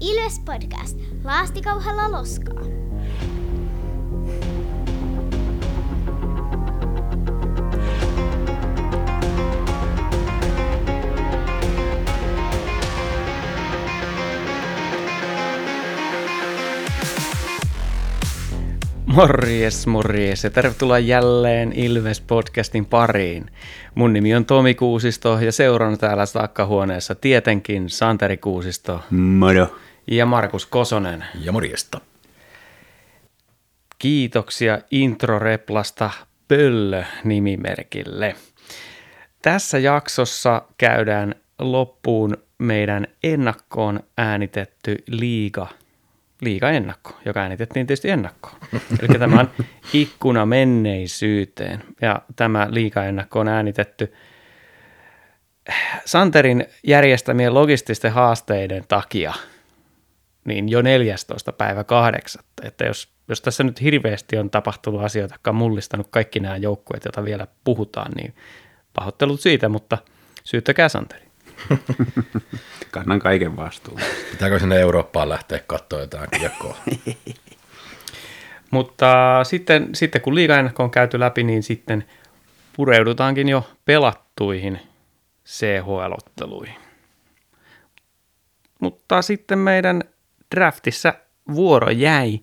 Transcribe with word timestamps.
Ilves 0.00 0.40
Podcast. 0.44 0.98
Laastikauhalla 1.24 2.18
loskaa. 2.18 2.62
Morjes, 19.06 19.86
morjes 19.86 20.44
ja 20.44 20.50
tervetuloa 20.50 20.98
jälleen 20.98 21.72
Ilves-podcastin 21.72 22.84
pariin. 22.90 23.50
Mun 23.94 24.12
nimi 24.12 24.34
on 24.34 24.44
Tomi 24.44 24.74
Kuusisto 24.74 25.38
ja 25.40 25.52
seuraan 25.52 25.98
täällä 25.98 26.24
takkahuoneessa 26.32 27.14
tietenkin 27.14 27.90
Santeri 27.90 28.36
Kuusisto 28.36 29.00
Moro. 29.10 29.68
Ja 30.10 30.26
Markus 30.26 30.66
Kosonen. 30.66 31.24
Ja 31.40 31.52
morjesta. 31.52 32.00
Kiitoksia 33.98 34.78
introreplasta 34.90 36.10
Pöllö-nimimerkille. 36.48 38.36
Tässä 39.42 39.78
jaksossa 39.78 40.62
käydään 40.78 41.34
loppuun 41.58 42.36
meidän 42.58 43.06
ennakkoon 43.22 44.00
äänitetty 44.18 44.96
liiga 45.06 45.66
liiga 46.40 46.70
ennakko, 46.70 47.18
joka 47.24 47.40
äänitettiin 47.40 47.86
tietysti 47.86 48.10
ennakkoon. 48.10 48.56
Eli 49.00 49.18
tämä 49.18 49.40
on 49.40 49.50
ikkuna 49.92 50.46
menneisyyteen 50.46 51.82
ja 52.00 52.22
tämä 52.36 52.66
liiga 52.70 53.04
ennakko 53.04 53.40
on 53.40 53.48
äänitetty 53.48 54.12
Santerin 56.04 56.66
järjestämien 56.86 57.54
logististen 57.54 58.12
haasteiden 58.12 58.84
takia 58.88 59.34
niin 60.48 60.68
jo 60.68 60.82
14. 60.82 61.52
päivä 61.52 61.84
8. 61.84 62.42
Että 62.62 62.84
jos, 62.84 63.08
jos 63.28 63.40
tässä 63.40 63.64
nyt 63.64 63.80
hirveästi 63.80 64.38
on 64.38 64.50
tapahtunut 64.50 65.02
asioita, 65.02 65.34
jotka 65.34 65.50
on 65.50 65.56
mullistanut 65.56 66.06
kaikki 66.10 66.40
nämä 66.40 66.56
joukkueet, 66.56 67.04
joita 67.04 67.24
vielä 67.24 67.46
puhutaan, 67.64 68.12
niin 68.12 68.34
pahoittelut 68.94 69.40
siitä, 69.40 69.68
mutta 69.68 69.98
syyttäkää 70.44 70.88
Santeri. 70.88 71.28
Kannan 72.90 73.18
kaiken 73.18 73.56
vastuun. 73.56 74.00
Pitääkö 74.30 74.58
sinne 74.58 74.80
Eurooppaan 74.80 75.28
lähteä 75.28 75.60
katsoa 75.66 76.00
jotain 76.00 76.30
kiekkoa? 76.30 76.76
Mutta 78.70 79.40
sitten, 79.44 79.88
sitten 79.94 80.20
kun 80.20 80.34
liigaennakko 80.34 80.82
on 80.82 80.90
käyty 80.90 81.20
läpi, 81.20 81.42
niin 81.42 81.62
sitten 81.62 82.04
pureudutaankin 82.76 83.48
jo 83.48 83.70
pelattuihin 83.84 84.80
CHL-otteluihin. 85.46 86.80
Mutta 88.80 89.22
sitten 89.22 89.58
meidän 89.58 90.02
draftissa 90.54 91.14
vuoro 91.54 91.90
jäi 91.90 92.40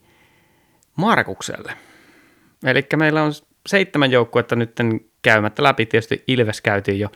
Markukselle. 0.96 1.74
Eli 2.66 2.88
meillä 2.96 3.24
on 3.24 3.32
seitsemän 3.68 4.12
joukkuetta 4.12 4.56
nyt 4.56 4.76
käymättä 5.22 5.64
läpi. 5.64 5.86
Tietysti 5.86 6.24
Ilves 6.28 6.62
käytiin 6.62 7.00
jo 7.00 7.10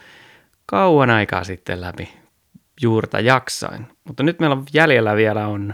kauan 0.65 1.09
aikaa 1.09 1.43
sitten 1.43 1.81
läpi 1.81 2.13
juurta 2.81 3.19
jaksain. 3.19 3.87
Mutta 4.03 4.23
nyt 4.23 4.39
meillä 4.39 4.55
on 4.55 4.65
jäljellä 4.73 5.15
vielä 5.15 5.47
on 5.47 5.73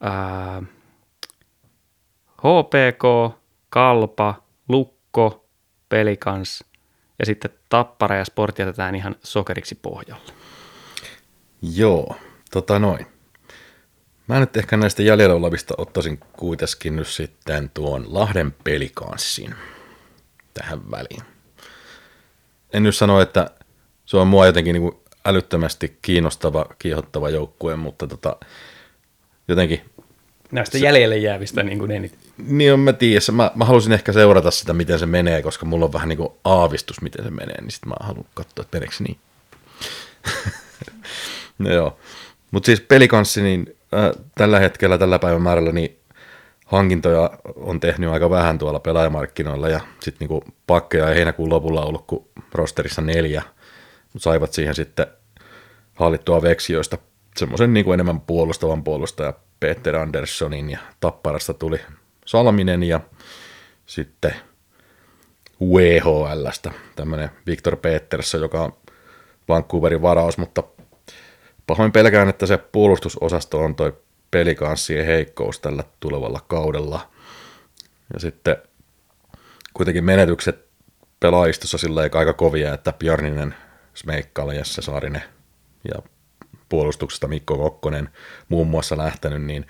ää, 0.00 0.62
HPK, 2.38 3.34
Kalpa, 3.68 4.34
Lukko, 4.68 5.48
Pelikans 5.88 6.64
ja 7.18 7.26
sitten 7.26 7.50
Tappara 7.68 8.16
ja 8.16 8.24
Sport 8.24 8.58
jätetään 8.58 8.94
ihan 8.94 9.16
sokeriksi 9.22 9.74
pohjalle. 9.74 10.32
Joo, 11.62 12.16
tota 12.50 12.78
noin. 12.78 13.15
Mä 14.26 14.40
nyt 14.40 14.56
ehkä 14.56 14.76
näistä 14.76 15.02
jäljellä 15.02 15.34
olevista 15.34 15.74
ottaisin 15.78 16.20
kuitenkin 16.32 16.96
nyt 16.96 17.08
sitten 17.08 17.70
tuon 17.74 18.04
Lahden 18.08 18.54
pelikanssin 18.64 19.54
tähän 20.54 20.90
väliin. 20.90 21.22
En 22.72 22.82
nyt 22.82 22.96
sano, 22.96 23.20
että 23.20 23.50
se 24.06 24.16
on 24.16 24.26
mua 24.26 24.46
jotenkin 24.46 24.72
niin 24.72 24.82
kuin 24.82 24.96
älyttömästi 25.24 25.98
kiinnostava, 26.02 26.66
kiihottava 26.78 27.30
joukkue, 27.30 27.76
mutta 27.76 28.06
tota, 28.06 28.36
jotenkin... 29.48 29.80
Näistä 30.52 30.78
jäljelle 30.78 31.16
jäävistä 31.16 31.62
niin 31.62 31.78
kuin 31.78 31.90
eniten. 31.90 32.18
Niin 32.46 32.72
on, 32.72 32.80
mä 32.80 32.92
tiedän. 32.92 33.22
Mä, 33.32 33.50
mä 33.54 33.64
halusin 33.64 33.92
ehkä 33.92 34.12
seurata 34.12 34.50
sitä, 34.50 34.72
miten 34.72 34.98
se 34.98 35.06
menee, 35.06 35.42
koska 35.42 35.66
mulla 35.66 35.84
on 35.84 35.92
vähän 35.92 36.08
niin 36.08 36.16
kuin 36.16 36.32
aavistus, 36.44 37.00
miten 37.00 37.24
se 37.24 37.30
menee, 37.30 37.60
niin 37.60 37.70
sitten 37.70 37.88
mä 37.88 37.94
haluan 38.00 38.26
katsoa, 38.34 38.62
että 38.62 38.76
meneekö 38.76 38.96
niin. 38.98 39.18
no 41.58 41.72
joo. 41.72 41.98
Mutta 42.50 42.66
siis 42.66 42.80
pelikanssi, 42.80 43.42
niin 43.42 43.75
äh, 43.94 44.10
tällä 44.34 44.58
hetkellä, 44.58 44.98
tällä 44.98 45.18
päivän 45.18 45.42
määrällä, 45.42 45.72
niin 45.72 45.98
hankintoja 46.66 47.30
on 47.56 47.80
tehnyt 47.80 48.10
aika 48.10 48.30
vähän 48.30 48.58
tuolla 48.58 48.80
pelaajamarkkinoilla, 48.80 49.68
ja 49.68 49.80
sitten 50.00 50.28
niinku 50.28 50.44
pakkeja 50.66 51.08
ei 51.08 51.16
heinäkuun 51.16 51.50
lopulla 51.50 51.84
ollut 51.84 52.04
kuin 52.06 52.24
rosterissa 52.52 53.02
neljä, 53.02 53.42
mutta 54.12 54.24
saivat 54.24 54.52
siihen 54.52 54.74
sitten 54.74 55.06
hallittua 55.94 56.42
veksioista 56.42 56.98
semmoisen 57.36 57.74
niin 57.74 57.94
enemmän 57.94 58.20
puolustavan 58.20 58.84
puolustaja 58.84 59.32
Peter 59.60 59.96
Anderssonin 59.96 60.70
ja 60.70 60.78
Tapparasta 61.00 61.54
tuli 61.54 61.80
Salminen 62.26 62.82
ja 62.82 63.00
sitten 63.86 64.34
WHLstä 65.62 66.70
tämmöinen 66.96 67.30
Victor 67.46 67.76
Peterssä, 67.76 68.38
joka 68.38 68.62
on 68.62 68.72
Vancouverin 69.48 70.02
varaus, 70.02 70.38
mutta 70.38 70.62
pahoin 71.66 71.92
pelkään, 71.92 72.28
että 72.28 72.46
se 72.46 72.56
puolustusosasto 72.58 73.60
on 73.60 73.74
toi 73.74 73.96
pelikanssien 74.30 75.06
heikkous 75.06 75.60
tällä 75.60 75.84
tulevalla 76.00 76.40
kaudella. 76.48 77.10
Ja 78.14 78.20
sitten 78.20 78.56
kuitenkin 79.74 80.04
menetykset 80.04 80.66
pelaajistossa 81.20 81.78
sillä 81.78 82.00
aika 82.00 82.32
kovia, 82.32 82.74
että 82.74 82.92
Björninen, 82.92 83.54
Smeikkala, 83.94 84.54
Jesse 84.54 84.82
Saarinen 84.82 85.22
ja 85.94 86.02
puolustuksesta 86.68 87.28
Mikko 87.28 87.58
Kokkonen 87.58 88.08
muun 88.48 88.66
muassa 88.66 88.96
lähtenyt, 88.96 89.42
niin, 89.42 89.66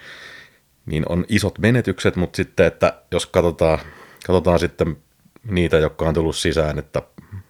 niin 0.86 1.04
on 1.08 1.24
isot 1.28 1.58
menetykset, 1.58 2.16
mutta 2.16 2.36
sitten, 2.36 2.66
että 2.66 3.02
jos 3.10 3.26
katsotaan, 3.26 3.78
katsotaan 4.26 4.58
sitten 4.58 4.96
niitä, 5.44 5.78
jotka 5.78 6.08
on 6.08 6.14
tullut 6.14 6.36
sisään, 6.36 6.78
että 6.78 7.02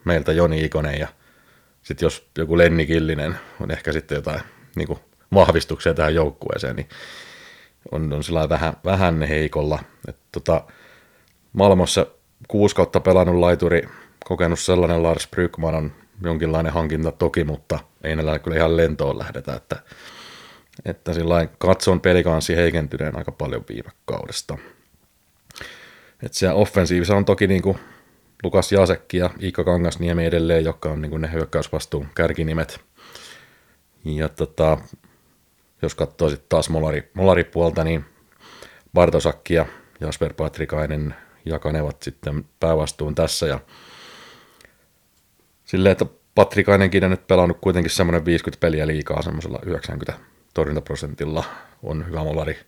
meiltä 0.05 0.33
Joni 0.33 0.65
Ikonen 0.65 1.01
ja 1.01 1.09
sitten 1.86 2.06
jos 2.06 2.28
joku 2.38 2.58
Lenni 2.58 2.86
Killinen 2.86 3.38
on 3.60 3.70
ehkä 3.70 3.92
sitten 3.92 4.16
jotain 4.16 4.41
niin 4.76 4.86
kuin 4.86 4.98
vahvistuksia 5.34 5.94
tähän 5.94 6.14
joukkueeseen, 6.14 6.76
niin 6.76 6.88
on, 7.92 8.12
on 8.12 8.24
sillä 8.24 8.48
vähän, 8.48 8.72
vähän 8.84 9.22
heikolla. 9.22 9.78
Et 10.08 10.16
tota, 10.32 10.64
Malmossa 11.52 12.06
kuusi 12.48 12.76
kautta 12.76 13.00
pelannut 13.00 13.36
laituri, 13.36 13.88
kokenut 14.24 14.58
sellainen 14.58 15.02
Lars 15.02 15.28
Brykman 15.30 15.74
on 15.74 15.92
jonkinlainen 16.22 16.72
hankinta 16.72 17.12
toki, 17.12 17.44
mutta 17.44 17.78
ei 18.04 18.16
näillä 18.16 18.38
kyllä 18.38 18.56
ihan 18.56 18.76
lentoon 18.76 19.18
lähdetä, 19.18 19.54
että, 19.54 19.76
että 20.84 21.12
sillä 21.12 21.47
katson 21.58 22.00
pelikanssi 22.00 22.56
heikentyneen 22.56 23.18
aika 23.18 23.32
paljon 23.32 23.64
viime 23.68 23.91
kaudesta. 24.04 24.58
Et 26.22 26.34
se 26.34 26.50
offensiivissa 26.50 27.16
on 27.16 27.24
toki 27.24 27.47
niin 27.47 27.62
kuin 27.62 27.78
Lukas 28.42 28.72
Jasekki 28.72 29.16
ja 29.16 29.30
Iikka 29.42 29.64
Kangasniemi 29.64 30.24
edelleen, 30.24 30.64
jotka 30.64 30.91
on 30.91 31.02
niin 31.02 31.20
ne 31.20 31.32
hyökkäysvastuun 31.32 32.08
kärkinimet. 32.14 32.80
Ja 34.04 34.28
tota, 34.28 34.78
jos 35.82 35.94
katsoo 35.94 36.28
sitten 36.28 36.48
taas 36.48 36.69
molari, 36.69 37.10
molaripuolta, 37.14 37.84
niin 37.84 38.04
Bartosakki 38.94 39.54
ja 39.54 39.66
Jasper 40.00 40.32
Patrikainen 40.32 41.14
jakanevat 41.44 42.02
sitten 42.02 42.44
päävastuun 42.60 43.14
tässä. 43.14 43.47
Ja 43.47 43.60
silleen, 45.64 45.92
että 45.92 46.06
Patrikainenkin 46.34 47.04
on 47.04 47.10
nyt 47.10 47.26
pelannut 47.26 47.58
kuitenkin 47.60 47.91
semmoinen 47.91 48.24
50 48.24 48.60
peliä 48.60 48.86
liikaa 48.86 49.22
semmoisella 49.22 49.59
90 49.62 50.24
torjuntaprosentilla. 50.54 51.44
On 51.82 52.06
hyvä 52.06 52.24
molari. 52.24 52.59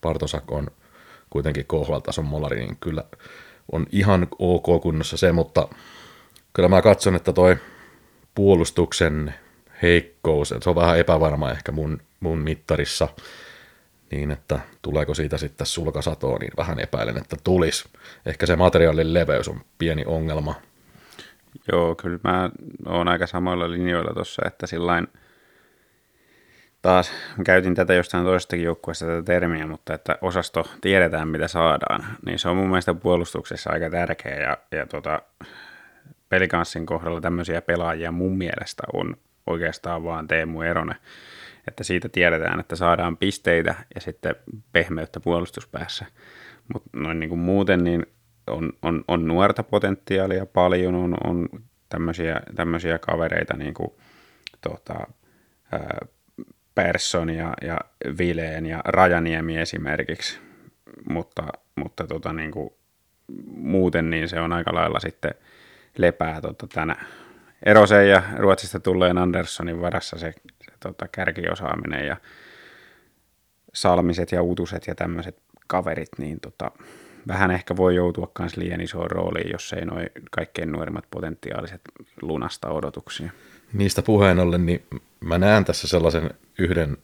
Bartosak 0.00 0.52
on 0.52 0.70
kuitenkin 1.30 1.66
KHL-tason 1.66 2.24
molari, 2.24 2.60
niin 2.60 2.76
kyllä 2.76 3.04
on 3.72 3.86
ihan 3.92 4.28
ok 4.38 4.82
kunnossa 4.82 5.16
se, 5.16 5.32
mutta 5.32 5.68
kyllä 6.52 6.68
mä 6.68 6.82
katson, 6.82 7.14
että 7.16 7.32
toi 7.32 7.56
puolustuksen 8.34 9.34
heikkous, 9.82 10.54
se 10.60 10.70
on 10.70 10.76
vähän 10.76 10.98
epävarma 10.98 11.50
ehkä 11.50 11.72
mun, 11.72 12.00
mun 12.20 12.38
mittarissa, 12.38 13.08
niin 14.10 14.30
että 14.30 14.60
tuleeko 14.82 15.14
siitä 15.14 15.38
sitten 15.38 15.66
sulkasatoa, 15.66 16.38
niin 16.38 16.52
vähän 16.56 16.80
epäilen, 16.80 17.16
että 17.16 17.36
tulisi. 17.44 17.88
Ehkä 18.26 18.46
se 18.46 18.56
materiaalin 18.56 19.14
leveys 19.14 19.48
on 19.48 19.60
pieni 19.78 20.04
ongelma. 20.06 20.54
Joo, 21.72 21.94
kyllä 21.94 22.18
mä 22.24 22.50
oon 22.86 23.08
aika 23.08 23.26
samoilla 23.26 23.70
linjoilla 23.70 24.14
tuossa, 24.14 24.42
että 24.46 24.66
sillain 24.66 25.08
taas 26.86 27.12
käytin 27.44 27.74
tätä 27.74 27.94
jostain 27.94 28.24
toisestakin 28.24 28.64
joukkueesta 28.64 29.06
tätä 29.06 29.22
termiä, 29.22 29.66
mutta 29.66 29.94
että 29.94 30.18
osasto 30.20 30.66
tiedetään 30.80 31.28
mitä 31.28 31.48
saadaan, 31.48 32.04
niin 32.26 32.38
se 32.38 32.48
on 32.48 32.56
mun 32.56 32.68
mielestä 32.68 32.94
puolustuksessa 32.94 33.70
aika 33.70 33.90
tärkeä 33.90 34.40
ja, 34.40 34.58
ja 34.78 34.86
tota, 34.86 35.22
pelikanssin 36.28 36.86
kohdalla 36.86 37.20
tämmöisiä 37.20 37.62
pelaajia 37.62 38.12
mun 38.12 38.38
mielestä 38.38 38.82
on 38.92 39.16
oikeastaan 39.46 40.04
vaan 40.04 40.28
Teemu 40.28 40.60
Eronen. 40.60 40.96
että 41.68 41.84
siitä 41.84 42.08
tiedetään, 42.08 42.60
että 42.60 42.76
saadaan 42.76 43.16
pisteitä 43.16 43.74
ja 43.94 44.00
sitten 44.00 44.34
pehmeyttä 44.72 45.20
puolustuspäässä. 45.20 46.06
Mutta 46.72 46.90
noin 46.92 47.20
niin 47.20 47.28
kuin 47.28 47.38
muuten 47.38 47.84
niin 47.84 48.06
on, 48.46 48.72
on, 48.82 49.04
on 49.08 49.28
nuorta 49.28 49.62
potentiaalia 49.62 50.46
paljon, 50.46 50.94
on, 50.94 51.16
on 51.24 51.48
tämmöisiä, 51.88 52.40
tämmöisiä 52.54 52.98
kavereita 52.98 53.56
niin 53.56 53.74
kuin, 53.74 53.90
tota, 54.60 55.06
ää, 55.72 55.98
Persson 56.76 57.30
ja, 57.30 57.54
ja 57.62 57.78
Vileen 58.18 58.66
ja 58.66 58.80
Rajaniemi 58.84 59.58
esimerkiksi, 59.58 60.38
mutta, 61.10 61.42
mutta 61.76 62.06
tota, 62.06 62.32
niin 62.32 62.50
kuin, 62.50 62.70
muuten 63.46 64.10
niin 64.10 64.28
se 64.28 64.40
on 64.40 64.52
aika 64.52 64.74
lailla 64.74 65.00
sitten 65.00 65.34
lepää 65.98 66.40
tota, 66.40 66.66
tänä 66.66 66.96
Erosen 67.66 68.08
ja 68.08 68.22
Ruotsista 68.36 68.80
tulleen 68.80 69.18
Anderssonin 69.18 69.80
varassa 69.80 70.18
se, 70.18 70.32
se 70.64 70.72
tota, 70.80 71.08
kärkiosaaminen 71.08 72.06
ja 72.06 72.16
Salmiset 73.74 74.32
ja 74.32 74.42
Utuset 74.42 74.86
ja 74.86 74.94
tämmöiset 74.94 75.38
kaverit, 75.66 76.08
niin 76.18 76.40
tota, 76.40 76.70
vähän 77.28 77.50
ehkä 77.50 77.76
voi 77.76 77.94
joutua 77.94 78.30
myös 78.38 78.56
liian 78.56 78.80
isoon 78.80 79.10
rooliin, 79.10 79.52
jos 79.52 79.72
ei 79.72 79.84
noin 79.84 80.10
kaikkein 80.30 80.72
nuorimmat 80.72 81.04
potentiaaliset 81.10 81.80
lunasta 82.22 82.68
odotuksia. 82.68 83.30
Niistä 83.72 84.02
puheen 84.02 84.38
ollen, 84.38 84.66
niin 84.66 84.82
mä 85.26 85.38
näen 85.38 85.64
tässä 85.64 85.88
sellaisen 85.88 86.30
yhden 86.58 86.96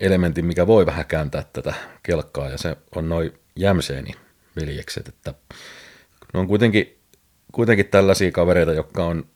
elementin, 0.00 0.44
mikä 0.44 0.66
voi 0.66 0.86
vähän 0.86 1.06
kääntää 1.06 1.44
tätä 1.52 1.74
kelkkaa, 2.02 2.48
ja 2.48 2.58
se 2.58 2.76
on 2.94 3.08
noin 3.08 3.32
Jämseeni 3.56 4.12
veljekset, 4.60 5.08
että 5.08 5.34
ne 6.34 6.40
on 6.40 6.46
kuitenkin, 6.46 6.98
kuitenkin 7.52 7.88
tällaisia 7.88 8.32
kavereita, 8.32 8.72
jotka 8.72 9.04
on 9.04 9.26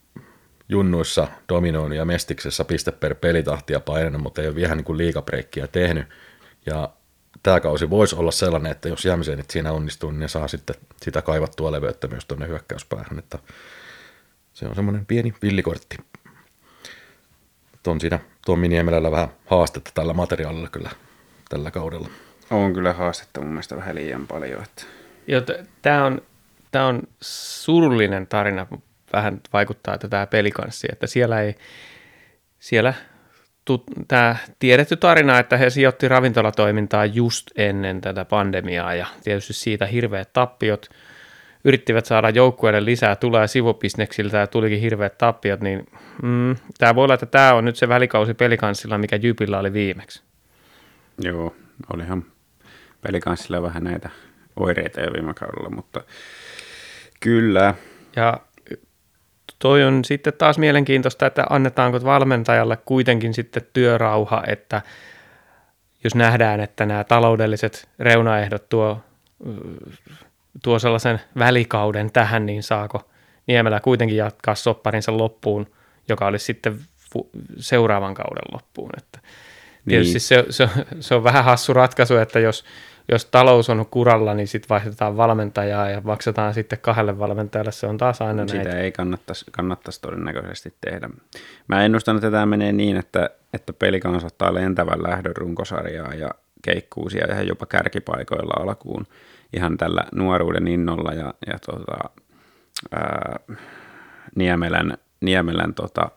junnuissa 0.68 1.28
dominoinut 1.48 1.98
ja 1.98 2.04
mestiksessä 2.04 2.64
piste 2.64 2.92
per 2.92 3.14
pelitahtia 3.14 3.80
painanut, 3.80 4.22
mutta 4.22 4.42
ei 4.42 4.48
ole 4.48 4.54
vielä 4.54 4.74
niin 4.74 4.84
kuin 4.84 4.98
liikabreikkiä 4.98 5.66
tehnyt. 5.66 6.06
Ja 6.66 6.90
tämä 7.42 7.60
kausi 7.60 7.90
voisi 7.90 8.16
olla 8.16 8.30
sellainen, 8.30 8.72
että 8.72 8.88
jos 8.88 9.04
Jämsenit 9.04 9.50
siinä 9.50 9.72
onnistuu, 9.72 10.10
niin 10.10 10.20
ne 10.20 10.28
saa 10.28 10.48
sitten 10.48 10.76
sitä 11.02 11.22
kaivattua 11.22 11.72
leveyttä 11.72 12.08
myös 12.08 12.24
tuonne 12.24 12.48
hyökkäyspäähän. 12.48 13.18
Että 13.18 13.38
se 14.52 14.66
on 14.66 14.74
semmoinen 14.74 15.06
pieni 15.06 15.34
villikortti. 15.42 15.96
On 17.90 18.00
siinä 18.00 18.18
Tommi 18.46 18.68
Niemelällä 18.68 19.10
vähän 19.10 19.28
haastetta 19.46 19.90
tällä 19.94 20.12
materiaalilla 20.12 20.68
kyllä 20.68 20.90
tällä 21.48 21.70
kaudella. 21.70 22.08
On 22.50 22.72
kyllä 22.72 22.92
haastetta 22.92 23.40
mun 23.40 23.50
mielestä 23.50 23.76
vähän 23.76 23.94
liian 23.94 24.26
paljon. 24.26 24.62
Että... 24.62 24.84
tämä 25.82 26.04
on, 26.04 26.22
tää 26.70 26.86
on 26.86 27.02
surullinen 27.20 28.26
tarina, 28.26 28.66
vähän 29.12 29.40
vaikuttaa 29.52 29.98
tätä 29.98 30.26
pelikanssi, 30.26 30.88
että 30.92 31.06
siellä 31.06 31.40
ei, 31.40 31.54
siellä 32.58 32.94
tämä 34.08 34.36
tiedetty 34.58 34.96
tarina, 34.96 35.38
että 35.38 35.56
he 35.56 35.70
sijoitti 35.70 36.08
ravintolatoimintaa 36.08 37.04
just 37.04 37.46
ennen 37.56 38.00
tätä 38.00 38.24
pandemiaa 38.24 38.94
ja 38.94 39.06
tietysti 39.24 39.52
siitä 39.52 39.86
hirveät 39.86 40.32
tappiot, 40.32 40.90
yrittivät 41.68 42.06
saada 42.06 42.30
joukkueelle 42.30 42.84
lisää 42.84 43.16
tulee 43.16 43.46
sivubisneksiltä 43.46 44.36
ja 44.38 44.46
tulikin 44.46 44.80
hirveät 44.80 45.18
tappiot, 45.18 45.60
niin 45.60 45.86
mm, 46.22 46.56
tämä 46.78 46.94
voi 46.94 47.04
olla, 47.04 47.14
että 47.14 47.26
tämä 47.26 47.54
on 47.54 47.64
nyt 47.64 47.76
se 47.76 47.88
välikausi 47.88 48.34
pelikanssilla, 48.34 48.98
mikä 48.98 49.16
Jypillä 49.16 49.58
oli 49.58 49.72
viimeksi. 49.72 50.22
Joo, 51.20 51.54
olihan 51.92 52.24
pelikanssilla 53.00 53.62
vähän 53.62 53.84
näitä 53.84 54.10
oireita 54.56 55.00
jo 55.00 55.12
viime 55.12 55.34
kaudella, 55.34 55.70
mutta 55.70 56.00
kyllä. 57.20 57.74
Ja 58.16 58.40
toi 59.58 59.84
on 59.84 60.04
sitten 60.04 60.32
taas 60.32 60.58
mielenkiintoista, 60.58 61.26
että 61.26 61.46
annetaanko 61.50 62.04
valmentajalle 62.04 62.78
kuitenkin 62.84 63.34
sitten 63.34 63.62
työrauha, 63.72 64.42
että 64.46 64.82
jos 66.04 66.14
nähdään, 66.14 66.60
että 66.60 66.86
nämä 66.86 67.04
taloudelliset 67.04 67.88
reunaehdot 67.98 68.68
tuo, 68.68 69.00
tuo 70.62 70.78
sellaisen 70.78 71.20
välikauden 71.38 72.12
tähän, 72.12 72.46
niin 72.46 72.62
saako 72.62 73.08
Niemelä 73.48 73.80
kuitenkin 73.80 74.16
jatkaa 74.16 74.54
sopparinsa 74.54 75.18
loppuun, 75.18 75.66
joka 76.08 76.26
olisi 76.26 76.44
sitten 76.44 76.78
seuraavan 77.56 78.14
kauden 78.14 78.42
loppuun. 78.52 78.90
Että 78.96 79.20
tietysti 79.88 80.12
niin. 80.12 80.20
se, 80.20 80.44
se, 80.50 80.68
se 81.00 81.14
on 81.14 81.24
vähän 81.24 81.44
hassu 81.44 81.72
ratkaisu, 81.72 82.16
että 82.16 82.38
jos, 82.38 82.64
jos 83.08 83.24
talous 83.24 83.70
on 83.70 83.86
kuralla, 83.90 84.34
niin 84.34 84.48
sitten 84.48 84.68
vaihdetaan 84.68 85.16
valmentajaa 85.16 85.90
ja 85.90 86.00
maksetaan 86.00 86.54
sitten 86.54 86.78
kahdelle 86.78 87.18
valmentajalle. 87.18 87.72
Se 87.72 87.86
on 87.86 87.98
taas 87.98 88.22
aina 88.22 88.46
Sitä 88.46 88.64
näitä. 88.64 88.78
ei 88.78 88.92
kannattaisi, 88.92 89.44
kannattaisi 89.50 90.00
todennäköisesti 90.00 90.74
tehdä. 90.80 91.10
Mä 91.68 91.84
ennustan, 91.84 92.16
että 92.16 92.30
tämä 92.30 92.46
menee 92.46 92.72
niin, 92.72 92.96
että, 92.96 93.30
että 93.52 93.72
pelikans 93.72 94.24
ottaa 94.24 94.54
lentävän 94.54 95.02
lähdön 95.02 95.36
runkosarjaa 95.36 96.14
ja 96.14 96.30
keikkuu 96.62 97.10
siellä 97.10 97.34
ihan 97.34 97.46
jopa 97.46 97.66
kärkipaikoilla 97.66 98.62
alkuun 98.62 99.06
ihan 99.52 99.76
tällä 99.76 100.04
nuoruuden 100.14 100.68
innolla 100.68 101.12
ja, 101.12 101.34
ja 101.46 101.58
tota, 101.66 102.10
ää, 102.92 103.38
Niemelän, 104.34 104.98
Niemelän 105.20 105.74
tota, 105.74 106.10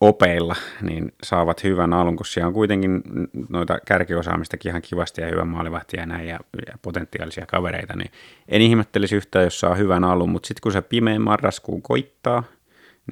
opeilla, 0.00 0.56
niin 0.82 1.12
saavat 1.22 1.64
hyvän 1.64 1.92
alun, 1.92 2.16
kun 2.16 2.26
siellä 2.26 2.46
on 2.46 2.54
kuitenkin 2.54 3.02
noita 3.48 3.78
kärkiosaamistakin 3.86 4.70
ihan 4.70 4.82
kivasti 4.82 5.20
ja 5.20 5.28
hyvän 5.28 5.48
maalivahtia 5.48 6.00
ja 6.00 6.06
näin 6.06 6.28
ja, 6.28 6.38
ja 6.66 6.78
potentiaalisia 6.82 7.46
kavereita, 7.46 7.96
niin 7.96 8.10
en 8.48 8.62
ihmettelisi 8.62 9.16
yhtään, 9.16 9.44
jos 9.44 9.60
saa 9.60 9.74
hyvän 9.74 10.04
alun, 10.04 10.30
mutta 10.30 10.46
sitten 10.46 10.62
kun 10.62 10.72
se 10.72 10.82
pimeän 10.82 11.22
marraskuun 11.22 11.82
koittaa, 11.82 12.42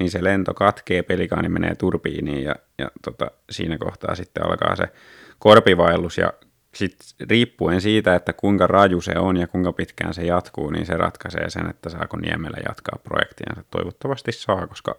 niin 0.00 0.10
se 0.10 0.24
lento 0.24 0.54
katkee, 0.54 1.02
pelikaani 1.02 1.48
menee 1.48 1.74
turbiiniin 1.74 2.44
ja, 2.44 2.54
ja 2.78 2.90
tota, 3.04 3.30
siinä 3.50 3.78
kohtaa 3.78 4.14
sitten 4.14 4.46
alkaa 4.46 4.76
se 4.76 4.88
korpivaellus 5.38 6.18
ja 6.18 6.32
sitten 6.78 7.28
riippuen 7.30 7.80
siitä, 7.80 8.14
että 8.14 8.32
kuinka 8.32 8.66
raju 8.66 9.00
se 9.00 9.18
on 9.18 9.36
ja 9.36 9.46
kuinka 9.46 9.72
pitkään 9.72 10.14
se 10.14 10.24
jatkuu, 10.24 10.70
niin 10.70 10.86
se 10.86 10.96
ratkaisee 10.96 11.50
sen, 11.50 11.70
että 11.70 11.90
saako 11.90 12.16
Niemelä 12.16 12.56
jatkaa 12.68 12.98
projektiansa. 13.04 13.64
Toivottavasti 13.70 14.32
saa, 14.32 14.66
koska 14.66 14.98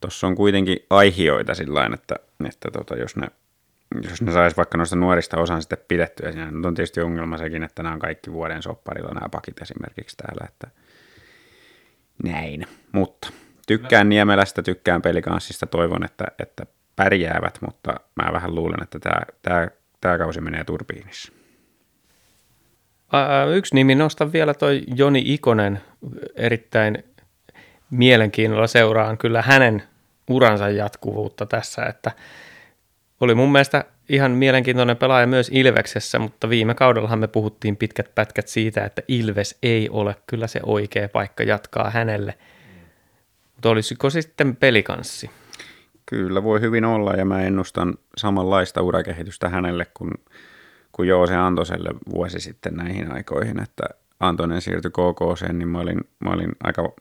tuossa 0.00 0.26
on 0.26 0.34
kuitenkin 0.34 0.78
aihioita 0.90 1.54
sillä 1.54 1.90
että, 1.94 2.16
että 2.48 2.70
tota, 2.70 2.96
jos 2.96 3.16
ne, 3.16 3.26
jos 4.10 4.22
ne 4.22 4.32
saisi 4.32 4.56
vaikka 4.56 4.78
noista 4.78 4.96
nuorista 4.96 5.40
osan 5.40 5.62
sitten 5.62 5.78
pidettyä, 5.88 6.32
siinä 6.32 6.52
on 6.64 6.74
tietysti 6.74 7.00
ongelma 7.00 7.38
sekin, 7.38 7.62
että 7.62 7.82
nämä 7.82 7.92
on 7.92 8.00
kaikki 8.00 8.32
vuoden 8.32 8.62
sopparilla 8.62 9.14
nämä 9.14 9.28
pakit 9.28 9.62
esimerkiksi 9.62 10.16
täällä, 10.16 10.46
että 10.48 10.68
näin. 12.24 12.66
Mutta 12.92 13.32
tykkään 13.66 14.08
Niemelästä, 14.08 14.62
tykkään 14.62 15.02
pelikanssista, 15.02 15.66
toivon, 15.66 16.04
että, 16.04 16.24
että 16.38 16.66
pärjäävät, 16.96 17.58
mutta 17.60 17.94
mä 18.22 18.32
vähän 18.32 18.54
luulen, 18.54 18.82
että 18.82 18.98
tämä, 18.98 19.20
tämä, 19.42 19.68
tämä 20.02 20.18
kausi 20.18 20.40
menee 20.40 20.64
turbiinissa. 20.64 21.32
Yksi 23.54 23.74
nimi 23.74 23.94
nostan 23.94 24.32
vielä 24.32 24.54
toi 24.54 24.82
Joni 24.96 25.22
Ikonen 25.26 25.80
erittäin 26.34 27.04
mielenkiinnolla 27.90 28.66
seuraan 28.66 29.18
kyllä 29.18 29.42
hänen 29.42 29.82
uransa 30.30 30.68
jatkuvuutta 30.68 31.46
tässä, 31.46 31.82
että 31.82 32.12
oli 33.20 33.34
mun 33.34 33.52
mielestä 33.52 33.84
ihan 34.08 34.30
mielenkiintoinen 34.30 34.96
pelaaja 34.96 35.26
myös 35.26 35.50
Ilveksessä, 35.52 36.18
mutta 36.18 36.48
viime 36.48 36.74
kaudellahan 36.74 37.18
me 37.18 37.28
puhuttiin 37.28 37.76
pitkät 37.76 38.14
pätkät 38.14 38.48
siitä, 38.48 38.84
että 38.84 39.02
Ilves 39.08 39.58
ei 39.62 39.88
ole 39.88 40.16
kyllä 40.26 40.46
se 40.46 40.60
oikea 40.66 41.08
paikka 41.08 41.42
jatkaa 41.42 41.90
hänelle. 41.90 42.34
Mutta 43.54 43.68
olisiko 43.68 44.10
sitten 44.10 44.56
pelikanssi? 44.56 45.30
Kyllä 46.12 46.42
voi 46.42 46.60
hyvin 46.60 46.84
olla 46.84 47.12
ja 47.12 47.24
mä 47.24 47.42
ennustan 47.42 47.94
samanlaista 48.16 48.82
urakehitystä 48.82 49.48
hänelle 49.48 49.86
kuin, 49.94 50.10
kuin 50.92 51.08
Joose 51.08 51.36
Antoselle 51.36 51.90
vuosi 52.10 52.40
sitten 52.40 52.74
näihin 52.74 53.12
aikoihin, 53.12 53.62
että 53.62 53.84
Antonen 54.20 54.60
siirtyi 54.60 54.90
KKC, 54.90 55.48
niin 55.52 55.68
mä 55.68 55.78
olin, 55.78 56.00
mä 56.24 56.30
olin 56.30 56.52
aika 56.64 56.92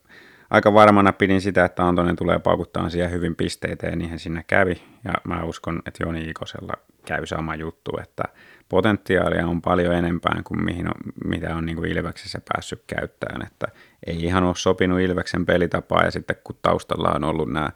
aika 0.49 0.73
varmana 0.73 1.13
pidin 1.13 1.41
sitä, 1.41 1.65
että 1.65 1.87
Antonen 1.87 2.15
tulee 2.15 2.39
paukuttaa 2.39 2.89
siihen 2.89 3.11
hyvin 3.11 3.35
pisteitä 3.35 3.87
ja 3.87 3.95
niihin 3.95 4.19
sinne 4.19 4.43
kävi. 4.47 4.81
Ja 5.03 5.13
mä 5.23 5.43
uskon, 5.43 5.81
että 5.85 6.03
Joni 6.03 6.29
Ikosella 6.29 6.73
käy 7.05 7.25
sama 7.25 7.55
juttu, 7.55 7.91
että 8.01 8.23
potentiaalia 8.69 9.47
on 9.47 9.61
paljon 9.61 9.95
enempää 9.95 10.41
kuin 10.43 10.63
mihin 10.63 10.87
on, 10.87 11.13
mitä 11.25 11.55
on 11.55 11.65
niin 11.65 11.75
kuin 11.75 11.91
Ilveksessä 11.91 12.41
päässyt 12.53 12.83
käyttämään. 12.87 13.47
Että 13.47 13.67
ei 14.07 14.23
ihan 14.23 14.43
ole 14.43 14.55
sopinut 14.55 14.99
Ilveksen 14.99 15.45
pelitapaa 15.45 16.05
ja 16.05 16.11
sitten 16.11 16.35
kun 16.43 16.57
taustalla 16.61 17.11
on 17.15 17.23
ollut 17.23 17.51
nämä 17.51 17.69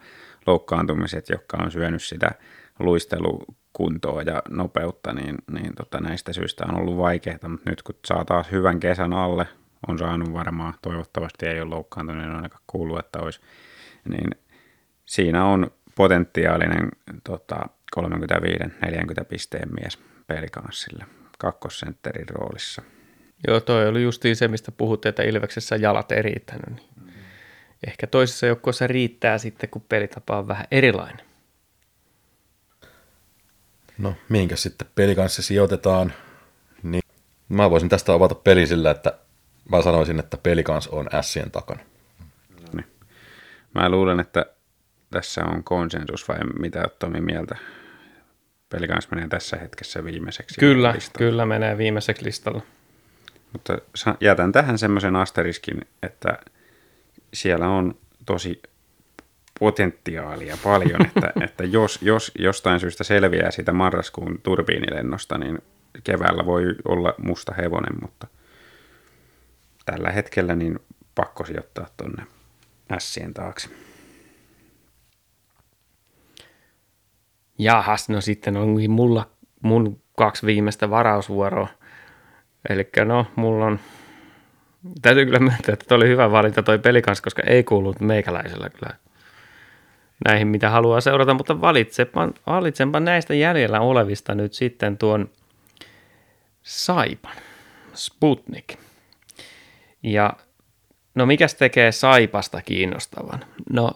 loukkaantumiset, 0.46 1.28
jotka 1.28 1.56
on 1.56 1.70
syönyt 1.70 2.02
sitä 2.02 2.30
luistelukuntoa 2.78 4.22
ja 4.22 4.42
nopeutta, 4.48 5.12
niin, 5.12 5.34
niin 5.50 5.74
tota, 5.74 6.00
näistä 6.00 6.32
syistä 6.32 6.64
on 6.68 6.80
ollut 6.80 6.96
vaikeaa, 6.96 7.48
mutta 7.48 7.70
nyt 7.70 7.82
kun 7.82 7.94
saa 8.06 8.24
taas 8.24 8.50
hyvän 8.50 8.80
kesän 8.80 9.12
alle, 9.12 9.46
on 9.88 9.98
saanut 9.98 10.32
varmaan, 10.32 10.74
toivottavasti 10.82 11.46
ei 11.46 11.60
ole 11.60 11.70
loukkaantunut, 11.70 12.24
en 12.24 12.36
ainakaan 12.36 12.62
kuullut, 12.66 12.98
että 12.98 13.18
olisi, 13.18 13.40
niin 14.08 14.30
siinä 15.06 15.44
on 15.44 15.70
potentiaalinen 15.94 16.88
tota, 17.24 17.68
35-40 18.00 19.24
pisteen 19.28 19.68
mies 19.80 19.98
pelikanssille 20.26 21.04
kakkosentterin 21.38 22.28
roolissa. 22.28 22.82
Joo, 23.48 23.60
toi 23.60 23.88
oli 23.88 24.02
justiin 24.02 24.36
se, 24.36 24.48
mistä 24.48 24.72
puhuttiin, 24.72 25.10
että 25.10 25.22
Ilveksessä 25.22 25.76
jalat 25.76 26.12
ei 26.12 26.22
riittänyt. 26.22 26.66
Niin. 26.66 26.86
Ehkä 27.86 28.06
toisessa 28.06 28.46
joukkueessa 28.46 28.86
riittää 28.86 29.38
sitten, 29.38 29.68
kun 29.68 29.84
pelitapa 29.88 30.38
on 30.38 30.48
vähän 30.48 30.66
erilainen. 30.70 31.26
No, 33.98 34.14
minkä 34.28 34.56
sitten 34.56 34.88
peli 34.94 35.14
kanssa 35.14 35.42
sijoitetaan, 35.42 36.12
niin 36.82 37.02
mä 37.48 37.70
voisin 37.70 37.88
tästä 37.88 38.12
avata 38.12 38.34
peli 38.34 38.66
sillä, 38.66 38.90
että 38.90 39.18
mä 39.70 39.82
sanoisin, 39.82 40.18
että 40.18 40.36
pelikans 40.36 40.88
on 40.88 41.06
Sien 41.20 41.50
takana. 41.50 41.80
No 42.60 42.66
niin. 42.72 42.86
Mä 43.74 43.88
luulen, 43.88 44.20
että 44.20 44.46
tässä 45.10 45.44
on 45.44 45.64
konsensus 45.64 46.28
vai 46.28 46.38
mitä 46.58 46.84
Tomi 46.98 47.20
mieltä? 47.20 47.56
Pelikans 48.68 49.10
menee 49.10 49.28
tässä 49.28 49.56
hetkessä 49.56 50.04
viimeiseksi. 50.04 50.60
Kyllä, 50.60 50.92
listalla. 50.92 51.18
kyllä 51.18 51.46
menee 51.46 51.78
viimeiseksi 51.78 52.24
listalla. 52.24 52.62
Mutta 53.52 53.78
jätän 54.20 54.52
tähän 54.52 54.78
semmoisen 54.78 55.16
asteriskin, 55.16 55.80
että 56.02 56.38
siellä 57.34 57.68
on 57.68 57.94
tosi 58.26 58.62
potentiaalia 59.60 60.56
paljon, 60.64 61.06
että, 61.06 61.32
että 61.44 61.64
jos, 61.64 62.02
jos 62.02 62.32
jostain 62.38 62.80
syystä 62.80 63.04
selviää 63.04 63.50
sitä 63.50 63.72
marraskuun 63.72 64.40
turbiinilennosta, 64.42 65.38
niin 65.38 65.58
keväällä 66.04 66.46
voi 66.46 66.64
olla 66.84 67.14
musta 67.18 67.54
hevonen, 67.54 67.94
mutta 68.02 68.26
tällä 69.84 70.10
hetkellä 70.10 70.56
niin 70.56 70.78
pakko 71.14 71.44
sijoittaa 71.44 71.86
tonne 71.96 72.26
ässien 72.92 73.34
taakse. 73.34 73.68
Jahas, 77.58 78.08
no 78.08 78.20
sitten 78.20 78.56
onkin 78.56 78.90
mulla 78.90 79.30
mun 79.62 80.02
kaksi 80.16 80.46
viimeistä 80.46 80.90
varausvuoroa. 80.90 81.68
Eli 82.68 82.88
no, 83.04 83.26
mulla 83.36 83.66
on, 83.66 83.80
täytyy 85.02 85.24
kyllä 85.24 85.38
myöntää, 85.38 85.72
että 85.72 85.84
toi 85.88 85.96
oli 85.96 86.08
hyvä 86.08 86.30
valinta 86.30 86.62
toi 86.62 86.78
peli 86.78 87.02
kanssa, 87.02 87.24
koska 87.24 87.42
ei 87.46 87.64
kuulunut 87.64 88.00
meikäläisellä 88.00 88.70
kyllä 88.70 88.94
näihin, 90.24 90.48
mitä 90.48 90.70
haluaa 90.70 91.00
seurata, 91.00 91.34
mutta 91.34 91.60
valitsepa, 91.60 92.28
valitsenpa 92.46 93.00
näistä 93.00 93.34
jäljellä 93.34 93.80
olevista 93.80 94.34
nyt 94.34 94.52
sitten 94.52 94.98
tuon 94.98 95.30
Saipan, 96.62 97.36
Sputnik. 97.94 98.74
Ja 100.02 100.32
no 101.14 101.26
mikäs 101.26 101.54
tekee 101.54 101.92
Saipasta 101.92 102.62
kiinnostavan? 102.62 103.44
No 103.70 103.90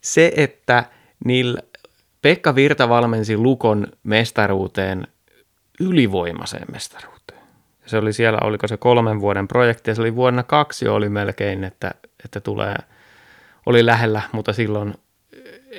se, 0.00 0.32
että 0.36 0.84
niillä 1.24 1.60
Pekka 2.22 2.54
Virta 2.54 2.88
valmensi 2.88 3.36
Lukon 3.36 3.86
mestaruuteen 4.02 5.06
ylivoimaseen 5.80 6.66
mestaruuteen. 6.72 7.17
Se 7.88 7.98
oli 7.98 8.12
siellä, 8.12 8.38
oliko 8.42 8.68
se 8.68 8.76
kolmen 8.76 9.20
vuoden 9.20 9.48
projekti, 9.48 9.90
ja 9.90 9.94
se 9.94 10.02
oli 10.02 10.16
vuonna 10.16 10.42
kaksi 10.42 10.88
oli 10.88 11.08
melkein, 11.08 11.64
että, 11.64 11.90
että 12.24 12.40
tulee, 12.40 12.76
oli 13.66 13.86
lähellä, 13.86 14.22
mutta 14.32 14.52
silloin 14.52 14.94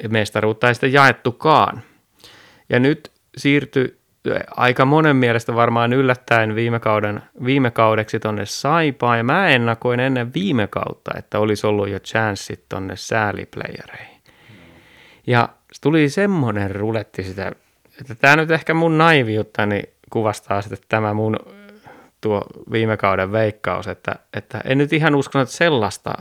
mestaruutta 0.10 0.68
ei 0.68 0.76
sitten 0.76 0.94
jaettukaan. 0.94 1.82
Ja 2.70 2.80
nyt 2.80 3.12
siirtyi 3.38 4.00
aika 4.56 4.86
monen 4.86 5.16
mielestä 5.16 5.56
varmaan 5.56 5.94
yllättäen 5.94 6.56
viime, 6.56 6.80
kauden, 6.80 7.22
viime 7.46 7.72
kaudeksi 7.72 8.20
tonne 8.20 8.46
Saipaan, 8.46 9.18
ja 9.18 9.24
mä 9.24 9.48
ennakoin 9.48 10.00
ennen 10.00 10.34
viime 10.34 10.68
kautta, 10.68 11.12
että 11.18 11.40
olisi 11.40 11.68
ollut 11.68 11.90
jo 11.90 12.00
chanssit 12.00 12.66
tonne 12.70 12.96
sääliplayereihin. 12.96 14.22
Ja 15.28 15.50
tuli 15.82 16.10
semmoinen 16.10 16.76
ruletti 16.76 17.24
sitä, 17.24 17.52
että 18.02 18.16
tämä 18.16 18.36
nyt 18.36 18.52
ehkä 18.52 18.74
mun 18.74 18.98
naiviuttani 18.98 19.82
kuvastaa 20.10 20.62
sitten 20.62 20.80
tämä 20.90 21.14
mun 21.14 21.36
tuo 22.22 22.42
viime 22.72 22.98
kauden 22.98 23.32
veikkaus, 23.32 23.88
että, 23.88 24.16
että 24.34 24.62
en 24.66 24.78
nyt 24.78 24.94
ihan 24.94 25.16
uskonut 25.16 25.48
että 25.48 25.58
sellaista 25.58 26.14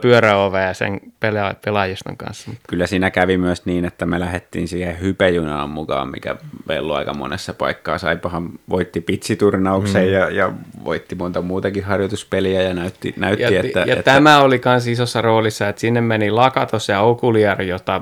pyöräovea 0.00 0.74
sen 0.74 1.00
pela- 1.02 1.56
pelaajiston 1.64 2.16
kanssa. 2.16 2.50
Kyllä 2.68 2.86
siinä 2.86 3.10
kävi 3.10 3.38
myös 3.38 3.66
niin, 3.66 3.84
että 3.84 4.06
me 4.06 4.20
lähdettiin 4.20 4.68
siihen 4.68 5.00
hypejunaan 5.00 5.70
mukaan, 5.70 6.08
mikä 6.08 6.36
vellu 6.68 6.92
aika 6.92 7.14
monessa 7.14 7.54
paikkaa. 7.54 7.98
Saipahan 7.98 8.50
voitti 8.68 9.00
pitsiturnauksen 9.00 10.06
mm. 10.06 10.12
ja, 10.12 10.30
ja 10.30 10.52
voitti 10.84 11.14
monta 11.14 11.42
muutakin 11.42 11.84
harjoituspeliä 11.84 12.62
ja 12.62 12.74
näytti, 12.74 13.14
näytti 13.16 13.42
Ja, 13.54 13.60
että, 13.60 13.80
ja 13.80 13.96
että 13.96 14.12
tämä 14.12 14.40
oli 14.40 14.60
myös 14.64 14.86
isossa 14.86 15.22
roolissa, 15.22 15.68
että 15.68 15.80
sinne 15.80 16.00
meni 16.00 16.30
Lakatos 16.30 16.88
ja 16.88 17.00
Okuliar, 17.00 17.62
jota 17.62 18.00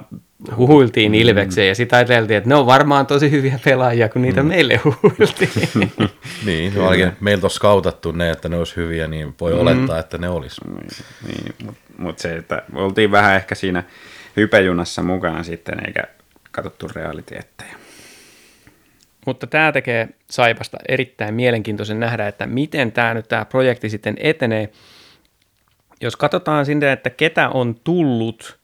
huhuiltiin 0.56 1.12
Mm. 1.12 1.18
Ilvekseen, 1.18 1.68
ja 1.68 1.74
sitä 1.74 1.96
ajateltiin, 1.96 2.36
että 2.36 2.48
ne 2.48 2.54
on 2.54 2.66
varmaan 2.66 3.06
tosi 3.06 3.30
hyviä 3.30 3.58
pelaajia, 3.64 4.08
kun 4.08 4.22
niitä 4.22 4.42
mm. 4.42 4.48
meille 4.48 4.76
huhuiltiin. 4.84 5.50
Niin, 6.46 6.74
no 6.74 6.88
ainakin 6.88 7.16
meiltä 7.20 7.46
on 7.46 7.50
skautattu 7.50 8.12
ne, 8.12 8.30
että 8.30 8.48
ne 8.48 8.56
olisi 8.56 8.76
hyviä, 8.76 9.06
niin 9.06 9.34
voi 9.40 9.52
mm. 9.52 9.58
olettaa, 9.58 9.98
että 9.98 10.18
ne 10.18 10.28
olisi. 10.28 10.60
Niin, 11.26 11.54
mutta 11.64 11.80
mut 11.98 12.18
se, 12.18 12.36
että 12.36 12.62
oltiin 12.74 13.10
vähän 13.10 13.36
ehkä 13.36 13.54
siinä 13.54 13.84
hypejunassa 14.36 15.02
mukana 15.02 15.42
sitten, 15.42 15.86
eikä 15.86 16.02
katsottu 16.50 16.90
realiteetteja. 16.94 17.76
Mutta 19.26 19.46
tämä 19.46 19.72
tekee 19.72 20.08
Saipasta 20.30 20.78
erittäin 20.88 21.34
mielenkiintoisen 21.34 22.00
nähdä, 22.00 22.28
että 22.28 22.46
miten 22.46 22.92
tämä 22.92 23.14
nyt 23.14 23.28
tämä 23.28 23.44
projekti 23.44 23.90
sitten 23.90 24.16
etenee. 24.20 24.68
Jos 26.00 26.16
katsotaan 26.16 26.66
sinne, 26.66 26.92
että 26.92 27.10
ketä 27.10 27.48
on 27.48 27.74
tullut 27.84 28.58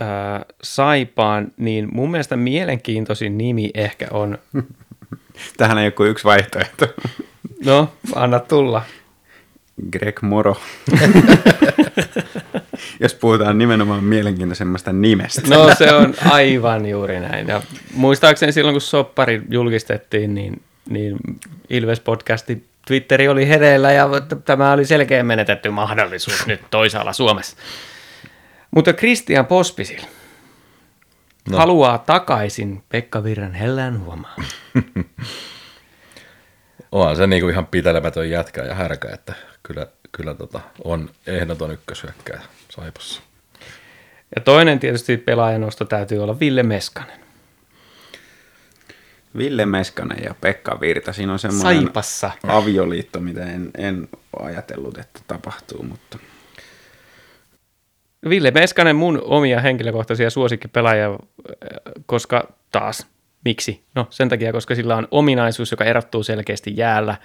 ää, 0.00 0.44
Saipaan, 0.62 1.52
niin 1.56 1.88
mun 1.92 2.10
mielestä 2.10 2.36
mielenkiintoisin 2.36 3.38
nimi 3.38 3.70
ehkä 3.74 4.06
on, 4.10 4.38
Tähän 5.56 5.78
ei 5.78 5.90
kuin 5.90 6.10
yksi 6.10 6.24
vaihtoehto. 6.24 6.86
no 7.64 7.92
anna 8.14 8.38
tulla, 8.38 8.82
Greg 9.92 10.22
Moro. 10.22 10.56
Jos 13.00 13.14
puhutaan 13.14 13.58
nimenomaan 13.58 14.04
mielenkiintoisemmasta 14.04 14.92
nimestä. 14.92 15.42
No 15.48 15.74
se 15.78 15.92
on 15.92 16.14
aivan 16.30 16.86
juuri 16.86 17.20
näin. 17.20 17.48
Ja 17.48 17.62
muistaakseni 17.94 18.52
silloin, 18.52 18.74
kun 18.74 18.80
soppari 18.80 19.42
julkistettiin, 19.50 20.34
niin, 20.34 20.62
niin 20.88 21.16
Ilves-podcasti 21.70 22.64
Twitteri 22.86 23.28
oli 23.28 23.48
hereillä 23.48 23.92
ja 23.92 24.08
tämä 24.44 24.72
oli 24.72 24.84
selkeä 24.84 25.22
menetetty 25.22 25.70
mahdollisuus 25.70 26.46
nyt 26.46 26.60
toisaalla 26.70 27.12
Suomessa. 27.12 27.56
Mutta 28.70 28.92
Christian 28.92 29.46
Pospisil 29.46 30.02
no. 31.50 31.58
haluaa 31.58 31.98
takaisin 31.98 32.82
Pekka 32.88 33.24
Virran 33.24 33.54
hellään 33.54 34.04
huomaa. 34.04 34.36
Onhan 36.92 37.16
se 37.16 37.26
niinku 37.26 37.48
ihan 37.48 37.66
pitelemätön 37.66 38.30
jätkä 38.30 38.62
ja 38.62 38.74
härkä, 38.74 39.08
että 39.14 39.34
kyllä, 39.62 39.86
kyllä 40.12 40.34
tota, 40.34 40.60
on 40.84 41.10
ehdoton 41.26 41.70
ykköshyökkäjä 41.70 42.40
Saipassa. 42.68 43.22
Ja 44.36 44.42
toinen 44.42 44.78
tietysti 44.78 45.16
pelaajanosto 45.16 45.84
täytyy 45.84 46.22
olla 46.22 46.40
Ville 46.40 46.62
Meskanen. 46.62 47.20
Ville 49.36 49.66
Meskanen 49.66 50.24
ja 50.24 50.34
Pekka 50.40 50.80
Virta. 50.80 51.12
Siinä 51.12 51.32
on 51.32 51.38
semmoinen 51.38 51.82
Saipassa. 51.82 52.30
avioliitto, 52.46 53.20
mitä 53.20 53.44
en, 53.44 53.70
en 53.78 54.08
ajatellut, 54.40 54.98
että 54.98 55.20
tapahtuu, 55.26 55.82
mutta 55.82 56.18
Ville 58.28 58.50
Meskanen 58.50 58.96
mun 58.96 59.22
omia 59.24 59.60
henkilökohtaisia 59.60 60.30
suosikkipelaajia, 60.30 61.10
äh, 61.10 61.16
koska 62.06 62.52
taas, 62.72 63.06
miksi? 63.44 63.84
No 63.94 64.06
sen 64.10 64.28
takia, 64.28 64.52
koska 64.52 64.74
sillä 64.74 64.96
on 64.96 65.08
ominaisuus, 65.10 65.70
joka 65.70 65.84
erottuu 65.84 66.22
selkeästi 66.22 66.72
jäällä. 66.76 67.16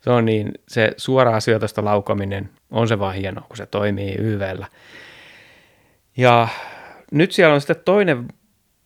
Se 0.00 0.10
on 0.10 0.24
niin, 0.24 0.52
se 0.68 0.92
suoraa 0.96 1.40
syötöstä 1.40 1.84
laukominen 1.84 2.50
on 2.70 2.88
se 2.88 2.98
vaan 2.98 3.14
hienoa, 3.14 3.44
kun 3.48 3.56
se 3.56 3.66
toimii 3.66 4.14
YVllä. 4.18 4.66
Ja 6.16 6.48
nyt 7.12 7.32
siellä 7.32 7.54
on 7.54 7.60
sitten 7.60 7.76
toinen, 7.84 8.28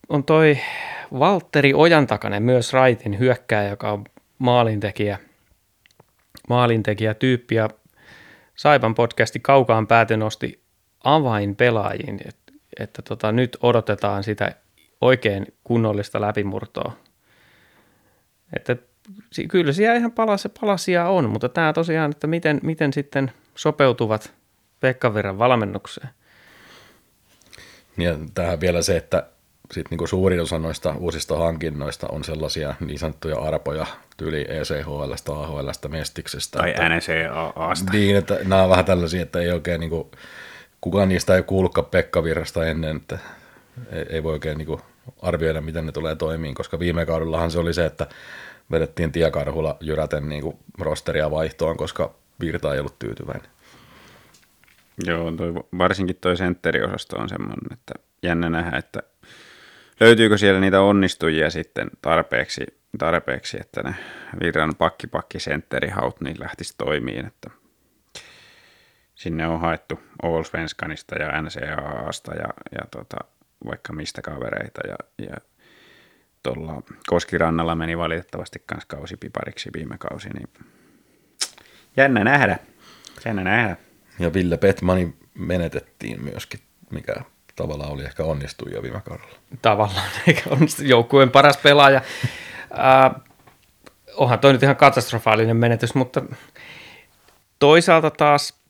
on 0.09 0.23
toi 0.23 0.57
Valtteri 1.19 1.73
Ojantakanen, 1.73 2.43
myös 2.43 2.73
Raitin 2.73 3.19
hyökkääjä, 3.19 3.69
joka 3.69 3.91
on 3.91 4.03
maalintekijä, 4.39 5.17
maalintekijä 6.49 7.13
tyyppi. 7.13 7.55
Ja 7.55 7.69
Saipan 8.55 8.95
podcasti 8.95 9.39
Kaukaan 9.39 9.87
pääty 9.87 10.17
nosti 10.17 10.64
avainpelaajiin, 11.05 12.19
että, 12.25 12.53
että 12.79 13.01
tota, 13.01 13.31
nyt 13.31 13.57
odotetaan 13.61 14.23
sitä 14.23 14.55
oikein 15.01 15.45
kunnollista 15.63 16.21
läpimurtoa. 16.21 16.97
Että 18.55 18.75
si- 19.31 19.47
kyllä 19.47 19.73
siellä 19.73 19.95
ihan 19.95 20.11
palas, 20.11 20.47
palasia 20.61 21.07
on, 21.07 21.29
mutta 21.29 21.49
tämä 21.49 21.73
tosiaan, 21.73 22.11
että 22.11 22.27
miten, 22.27 22.59
miten 22.63 22.93
sitten 22.93 23.31
sopeutuvat 23.55 24.33
Pekka 24.79 25.13
Virran 25.13 25.39
valmennukseen. 25.39 26.09
Ja 27.97 28.17
tähän 28.33 28.59
vielä 28.59 28.81
se, 28.81 28.97
että 28.97 29.23
sit 29.71 29.85
niinku 29.89 30.07
suurin 30.07 30.41
osa 30.41 30.59
noista 30.59 30.95
uusista 30.97 31.37
hankinnoista 31.37 32.07
on 32.11 32.23
sellaisia 32.23 32.75
niin 32.79 32.99
sanottuja 32.99 33.39
arpoja 33.39 33.85
tyyli 34.17 34.45
E 34.49 34.61
ECHLstä, 34.61 35.31
AHLstä, 35.31 35.87
Mestiksestä. 35.87 36.59
tai 36.59 36.69
että, 36.69 36.89
NCAAsta. 36.89 37.91
Niin, 37.91 38.15
että 38.15 38.39
nämä 38.43 38.63
on 38.63 38.69
vähän 38.69 38.85
tällaisia, 38.85 39.21
että 39.21 39.39
ei 39.39 39.51
oikein 39.51 39.79
niinku, 39.79 40.11
kukaan 40.85 41.09
niistä 41.09 41.35
ei 41.35 41.43
kuullutkaan 41.43 41.87
Pekka 41.87 42.23
Virrasta 42.23 42.65
ennen, 42.65 42.97
että 42.97 43.19
ei, 44.09 44.23
voi 44.23 44.33
oikein 44.33 44.57
niinku 44.57 44.81
arvioida, 45.21 45.61
miten 45.61 45.85
ne 45.85 45.91
tulee 45.91 46.15
toimiin, 46.15 46.55
koska 46.55 46.79
viime 46.79 47.05
kaudellahan 47.05 47.51
se 47.51 47.59
oli 47.59 47.73
se, 47.73 47.85
että 47.85 48.07
vedettiin 48.71 49.11
tiekarhulla 49.11 49.77
jyräten 49.79 50.29
niinku 50.29 50.59
rosteria 50.79 51.31
vaihtoon, 51.31 51.77
koska 51.77 52.15
Virta 52.39 52.73
ei 52.73 52.79
ollut 52.79 52.99
tyytyväinen. 52.99 53.49
Joo, 55.05 55.31
toi, 55.31 55.53
varsinkin 55.77 56.17
toi 56.21 56.37
sentteriosasto 56.37 57.17
on 57.17 57.29
semmoinen, 57.29 57.73
että 57.73 57.93
jännä 58.23 58.49
nähdä, 58.49 58.77
että 58.77 59.03
löytyykö 59.99 60.37
siellä 60.37 60.59
niitä 60.59 60.81
onnistujia 60.81 61.49
sitten 61.49 61.89
tarpeeksi, 62.01 62.65
tarpeeksi 62.97 63.57
että 63.61 63.83
ne 63.83 63.95
virran 64.39 64.75
pakki-pakki-sentterihaut 64.77 66.21
niin 66.21 66.39
lähtisi 66.39 66.73
toimiin, 66.77 67.25
että 67.25 67.49
sinne 69.25 69.47
on 69.47 69.59
haettu 69.59 69.99
Allsvenskanista 70.23 71.15
ja 71.15 71.41
NCAAsta 71.41 72.33
ja, 72.33 72.47
ja 72.71 72.81
tota, 72.91 73.17
vaikka 73.65 73.93
mistä 73.93 74.21
kavereita 74.21 74.87
ja, 74.87 74.95
ja 75.27 75.37
tuolla 76.43 76.81
Koskirannalla 77.07 77.75
meni 77.75 77.97
valitettavasti 77.97 78.63
kans 78.65 78.85
kausipipariksi 78.85 79.69
viime 79.75 79.97
kausi, 79.97 80.29
niin 80.29 80.49
jännä 81.97 82.23
nähdä. 82.23 82.59
Jännä 83.25 83.43
nähdä. 83.43 83.77
Ja 84.19 84.33
Ville 84.33 84.57
Petmani 84.57 85.13
menetettiin 85.33 86.23
myöskin, 86.23 86.59
mikä 86.91 87.13
tavallaan 87.55 87.91
oli 87.91 88.03
ehkä 88.03 88.23
onnistu 88.23 88.69
jo 88.69 88.83
viime 88.83 89.01
kaudella. 89.01 89.39
Tavallaan, 89.61 90.09
eikä 90.27 90.41
onnistu 90.49 90.83
joukkueen 90.83 91.31
paras 91.31 91.57
pelaaja. 91.57 92.01
Äh, 92.71 93.21
onhan 94.15 94.39
toi 94.39 94.53
nyt 94.53 94.63
ihan 94.63 94.75
katastrofaalinen 94.75 95.57
menetys, 95.57 95.95
mutta 95.95 96.21
toisaalta 97.59 98.11
taas 98.11 98.64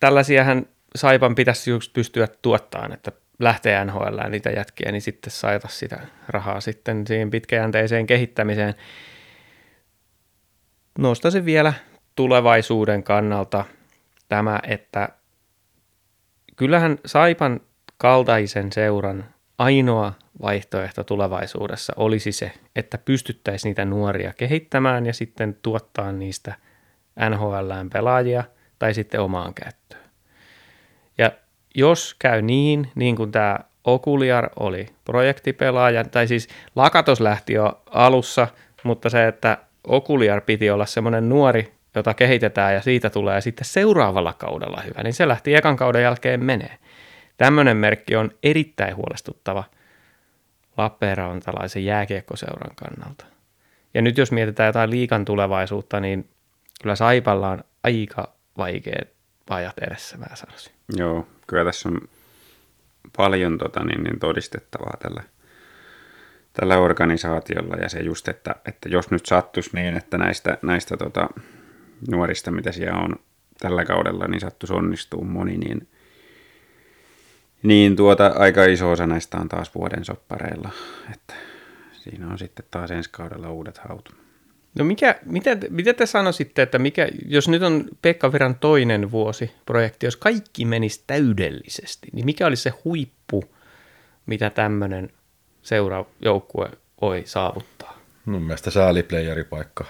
tällaisiahan 0.00 0.66
Saipan 0.96 1.34
pitäisi 1.34 1.70
just 1.70 1.92
pystyä 1.92 2.28
tuottamaan, 2.42 2.92
että 2.92 3.12
lähtee 3.38 3.84
NHL 3.84 4.18
niitä 4.28 4.50
jätkiä, 4.50 4.92
niin 4.92 5.02
sitten 5.02 5.30
saata 5.30 5.68
sitä 5.68 6.00
rahaa 6.28 6.60
sitten 6.60 7.06
siihen 7.06 7.30
pitkäjänteiseen 7.30 8.06
kehittämiseen. 8.06 8.74
Nostaisin 10.98 11.44
vielä 11.44 11.72
tulevaisuuden 12.14 13.02
kannalta 13.02 13.64
tämä, 14.28 14.60
että 14.66 15.08
kyllähän 16.56 16.98
Saipan 17.06 17.60
kaltaisen 17.96 18.72
seuran 18.72 19.24
ainoa 19.58 20.12
vaihtoehto 20.42 21.04
tulevaisuudessa 21.04 21.92
olisi 21.96 22.32
se, 22.32 22.52
että 22.76 22.98
pystyttäisiin 22.98 23.70
niitä 23.70 23.84
nuoria 23.84 24.32
kehittämään 24.32 25.06
ja 25.06 25.12
sitten 25.12 25.58
tuottaa 25.62 26.12
niistä 26.12 26.54
NHLään 27.30 27.90
pelaajia 27.90 28.44
tai 28.78 28.94
sitten 28.94 29.20
omaan 29.20 29.54
käyttöön. 29.54 30.02
Ja 31.18 31.32
jos 31.74 32.16
käy 32.18 32.42
niin, 32.42 32.90
niin 32.94 33.16
kuin 33.16 33.32
tämä 33.32 33.58
Okuliar 33.84 34.50
oli 34.60 34.86
projektipelaaja, 35.04 36.04
tai 36.04 36.26
siis 36.26 36.48
Lakatos 36.76 37.20
lähti 37.20 37.52
jo 37.52 37.82
alussa, 37.90 38.48
mutta 38.82 39.10
se, 39.10 39.28
että 39.28 39.58
Okuliar 39.84 40.40
piti 40.40 40.70
olla 40.70 40.86
semmoinen 40.86 41.28
nuori, 41.28 41.74
jota 41.94 42.14
kehitetään 42.14 42.74
ja 42.74 42.82
siitä 42.82 43.10
tulee 43.10 43.40
sitten 43.40 43.64
seuraavalla 43.64 44.32
kaudella 44.32 44.82
hyvä, 44.86 45.02
niin 45.02 45.14
se 45.14 45.28
lähti 45.28 45.54
ekan 45.54 45.76
kauden 45.76 46.02
jälkeen 46.02 46.44
menee. 46.44 46.78
Tämmöinen 47.36 47.76
merkki 47.76 48.16
on 48.16 48.30
erittäin 48.42 48.96
huolestuttava 48.96 49.64
Lappeenrantalaisen 50.76 51.84
jääkiekkoseuran 51.84 52.76
kannalta. 52.76 53.24
Ja 53.94 54.02
nyt 54.02 54.18
jos 54.18 54.32
mietitään 54.32 54.66
jotain 54.66 54.90
liikan 54.90 55.24
tulevaisuutta, 55.24 56.00
niin 56.00 56.30
kyllä 56.82 56.96
Saipalla 56.96 57.48
on 57.48 57.64
aika 57.84 58.37
vaikea 58.58 59.02
ajat 59.50 59.78
edessä, 59.78 60.16
mä 60.16 60.26
sanoisin. 60.34 60.72
Joo, 60.96 61.26
kyllä 61.46 61.64
tässä 61.64 61.88
on 61.88 62.00
paljon 63.16 63.58
tota, 63.58 63.84
niin, 63.84 64.04
niin 64.04 64.18
todistettavaa 64.18 64.94
tällä, 65.02 65.22
tällä 66.52 66.78
organisaatiolla 66.78 67.76
ja 67.76 67.88
se 67.88 68.00
just, 68.00 68.28
että, 68.28 68.54
että 68.66 68.88
jos 68.88 69.10
nyt 69.10 69.26
sattuisi 69.26 69.70
niin, 69.72 69.96
että 69.96 70.18
näistä, 70.18 70.58
näistä 70.62 70.96
tota, 70.96 71.28
nuorista, 72.10 72.50
mitä 72.50 72.72
siellä 72.72 73.00
on 73.00 73.16
tällä 73.60 73.84
kaudella, 73.84 74.26
niin 74.28 74.40
sattuisi 74.40 74.74
onnistuu 74.74 75.24
moni, 75.24 75.58
niin, 75.58 75.88
niin 77.62 77.96
tuota, 77.96 78.26
aika 78.26 78.64
iso 78.64 78.90
osa 78.90 79.06
näistä 79.06 79.38
on 79.38 79.48
taas 79.48 79.74
vuoden 79.74 80.04
soppareilla, 80.04 80.70
että 81.12 81.34
siinä 81.92 82.28
on 82.28 82.38
sitten 82.38 82.66
taas 82.70 82.90
ensi 82.90 83.10
kaudella 83.10 83.50
uudet 83.50 83.78
haut. 83.78 84.27
No 84.78 84.84
mikä, 84.84 85.14
mitä, 85.24 85.56
mitä 85.70 85.94
te 85.94 86.06
sanoisitte, 86.06 86.62
että 86.62 86.78
mikä, 86.78 87.08
jos 87.26 87.48
nyt 87.48 87.62
on 87.62 87.84
Pekka 88.02 88.32
Viran 88.32 88.54
toinen 88.54 89.10
vuosi 89.10 89.50
projekti, 89.66 90.06
jos 90.06 90.16
kaikki 90.16 90.64
menisi 90.64 91.02
täydellisesti, 91.06 92.08
niin 92.12 92.24
mikä 92.24 92.46
olisi 92.46 92.62
se 92.62 92.72
huippu, 92.84 93.44
mitä 94.26 94.50
tämmöinen 94.50 95.10
seuraajoukkue 95.62 96.70
voi 97.00 97.22
saavuttaa? 97.26 97.98
Mun 98.24 98.42
mielestä 98.42 98.70
sääliplayeripaikka. 98.70 99.84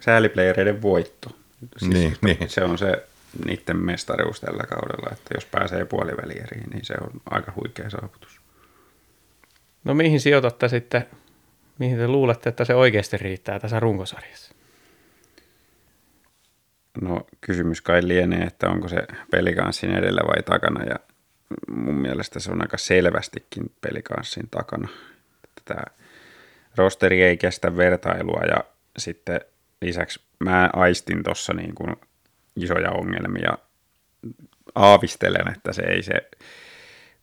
Sääliplayereiden 0.00 0.82
voitto. 0.82 1.30
Siis 1.76 1.92
Niin, 1.92 2.16
niin. 2.22 2.48
Se 2.50 2.64
on 2.64 2.78
se 2.78 3.06
niiden 3.44 3.76
mestaruus 3.76 4.40
tällä 4.40 4.62
kaudella, 4.62 5.10
että 5.12 5.34
jos 5.34 5.44
pääsee 5.44 5.84
puolivälieriin, 5.84 6.70
niin 6.70 6.84
se 6.84 6.94
on 7.00 7.10
aika 7.30 7.52
huikea 7.56 7.90
saavutus. 7.90 8.40
No 9.84 9.94
mihin 9.94 10.20
sijoitatte 10.20 10.68
sitten, 10.68 11.06
mihin 11.78 11.98
te 11.98 12.08
luulette, 12.08 12.48
että 12.48 12.64
se 12.64 12.74
oikeasti 12.74 13.16
riittää 13.16 13.60
tässä 13.60 13.80
runkosarjassa? 13.80 14.54
No 17.00 17.26
kysymys 17.40 17.80
kai 17.80 18.08
lienee, 18.08 18.42
että 18.42 18.68
onko 18.68 18.88
se 18.88 19.06
pelikanssin 19.30 19.94
edellä 19.94 20.20
vai 20.26 20.42
takana 20.42 20.84
ja 20.84 20.96
mun 21.70 21.94
mielestä 21.94 22.40
se 22.40 22.52
on 22.52 22.62
aika 22.62 22.78
selvästikin 22.78 23.72
pelikanssin 23.80 24.48
takana. 24.50 24.88
Tämä 25.64 25.82
rosteri 26.76 27.22
ei 27.22 27.36
kestä 27.36 27.76
vertailua 27.76 28.40
ja 28.48 28.64
sitten 28.98 29.40
lisäksi 29.82 30.20
mä 30.38 30.70
aistin 30.72 31.22
tuossa 31.22 31.52
niin 31.52 31.74
isoja 32.56 32.90
ongelmia. 32.90 33.58
Aavistelen, 34.74 35.52
että 35.56 35.72
se 35.72 35.82
ei 35.82 36.02
se 36.02 36.28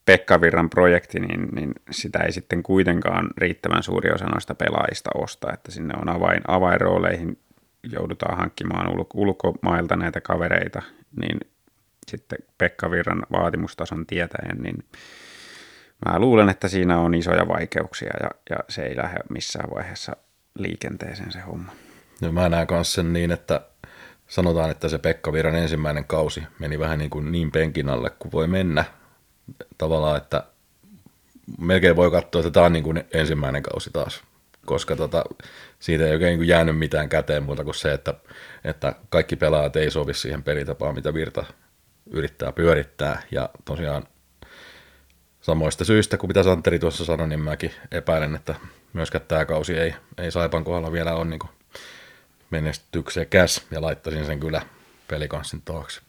Pekka 0.05 0.41
Virran 0.41 0.69
projekti, 0.69 1.19
niin, 1.19 1.47
niin 1.55 1.73
sitä 1.91 2.19
ei 2.19 2.31
sitten 2.31 2.63
kuitenkaan 2.63 3.29
riittävän 3.37 3.83
suuri 3.83 4.11
osa 4.11 4.25
noista 4.25 4.55
pelaajista 4.55 5.09
osta, 5.15 5.53
että 5.53 5.71
sinne 5.71 5.93
on 6.01 6.09
avain, 6.09 6.41
avainrooleihin 6.47 7.37
joudutaan 7.83 8.37
hankkimaan 8.37 8.93
ulko, 8.93 9.09
ulkomailta 9.13 9.95
näitä 9.95 10.21
kavereita, 10.21 10.81
niin 11.21 11.39
sitten 12.07 12.39
Pekka 12.57 12.91
Virran 12.91 13.23
vaatimustason 13.31 14.05
tietäen, 14.07 14.57
niin 14.57 14.83
mä 16.05 16.19
luulen, 16.19 16.49
että 16.49 16.67
siinä 16.67 16.99
on 16.99 17.13
isoja 17.13 17.47
vaikeuksia 17.47 18.11
ja, 18.23 18.29
ja 18.49 18.57
se 18.69 18.83
ei 18.83 18.97
lähde 18.97 19.19
missään 19.29 19.69
vaiheessa 19.69 20.15
liikenteeseen 20.55 21.31
se 21.31 21.39
homma. 21.39 21.71
Ja 22.21 22.31
mä 22.31 22.49
näen 22.49 22.67
myös 22.71 22.93
sen 22.93 23.13
niin, 23.13 23.31
että 23.31 23.61
sanotaan, 24.27 24.71
että 24.71 24.89
se 24.89 24.97
Pekka 24.97 25.33
Viran 25.33 25.55
ensimmäinen 25.55 26.05
kausi 26.05 26.43
meni 26.59 26.79
vähän 26.79 26.99
niin, 26.99 27.09
kuin 27.09 27.31
niin 27.31 27.51
penkin 27.51 27.89
alle 27.89 28.09
kuin 28.09 28.31
voi 28.31 28.47
mennä. 28.47 28.85
Tavallaan, 29.77 30.17
että 30.17 30.43
melkein 31.59 31.95
voi 31.95 32.11
katsoa, 32.11 32.39
että 32.39 32.51
tämä 32.51 32.65
on 32.65 32.73
niin 32.73 32.83
kuin 32.83 33.03
ensimmäinen 33.13 33.63
kausi 33.63 33.89
taas, 33.93 34.23
koska 34.65 34.95
tota, 34.95 35.23
siitä 35.79 36.05
ei 36.05 36.11
oikein 36.11 36.39
niin 36.39 36.47
jäänyt 36.47 36.77
mitään 36.77 37.09
käteen 37.09 37.43
muuta 37.43 37.63
kuin 37.63 37.75
se, 37.75 37.93
että, 37.93 38.13
että 38.63 38.95
kaikki 39.09 39.35
pelaajat 39.35 39.75
ei 39.75 39.91
sovi 39.91 40.13
siihen 40.13 40.43
pelitapaan, 40.43 40.95
mitä 40.95 41.13
Virta 41.13 41.45
yrittää 42.11 42.51
pyörittää. 42.51 43.21
Ja 43.31 43.49
tosiaan 43.65 44.03
samoista 45.41 45.85
syistä 45.85 46.17
kuin 46.17 46.29
mitä 46.29 46.43
Santeri 46.43 46.79
tuossa 46.79 47.05
sanoi, 47.05 47.27
niin 47.27 47.39
mäkin 47.39 47.71
epäilen, 47.91 48.35
että 48.35 48.55
myöskään 48.93 49.25
tämä 49.27 49.45
kausi 49.45 49.77
ei, 49.77 49.95
ei 50.17 50.31
Saipan 50.31 50.63
kohdalla 50.63 50.91
vielä 50.91 51.15
ole 51.15 51.25
niin 51.25 51.39
menestyksekäs 52.49 53.65
ja 53.71 53.81
laittaisin 53.81 54.25
sen 54.25 54.39
kyllä 54.39 54.61
pelikanssin 55.07 55.61
taakse. 55.61 56.01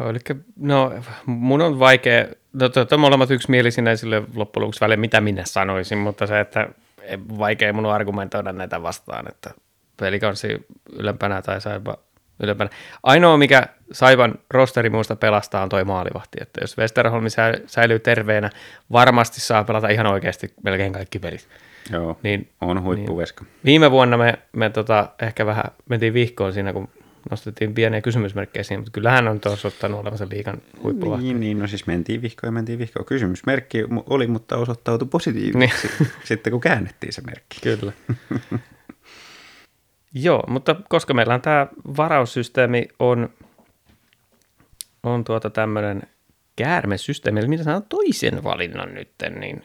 Joo, 0.00 0.10
eli 0.10 0.18
no 0.56 0.92
mun 1.26 1.62
on 1.62 1.78
vaikea, 1.78 2.26
no 2.52 2.68
to, 2.68 2.98
molemmat 2.98 3.30
yksimielisinä 3.30 3.96
sille 3.96 4.22
loppujen 4.34 4.62
lopuksi 4.62 4.80
väliin, 4.80 5.00
mitä 5.00 5.20
minä 5.20 5.42
sanoisin, 5.44 5.98
mutta 5.98 6.26
se, 6.26 6.40
että 6.40 6.68
ei- 7.02 7.18
vaikea 7.38 7.72
mun 7.72 7.86
argumentoida 7.86 8.52
näitä 8.52 8.82
vastaan, 8.82 9.28
että 9.28 9.50
pelikanssi 9.96 10.66
ylempänä 10.92 11.42
tai 11.42 11.60
saipa 11.60 11.96
ylempänä. 12.42 12.70
Ainoa, 13.02 13.36
mikä 13.36 13.66
Saivan 13.92 14.34
rosteri 14.50 14.90
muusta 14.90 15.16
pelastaa, 15.16 15.62
on 15.62 15.68
toi 15.68 15.84
maalivahti, 15.84 16.38
että 16.40 16.60
jos 16.60 16.78
Westerholmi 16.78 17.30
sä- 17.30 17.60
säilyy 17.66 17.98
terveenä, 17.98 18.50
varmasti 18.92 19.40
saa 19.40 19.64
pelata 19.64 19.88
ihan 19.88 20.06
oikeasti 20.06 20.54
melkein 20.62 20.92
kaikki 20.92 21.18
pelit. 21.18 21.48
Joo, 21.92 22.18
Niin, 22.22 22.48
on 22.60 22.82
huippuveska. 22.82 23.44
Viime 23.64 23.90
vuonna 23.90 24.16
me, 24.16 24.38
me 24.52 24.70
tota, 24.70 25.08
ehkä 25.22 25.46
vähän 25.46 25.64
mentiin 25.88 26.14
vihkoon 26.14 26.52
siinä, 26.52 26.72
kun 26.72 26.88
nostettiin 27.30 27.74
pieniä 27.74 28.00
kysymysmerkkejä 28.00 28.62
siinä, 28.62 28.80
mutta 28.80 28.90
kyllä 28.90 29.10
hän 29.10 29.28
on 29.28 29.40
tuossa 29.40 29.68
ottanut 29.68 30.00
olevansa 30.00 30.26
liikan 30.30 30.62
huippuvahti. 30.82 31.24
Niin, 31.24 31.40
niin, 31.40 31.58
no 31.58 31.66
siis 31.66 31.86
mentiin 31.86 32.22
vihkoon 32.22 32.48
ja 32.48 32.52
mentiin 32.52 32.78
vihkoon. 32.78 33.06
Kysymysmerkki 33.06 33.84
oli, 34.10 34.26
mutta 34.26 34.56
osoittautui 34.56 35.08
positiiviseksi 35.08 35.88
sitten, 36.24 36.50
kun 36.50 36.60
käännettiin 36.60 37.12
se 37.12 37.22
merkki. 37.22 37.60
Kyllä. 37.62 37.92
Joo, 40.14 40.44
mutta 40.48 40.76
koska 40.88 41.14
meillä 41.14 41.34
on 41.34 41.42
tämä 41.42 41.66
varaussysteemi 41.96 42.88
on, 42.98 43.28
on 45.02 45.24
tuota 45.24 45.50
tämmöinen 45.50 46.02
käärmesysteemi, 46.56 47.40
eli 47.40 47.48
mitä 47.48 47.64
sanon 47.64 47.82
toisen 47.82 48.44
valinnan 48.44 48.94
nytten, 48.94 49.34
niin 49.40 49.62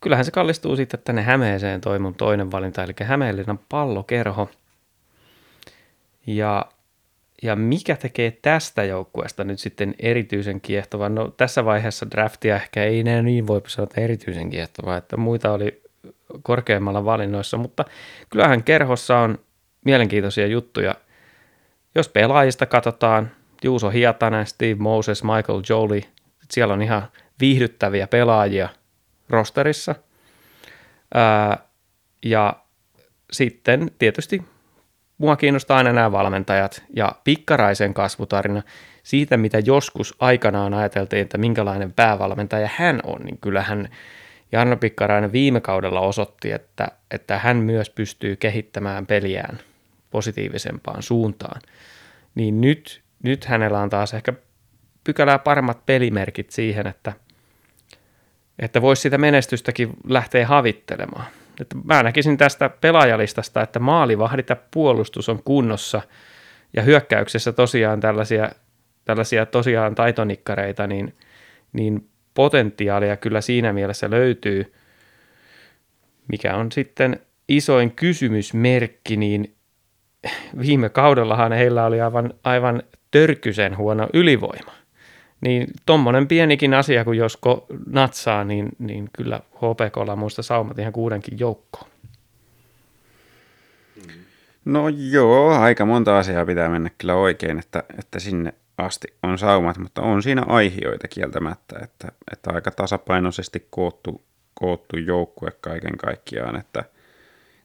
kyllähän 0.00 0.24
se 0.24 0.30
kallistuu 0.30 0.76
sitten 0.76 1.00
tänne 1.04 1.22
Hämeeseen 1.22 1.80
toi 1.80 1.98
mun 1.98 2.14
toinen 2.14 2.50
valinta, 2.50 2.82
eli 2.82 2.92
Hämeenlinnan 3.02 3.60
pallokerho. 3.68 4.50
Ja 6.28 6.66
ja 7.42 7.56
mikä 7.56 7.96
tekee 7.96 8.30
tästä 8.30 8.84
joukkueesta 8.84 9.44
nyt 9.44 9.58
sitten 9.58 9.94
erityisen 9.98 10.60
kiehtovan? 10.60 11.14
No 11.14 11.28
tässä 11.28 11.64
vaiheessa 11.64 12.10
draftia 12.10 12.56
ehkä 12.56 12.84
ei 12.84 13.00
enää 13.00 13.22
niin 13.22 13.46
voi 13.46 13.62
sanoa 13.66 13.90
erityisen 13.96 14.50
kiehtovaa, 14.50 14.96
että 14.96 15.16
muita 15.16 15.52
oli 15.52 15.82
korkeammalla 16.42 17.04
valinnoissa, 17.04 17.56
mutta 17.56 17.84
kyllähän 18.30 18.64
kerhossa 18.64 19.18
on 19.18 19.38
mielenkiintoisia 19.84 20.46
juttuja. 20.46 20.94
Jos 21.94 22.08
pelaajista 22.08 22.66
katsotaan, 22.66 23.30
Juuso 23.64 23.90
Hietanen, 23.90 24.46
Steve 24.46 24.74
Moses, 24.74 25.24
Michael 25.24 25.62
Jolie, 25.68 26.02
siellä 26.50 26.74
on 26.74 26.82
ihan 26.82 27.08
viihdyttäviä 27.40 28.06
pelaajia 28.06 28.68
rosterissa. 29.28 29.94
Ää, 31.14 31.58
ja 32.24 32.56
sitten 33.32 33.90
tietysti 33.98 34.42
mua 35.18 35.36
kiinnostaa 35.36 35.76
aina 35.76 35.92
nämä 35.92 36.12
valmentajat 36.12 36.82
ja 36.96 37.12
Pikkaraisen 37.24 37.94
kasvutarina 37.94 38.62
siitä, 39.02 39.36
mitä 39.36 39.58
joskus 39.58 40.14
aikanaan 40.18 40.74
ajateltiin, 40.74 41.22
että 41.22 41.38
minkälainen 41.38 41.92
päävalmentaja 41.92 42.68
hän 42.76 43.00
on, 43.04 43.20
niin 43.20 43.38
kyllähän 43.40 43.88
Jarno 44.52 44.76
Pikkarainen 44.76 45.32
viime 45.32 45.60
kaudella 45.60 46.00
osoitti, 46.00 46.52
että, 46.52 46.88
että 47.10 47.38
hän 47.38 47.56
myös 47.56 47.90
pystyy 47.90 48.36
kehittämään 48.36 49.06
peliään 49.06 49.58
positiivisempaan 50.10 51.02
suuntaan. 51.02 51.60
Niin 52.34 52.60
nyt, 52.60 53.02
nyt 53.22 53.44
hänellä 53.44 53.80
on 53.80 53.90
taas 53.90 54.14
ehkä 54.14 54.32
pykälää 55.04 55.38
paremmat 55.38 55.86
pelimerkit 55.86 56.50
siihen, 56.50 56.86
että, 56.86 57.12
että 58.58 58.82
voisi 58.82 59.02
sitä 59.02 59.18
menestystäkin 59.18 59.90
lähteä 60.08 60.46
havittelemaan. 60.46 61.26
Että 61.60 61.76
mä 61.84 62.02
näkisin 62.02 62.36
tästä 62.36 62.68
pelaajalistasta, 62.68 63.62
että 63.62 63.78
maalivahdit 63.78 64.48
ja 64.48 64.56
puolustus 64.70 65.28
on 65.28 65.42
kunnossa 65.42 66.02
ja 66.76 66.82
hyökkäyksessä 66.82 67.52
tosiaan 67.52 68.00
tällaisia, 68.00 68.50
tällaisia 69.04 69.46
tosiaan 69.46 69.94
taitonikkareita, 69.94 70.86
niin, 70.86 71.14
niin 71.72 72.08
potentiaalia 72.34 73.16
kyllä 73.16 73.40
siinä 73.40 73.72
mielessä 73.72 74.10
löytyy, 74.10 74.74
mikä 76.28 76.56
on 76.56 76.72
sitten 76.72 77.20
isoin 77.48 77.92
kysymysmerkki, 77.92 79.16
niin 79.16 79.54
viime 80.60 80.88
kaudellahan 80.88 81.52
heillä 81.52 81.86
oli 81.86 82.00
aivan, 82.00 82.34
aivan 82.44 82.82
törkysen 83.10 83.76
huono 83.76 84.08
ylivoima. 84.12 84.72
Niin 85.40 85.66
tuommoinen 85.86 86.28
pienikin 86.28 86.74
asia, 86.74 87.04
kun 87.04 87.16
josko 87.16 87.66
natsaa, 87.86 88.44
niin, 88.44 88.68
niin 88.78 89.10
kyllä 89.12 89.40
HPKlla 89.54 90.16
muista 90.16 90.42
saumat 90.42 90.78
ihan 90.78 90.92
kuudenkin 90.92 91.38
joukkoon. 91.38 91.90
No 94.64 94.88
joo, 94.88 95.50
aika 95.50 95.86
monta 95.86 96.18
asiaa 96.18 96.46
pitää 96.46 96.68
mennä 96.68 96.90
kyllä 96.98 97.14
oikein, 97.14 97.58
että, 97.58 97.84
että 97.98 98.18
sinne 98.18 98.54
asti 98.78 99.08
on 99.22 99.38
saumat, 99.38 99.78
mutta 99.78 100.02
on 100.02 100.22
siinä 100.22 100.42
aihioita 100.46 101.08
kieltämättä, 101.08 101.78
että, 101.82 102.12
että 102.32 102.50
aika 102.54 102.70
tasapainoisesti 102.70 103.66
koottu, 103.70 104.24
koottu 104.54 104.96
joukkue 104.96 105.50
kaiken 105.60 105.96
kaikkiaan, 105.96 106.56
että 106.56 106.84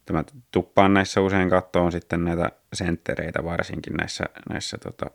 tämä 0.05 0.23
tuppaan 0.51 0.93
näissä 0.93 1.21
usein 1.21 1.49
kattoon 1.49 1.91
sitten 1.91 2.25
näitä 2.25 2.51
senttereitä 2.73 3.43
varsinkin 3.43 3.93
näissä, 3.93 4.23
näissä 4.49 4.77
tota, 4.77 5.12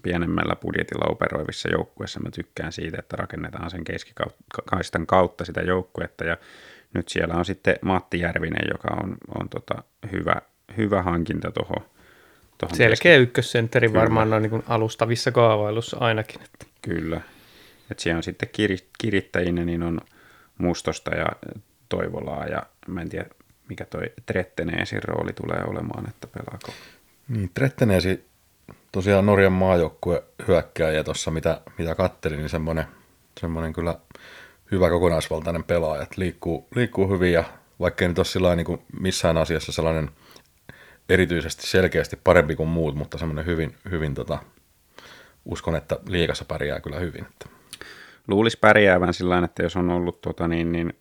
pienemmällä 0.00 0.56
budjetilla 0.56 1.12
operoivissa 1.12 1.68
joukkueissa. 1.68 2.20
Mä 2.20 2.30
tykkään 2.30 2.72
siitä, 2.72 2.96
että 2.98 3.16
rakennetaan 3.16 3.70
sen 3.70 3.84
keskikaistan 3.84 5.06
kautta 5.06 5.44
sitä 5.44 5.60
joukkuetta 5.60 6.24
ja 6.24 6.36
nyt 6.94 7.08
siellä 7.08 7.34
on 7.34 7.44
sitten 7.44 7.76
Matti 7.82 8.20
Järvinen, 8.20 8.68
joka 8.70 8.88
on, 9.02 9.16
on 9.40 9.48
tota 9.48 9.82
hyvä, 10.12 10.34
hyvä 10.76 11.02
hankinta 11.02 11.50
tuohon 11.50 11.84
Selkeä 12.68 12.88
keski... 12.90 13.08
ykkössentteri 13.08 13.92
varmaan 13.92 14.30
noin 14.30 14.42
niin 14.42 14.64
alustavissa 14.68 15.32
kaavailussa 15.32 15.96
ainakin. 16.00 16.42
Että. 16.42 16.66
Kyllä. 16.82 17.20
Et 17.90 17.98
siellä 17.98 18.16
on 18.16 18.22
sitten 18.22 18.48
kir, 18.52 18.70
kirittäjinä, 18.98 19.64
niin 19.64 19.82
on 19.82 20.00
Mustosta 20.58 21.14
ja 21.14 21.26
Toivolaa 21.88 22.46
ja 22.46 22.62
mä 22.86 23.00
en 23.00 23.08
tiedä, 23.08 23.26
mikä 23.68 23.84
toi 23.84 24.02
Tretteneesin 24.26 25.02
rooli 25.02 25.32
tulee 25.32 25.64
olemaan, 25.66 26.08
että 26.08 26.26
pelaako. 26.26 26.72
Niin, 27.28 27.50
Tretteneesi 27.54 28.24
tosiaan 28.92 29.26
Norjan 29.26 29.52
maajoukkue 29.52 30.24
hyökkääjä 30.48 31.04
tuossa, 31.04 31.30
mitä, 31.30 31.60
mitä 31.78 31.94
kattelin, 31.94 32.38
niin 32.38 32.48
semmoinen, 32.48 32.84
semmoinen 33.40 33.72
kyllä 33.72 33.98
hyvä 34.72 34.90
kokonaisvaltainen 34.90 35.64
pelaaja, 35.64 36.02
että 36.02 36.14
liikkuu, 36.18 36.68
liikkuu 36.74 37.08
hyvin 37.08 37.32
ja 37.32 37.44
vaikka 37.80 38.04
ei 38.04 38.08
nyt 38.08 38.18
ole 38.18 38.56
niin 38.56 38.66
kuin 38.66 38.82
missään 39.00 39.36
asiassa 39.36 39.72
sellainen 39.72 40.10
erityisesti 41.08 41.66
selkeästi 41.66 42.18
parempi 42.24 42.56
kuin 42.56 42.68
muut, 42.68 42.94
mutta 42.94 43.18
semmoinen 43.18 43.46
hyvin, 43.46 43.76
hyvin 43.90 44.14
tota, 44.14 44.38
uskon, 45.44 45.76
että 45.76 45.96
liikassa 46.08 46.44
pärjää 46.44 46.80
kyllä 46.80 46.98
hyvin. 46.98 47.26
Luulisi 48.28 48.58
pärjäävän 48.60 49.14
sillä 49.14 49.38
että 49.44 49.62
jos 49.62 49.76
on 49.76 49.90
ollut 49.90 50.20
tota, 50.20 50.48
niin, 50.48 50.72
niin, 50.72 50.92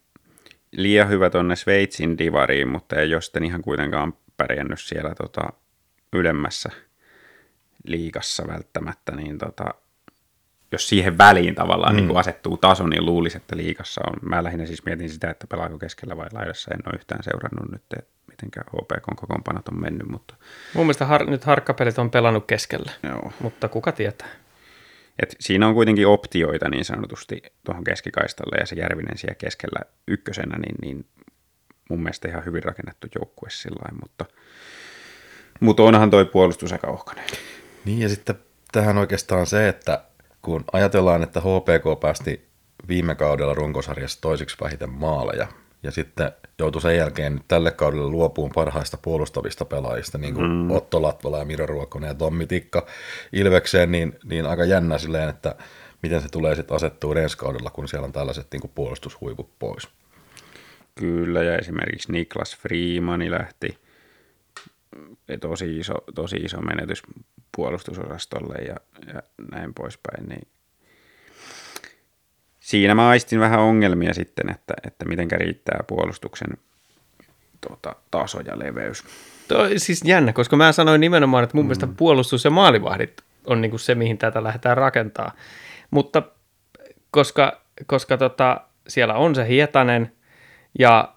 liian 0.71 1.09
hyvä 1.09 1.29
tuonne 1.29 1.55
Sveitsin 1.55 2.17
divariin, 2.17 2.67
mutta 2.67 2.95
ei 2.95 3.13
ole 3.13 3.21
sitten 3.21 3.43
ihan 3.43 3.61
kuitenkaan 3.61 4.13
pärjännyt 4.37 4.79
siellä 4.79 5.15
tota, 5.15 5.41
ylemmässä– 6.13 6.69
liikassa 7.87 8.47
välttämättä, 8.47 9.15
niin 9.15 9.37
tota, 9.37 9.73
jos 10.71 10.89
siihen 10.89 11.17
väliin 11.17 11.55
tavallaan 11.55 11.95
mm. 11.95 12.07
niin 12.07 12.17
asettuu 12.17 12.57
taso, 12.57 12.87
niin 12.87 13.05
luulisi, 13.05 13.37
että 13.37 13.57
liikassa 13.57 14.01
on. 14.07 14.29
Mä 14.29 14.43
lähinnä 14.43 14.65
siis 14.65 14.85
mietin 14.85 15.09
sitä, 15.09 15.29
että 15.29 15.47
pelaako 15.47 15.77
keskellä 15.77 16.17
vai 16.17 16.27
laidassa. 16.33 16.71
En 16.73 16.79
ole 16.85 16.95
yhtään 16.95 17.23
seurannut 17.23 17.71
nyt, 17.71 17.83
miten 18.27 18.49
HPK 18.67 19.05
kokoonpanot 19.15 19.67
on 19.67 19.81
mennyt. 19.81 20.07
Mutta... 20.07 20.35
Mun 20.73 20.85
mielestä 20.85 21.05
har- 21.05 21.29
nyt 21.29 21.43
harkkapelit 21.43 21.99
on 21.99 22.11
pelannut 22.11 22.45
keskellä, 22.47 22.91
Joo. 23.03 23.31
mutta 23.39 23.67
kuka 23.67 23.91
tietää. 23.91 24.29
Et 25.19 25.35
siinä 25.39 25.67
on 25.67 25.73
kuitenkin 25.73 26.07
optioita 26.07 26.69
niin 26.69 26.85
sanotusti 26.85 27.41
tuohon 27.63 27.83
keskikaistalle 27.83 28.57
ja 28.59 28.65
se 28.65 28.75
Järvinen 28.75 29.17
siellä 29.17 29.35
keskellä 29.35 29.79
ykkösenä, 30.07 30.57
niin, 30.57 30.75
niin 30.81 31.05
mun 31.89 32.03
mielestä 32.03 32.27
ihan 32.27 32.45
hyvin 32.45 32.63
rakennettu 32.63 33.07
joukkue 33.15 33.49
sillä 33.49 33.89
mutta, 34.01 34.25
mutta 35.59 35.83
onhan 35.83 36.09
toi 36.09 36.25
puolustus 36.25 36.71
aika 36.71 36.87
ohkainen. 36.87 37.25
Niin 37.85 37.99
ja 37.99 38.09
sitten 38.09 38.35
tähän 38.71 38.97
oikeastaan 38.97 39.47
se, 39.47 39.67
että 39.67 40.03
kun 40.41 40.63
ajatellaan, 40.73 41.23
että 41.23 41.39
HPK 41.39 41.99
päästi 42.01 42.47
viime 42.87 43.15
kaudella 43.15 43.53
runkosarjassa 43.53 44.21
toisiksi 44.21 44.57
vähiten 44.61 44.89
maaleja, 44.89 45.47
ja 45.83 45.91
sitten 45.91 46.31
joutui 46.59 46.81
sen 46.81 46.97
jälkeen 46.97 47.33
nyt 47.33 47.47
tälle 47.47 47.71
kaudelle 47.71 48.07
luopuun 48.07 48.51
parhaista 48.55 48.97
puolustavista 49.01 49.65
pelaajista, 49.65 50.17
niin 50.17 50.33
kuin 50.33 50.51
mm. 50.51 50.71
Otto 50.71 51.01
Latvala 51.01 51.37
ja 51.37 51.45
Miro 51.45 51.65
Ruokonen 51.65 52.07
ja 52.07 52.13
Tommi 52.13 52.47
Tikka 52.47 52.87
Ilvekseen, 53.33 53.91
niin, 53.91 54.19
niin 54.23 54.45
aika 54.45 54.65
jännä 54.65 54.97
silleen, 54.97 55.29
että 55.29 55.55
miten 56.03 56.21
se 56.21 56.29
tulee 56.29 56.55
sitten 56.55 56.75
asettua 56.75 57.15
ensi 57.15 57.37
kaudella, 57.37 57.69
kun 57.69 57.87
siellä 57.87 58.05
on 58.05 58.13
tällaiset 58.13 58.47
niin 58.51 58.61
kuin 58.61 58.71
puolustushuivut 58.75 59.59
pois. 59.59 59.87
Kyllä, 60.95 61.43
ja 61.43 61.57
esimerkiksi 61.57 62.11
Niklas 62.11 62.57
Freemani 62.57 63.31
lähti 63.31 63.77
tosi 65.41 65.79
iso, 65.79 65.93
tosi 66.15 66.35
iso 66.35 66.61
menetys 66.61 67.03
puolustusosastolle 67.55 68.55
ja, 68.55 68.75
ja 69.13 69.21
näin 69.51 69.73
poispäin, 69.73 70.29
niin 70.29 70.47
siinä 72.59 72.95
mä 72.95 73.09
aistin 73.09 73.39
vähän 73.39 73.59
ongelmia 73.59 74.13
sitten, 74.13 74.49
että, 74.49 74.73
että 74.87 75.05
miten 75.05 75.31
riittää 75.31 75.79
puolustuksen 75.87 76.49
tota, 77.67 77.95
taso 78.11 78.39
ja 78.39 78.59
leveys. 78.59 79.03
Tuo 79.47 79.67
siis 79.77 80.01
jännä, 80.05 80.33
koska 80.33 80.55
mä 80.55 80.71
sanoin 80.71 81.01
nimenomaan, 81.01 81.43
että 81.43 81.57
mun 81.57 81.65
mm. 81.65 81.67
mielestä 81.67 81.87
puolustus 81.87 82.45
ja 82.45 82.51
maalivahdit 82.51 83.21
on 83.45 83.61
niin 83.61 83.71
kuin 83.71 83.79
se, 83.79 83.95
mihin 83.95 84.17
tätä 84.17 84.43
lähdetään 84.43 84.77
rakentaa. 84.77 85.31
Mutta 85.91 86.23
koska, 87.11 87.61
koska 87.85 88.17
tota, 88.17 88.61
siellä 88.87 89.13
on 89.13 89.35
se 89.35 89.47
Hietanen 89.47 90.11
ja 90.79 91.13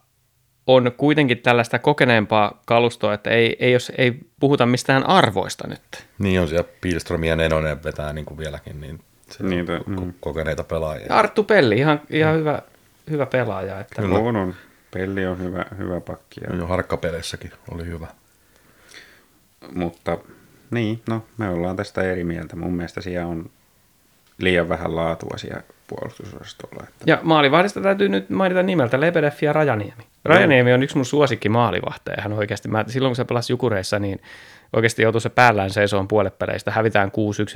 on 0.66 0.92
kuitenkin 0.96 1.38
tällaista 1.38 1.78
kokeneempaa 1.78 2.62
kalustoa, 2.66 3.14
että 3.14 3.30
ei, 3.30 3.56
ei, 3.60 3.72
jos, 3.72 3.92
ei 3.98 4.18
puhuta 4.40 4.66
mistään 4.66 5.06
arvoista 5.08 5.68
nyt. 5.68 6.06
Niin 6.18 6.40
on 6.40 6.48
siellä 6.48 6.68
Pilström 6.80 7.24
ja 7.24 7.36
Nenonen 7.36 7.84
vetää 7.84 8.12
niin 8.12 8.24
kuin 8.24 8.38
vieläkin, 8.38 8.80
niin, 8.80 9.00
se 9.30 9.42
niin 9.42 9.66
to, 9.66 9.72
mm. 9.86 10.12
kokeneita 10.20 10.64
pelaajia. 10.64 11.06
Ja 11.06 11.16
Arttu 11.16 11.44
Pelli, 11.44 11.78
ihan, 11.78 12.00
ihan 12.10 12.34
mm. 12.34 12.38
hyvä, 12.38 12.62
hyvä 13.10 13.26
pelaaja. 13.26 13.80
Että... 13.80 14.02
Kyllä 14.02 14.18
on, 14.18 14.36
on. 14.36 14.54
Pelli 14.90 15.26
on 15.26 15.38
hyvä, 15.38 15.64
hyvä 15.78 16.00
pakki. 16.00 16.40
Ja... 16.40 16.56
Jo 16.56 16.66
harkkapeleissäkin 16.66 17.52
oli 17.70 17.86
hyvä. 17.86 18.06
Mutta 19.74 20.18
niin, 20.70 21.02
no 21.08 21.24
me 21.38 21.48
ollaan 21.48 21.76
tästä 21.76 22.02
eri 22.02 22.24
mieltä. 22.24 22.56
Mun 22.56 22.74
mielestä 22.74 23.00
siellä 23.00 23.28
on 23.28 23.50
liian 24.38 24.68
vähän 24.68 24.96
laatua 24.96 25.38
siellä 25.38 25.62
puolustusosastolla. 25.86 26.84
Että... 26.88 27.04
Ja 27.06 27.18
maalivahdista 27.22 27.80
täytyy 27.80 28.08
nyt 28.08 28.30
mainita 28.30 28.62
nimeltä 28.62 29.00
Lebedev 29.00 29.32
ja 29.42 29.52
Rajaniemi. 29.52 30.02
Rajaniemi 30.24 30.72
on 30.72 30.82
yksi 30.82 30.96
mun 30.96 31.04
suosikki 31.04 31.48
maalivahteja. 31.48 32.22
Hän 32.22 32.32
oikeasti, 32.32 32.68
mä, 32.68 32.84
silloin 32.88 33.10
kun 33.10 33.16
se 33.16 33.24
pelasi 33.24 33.52
Jukureissa, 33.52 33.98
niin 33.98 34.20
oikeasti 34.72 35.02
joutui 35.02 35.20
se 35.20 35.28
päällään 35.28 35.70
seisoon 35.70 36.08
puolepeleistä. 36.08 36.70
Hävitään 36.70 37.12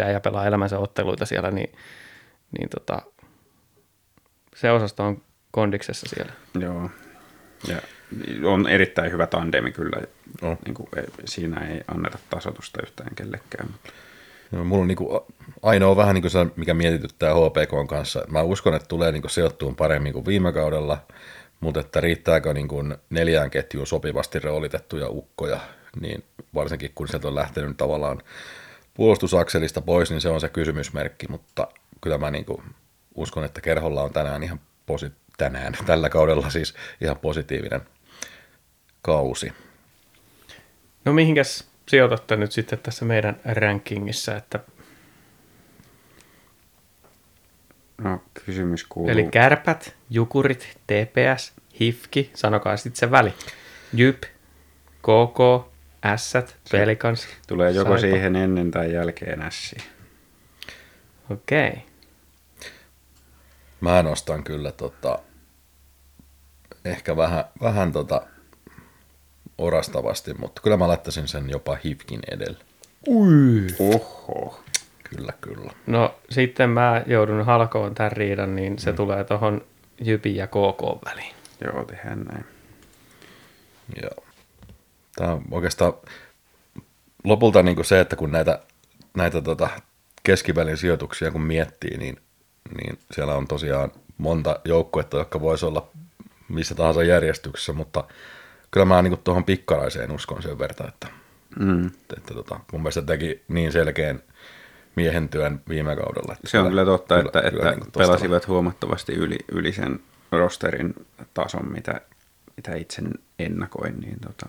6-1 0.08 0.10
ja 0.10 0.20
pelaa 0.20 0.46
elämänsä 0.46 0.78
otteluita 0.78 1.26
siellä, 1.26 1.50
niin, 1.50 1.72
niin 2.58 2.68
tota, 2.68 3.02
se 4.56 4.70
osasto 4.70 5.04
on 5.04 5.22
kondiksessa 5.50 6.06
siellä. 6.08 6.32
Joo. 6.60 6.90
Ja 7.68 7.76
on 8.44 8.68
erittäin 8.68 9.12
hyvä 9.12 9.26
tandemi 9.26 9.72
kyllä. 9.72 10.02
On. 10.42 10.58
Niin 10.64 10.74
kuin, 10.74 10.88
ei- 10.96 11.04
siinä 11.24 11.66
ei 11.66 11.80
anneta 11.88 12.18
tasotusta 12.30 12.82
yhtään 12.82 13.14
kellekään. 13.14 13.68
No, 13.68 13.74
mulla 14.52 14.82
on 14.82 14.88
niinku 14.88 15.26
ainoa 15.62 15.96
vähän 15.96 16.14
niinku 16.14 16.28
se, 16.28 16.46
mikä 16.56 16.74
mietityttää 16.74 17.34
HPK 17.34 17.88
kanssa. 17.88 18.24
Mä 18.28 18.42
uskon, 18.42 18.74
että 18.74 18.88
tulee 18.88 19.12
niinku 19.12 19.28
sijoittuun 19.28 19.76
paremmin 19.76 20.12
kuin 20.12 20.26
viime 20.26 20.52
kaudella, 20.52 21.06
mutta 21.60 21.80
että 21.80 22.00
riittääkö 22.00 22.54
niinku 22.54 22.84
neljään 23.10 23.50
ketjuun 23.50 23.86
sopivasti 23.86 24.38
roolitettuja 24.38 25.08
ukkoja, 25.08 25.60
niin 26.00 26.24
varsinkin 26.54 26.90
kun 26.94 27.08
sieltä 27.08 27.28
on 27.28 27.34
lähtenyt 27.34 27.76
tavallaan 27.76 28.22
puolustusakselista 28.94 29.80
pois, 29.80 30.10
niin 30.10 30.20
se 30.20 30.28
on 30.28 30.40
se 30.40 30.48
kysymysmerkki, 30.48 31.26
mutta 31.28 31.68
kyllä 32.00 32.18
mä 32.18 32.30
niinku 32.30 32.62
uskon, 33.14 33.44
että 33.44 33.60
Kerholla 33.60 34.02
on 34.02 34.12
tänään 34.12 34.42
ihan 34.42 34.60
posi- 34.86 35.12
tänään, 35.38 35.74
tällä 35.86 36.08
kaudella 36.08 36.50
siis 36.50 36.74
ihan 37.00 37.18
positiivinen 37.18 37.80
kausi. 39.02 39.52
No 41.04 41.12
mihinkäs 41.12 41.67
sijoitatte 41.88 42.36
nyt 42.36 42.52
sitten 42.52 42.78
tässä 42.78 43.04
meidän 43.04 43.40
rankingissa, 43.44 44.36
että 44.36 44.60
No, 47.98 48.22
kysymys 48.46 48.84
kuuluu. 48.84 49.10
eli 49.10 49.28
kärpät, 49.30 49.94
jukurit, 50.10 50.78
TPS, 50.86 51.52
hifki, 51.80 52.30
sanokaa 52.34 52.76
sitten 52.76 52.98
se 52.98 53.10
väli. 53.10 53.34
Jyp, 53.92 54.22
KK, 55.02 55.68
Ässät, 56.04 56.56
Pelikans. 56.72 57.28
Tulee 57.46 57.70
joko 57.70 57.90
Saipa. 57.90 58.00
siihen 58.00 58.36
ennen 58.36 58.70
tai 58.70 58.92
jälkeen 58.92 59.42
ässiin. 59.42 59.82
Okei. 61.30 61.68
Okay. 61.68 61.80
Mä 63.80 64.02
nostan 64.02 64.44
kyllä 64.44 64.72
tota, 64.72 65.18
ehkä 66.84 67.16
vähän, 67.16 67.44
vähän 67.62 67.92
tota 67.92 68.26
orastavasti, 69.58 70.34
mutta 70.34 70.62
kyllä 70.62 70.76
mä 70.76 70.88
laittaisin 70.88 71.28
sen 71.28 71.50
jopa 71.50 71.78
Hifkin 71.84 72.20
edelle. 72.30 72.64
Oho. 73.78 74.60
Kyllä, 75.04 75.32
kyllä. 75.40 75.72
No 75.86 76.14
sitten 76.30 76.70
mä 76.70 77.02
joudun 77.06 77.44
halkoon 77.44 77.94
tämän 77.94 78.12
riidan, 78.12 78.56
niin 78.56 78.78
se 78.78 78.90
mm. 78.90 78.96
tulee 78.96 79.24
tuohon 79.24 79.64
Jypin 80.00 80.36
ja 80.36 80.46
KK 80.46 81.04
väliin. 81.04 81.34
Joo, 81.64 81.84
tehdään 81.84 82.24
näin. 82.24 82.44
Joo. 84.02 84.24
Tämä 85.16 85.32
on 85.32 85.44
oikeastaan 85.50 85.92
lopulta 87.24 87.62
niin 87.62 87.74
kuin 87.74 87.84
se, 87.84 88.00
että 88.00 88.16
kun 88.16 88.32
näitä, 88.32 88.58
näitä 89.16 89.42
tota 89.42 89.68
keskivälin 90.22 90.76
sijoituksia 90.76 91.30
kun 91.30 91.40
miettii, 91.40 91.96
niin, 91.96 92.16
niin 92.76 92.98
siellä 93.12 93.34
on 93.34 93.48
tosiaan 93.48 93.92
monta 94.18 94.60
joukkuetta, 94.64 95.16
jotka 95.16 95.40
voisi 95.40 95.66
olla 95.66 95.88
missä 96.48 96.74
tahansa 96.74 97.02
järjestyksessä, 97.02 97.72
mutta 97.72 98.04
kyllä 98.70 98.84
mä 98.86 99.02
niin 99.02 99.18
tuohon 99.24 99.44
pikkaraiseen 99.44 100.10
uskon 100.12 100.42
sen 100.42 100.58
verran, 100.58 100.88
että, 100.88 101.06
Mm. 101.58 101.86
että 102.16 102.34
tota, 102.34 102.60
mun 102.72 102.80
mielestä 102.82 103.02
teki 103.02 103.42
niin 103.48 103.72
selkeän 103.72 104.22
miehen 104.96 105.28
työn 105.28 105.60
viime 105.68 105.96
kaudella. 105.96 106.32
Että 106.32 106.48
Se 106.48 106.58
on 106.58 106.68
kyllä 106.68 106.84
totta, 106.84 107.18
että, 107.20 107.40
että 107.40 107.70
niin 107.70 107.80
kuin 107.80 107.92
tosta- 107.92 107.98
pelasivat 107.98 108.48
huomattavasti 108.48 109.12
yli, 109.12 109.38
yli 109.52 109.72
sen 109.72 110.00
rosterin 110.32 110.94
tason, 111.34 111.72
mitä, 111.72 112.00
mitä 112.56 112.74
itse 112.74 113.02
ennakoin, 113.38 114.00
niin 114.00 114.16
tota, 114.20 114.46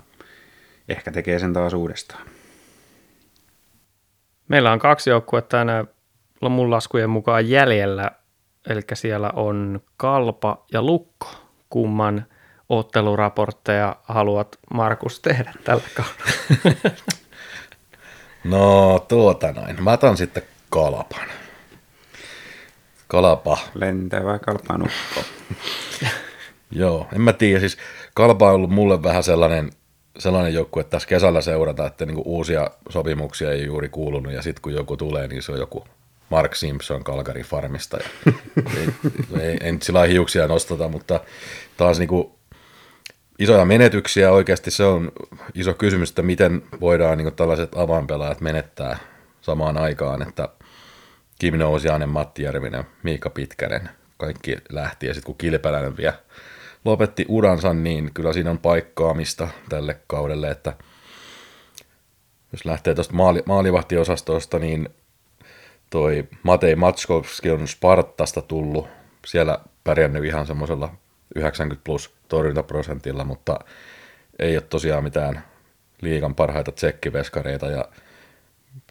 ehkä 0.89 1.11
tekee 1.11 1.39
sen 1.39 1.53
taas 1.53 1.73
uudestaan. 1.73 2.27
Meillä 4.47 4.71
on 4.71 4.79
kaksi 4.79 5.09
joukkuetta 5.09 5.61
enää 5.61 5.85
mun 6.49 6.71
laskujen 6.71 7.09
mukaan 7.09 7.49
jäljellä, 7.49 8.11
eli 8.69 8.81
siellä 8.93 9.29
on 9.35 9.81
Kalpa 9.97 10.65
ja 10.73 10.81
Lukko. 10.81 11.27
Kumman 11.69 12.25
otteluraportteja 12.69 13.95
haluat 14.03 14.59
Markus 14.73 15.19
tehdä 15.19 15.53
tällä 15.63 15.83
kaudella? 15.93 16.91
No 18.43 18.99
tuota 19.07 19.51
noin. 19.51 19.83
Mä 19.83 19.91
otan 19.91 20.17
sitten 20.17 20.43
kalapan. 20.69 21.27
Kalapa. 23.07 23.57
Lentävä 23.73 24.39
kalpanukko. 24.39 25.23
Joo, 26.71 27.07
en 27.13 27.21
mä 27.21 27.33
tiedä. 27.33 27.59
Siis 27.59 27.77
Kalpa 28.13 28.49
on 28.49 28.55
ollut 28.55 28.69
mulle 28.69 29.03
vähän 29.03 29.23
sellainen, 29.23 29.69
sellainen 30.19 30.53
joukkue, 30.53 30.81
että 30.81 30.91
tässä 30.91 31.07
kesällä 31.07 31.41
seurata, 31.41 31.87
että 31.87 32.05
niinku 32.05 32.23
uusia 32.25 32.71
sopimuksia 32.89 33.51
ei 33.51 33.65
juuri 33.65 33.89
kuulunut, 33.89 34.33
ja 34.33 34.41
sitten 34.41 34.61
kun 34.61 34.73
joku 34.73 34.97
tulee, 34.97 35.27
niin 35.27 35.41
se 35.41 35.51
on 35.51 35.59
joku 35.59 35.85
Mark 36.29 36.55
Simpson 36.55 37.03
Kalkari 37.03 37.43
Farmista. 37.43 37.97
Ja 37.97 38.33
ei, 39.39 39.47
ei, 39.47 39.57
en 39.61 39.73
nyt 39.73 39.83
sillä 39.83 40.03
hiuksia 40.03 40.47
nostata, 40.47 40.87
mutta 40.87 41.19
taas 41.77 41.99
niinku 41.99 42.38
isoja 43.39 43.65
menetyksiä 43.65 44.31
oikeasti 44.31 44.71
se 44.71 44.83
on 44.83 45.11
iso 45.55 45.73
kysymys, 45.73 46.09
että 46.09 46.21
miten 46.21 46.63
voidaan 46.81 47.17
niinku 47.17 47.31
tällaiset 47.31 47.77
avainpelaajat 47.77 48.41
menettää 48.41 48.97
samaan 49.41 49.77
aikaan, 49.77 50.21
että 50.21 50.49
Kim 51.39 51.57
Nousiainen, 51.57 52.09
Matti 52.09 52.43
Järvinen, 52.43 52.83
Miikka 53.03 53.29
Pitkänen, 53.29 53.89
kaikki 54.17 54.57
lähti. 54.69 55.07
Ja 55.07 55.13
sitten 55.13 55.25
kun 55.25 55.37
Kilpeläinen 55.37 55.97
vielä 55.97 56.13
lopetti 56.85 57.25
uransa, 57.27 57.73
niin 57.73 58.13
kyllä 58.13 58.33
siinä 58.33 58.51
on 58.51 58.59
paikkaamista 58.59 59.47
tälle 59.69 59.99
kaudelle, 60.07 60.51
että 60.51 60.73
jos 62.51 62.65
lähtee 62.65 62.95
tuosta 62.95 63.13
maali, 63.13 63.43
maalivahtiosastosta, 63.45 64.59
niin 64.59 64.89
toi 65.89 66.27
Matei 66.43 66.75
Matskovski 66.75 67.51
on 67.51 67.67
Spartasta 67.67 68.41
tullut, 68.41 68.87
siellä 69.25 69.59
pärjännyt 69.83 70.25
ihan 70.25 70.47
semmoisella 70.47 70.93
90 71.35 71.83
plus 71.83 72.13
torjuntaprosentilla, 72.27 73.23
mutta 73.23 73.59
ei 74.39 74.57
ole 74.57 74.61
tosiaan 74.69 75.03
mitään 75.03 75.43
liigan 76.01 76.35
parhaita 76.35 76.71
tsekkiveskareita 76.71 77.65
ja 77.65 77.85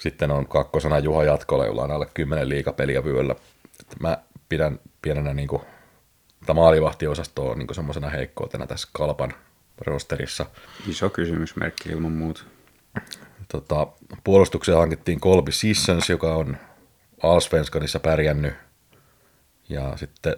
sitten 0.01 0.31
on 0.31 0.49
kakkosena 0.49 0.99
Juha 0.99 1.25
Jatkola, 1.25 1.67
jolla 1.67 1.83
on 1.83 1.91
alle 1.91 2.07
10 2.15 2.49
liikapeliä 2.49 3.05
vyöllä. 3.05 3.35
Että 3.81 3.97
mä 4.01 4.19
pidän 4.49 4.81
pienenä 5.03 5.35
niin 5.35 5.49
kuin, 5.49 5.63
tätä 6.41 6.55
maalivahtiosastoa 6.55 7.55
niin 7.55 7.75
semmoisena 7.75 8.09
heikkoutena 8.09 8.67
tässä 8.67 8.89
Kalpan 8.93 9.35
rosterissa. 9.87 10.47
Iso 10.89 11.11
kysymysmerkki 11.11 11.89
ilman 11.89 12.13
muuta. 12.13 12.43
Tota, 13.49 13.87
puolustukseen 14.25 14.79
hankittiin 14.79 15.21
Kolbi 15.21 15.53
Sissons, 15.53 16.11
joka 16.11 16.35
on 16.35 16.57
Allsvenskanissa 17.23 18.01
pärjännyt. 18.01 18.55
Ja 19.69 19.97
sitten 19.97 20.37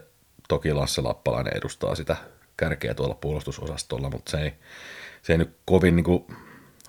toki 0.50 0.72
Lasse 0.72 1.00
Lappalainen 1.00 1.56
edustaa 1.56 1.94
sitä 1.94 2.16
kärkeä 2.56 2.94
tuolla 2.94 3.14
puolustusosastolla, 3.14 4.10
mutta 4.10 4.30
se 4.30 4.38
ei, 4.38 4.52
se 5.22 5.32
ei 5.32 5.38
nyt 5.38 5.50
kovin 5.64 5.96
niin 5.96 6.04
kuin, 6.04 6.24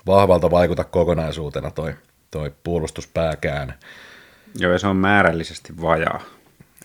vahvalta 0.06 0.50
vaikuta 0.50 0.84
kokonaisuutena 0.84 1.70
toi, 1.70 1.94
toi 2.30 2.52
puolustuspääkään. 2.64 3.74
Joo, 4.58 4.72
ja 4.72 4.78
se 4.78 4.86
on 4.86 4.96
määrällisesti 4.96 5.72
vajaa. 5.82 6.20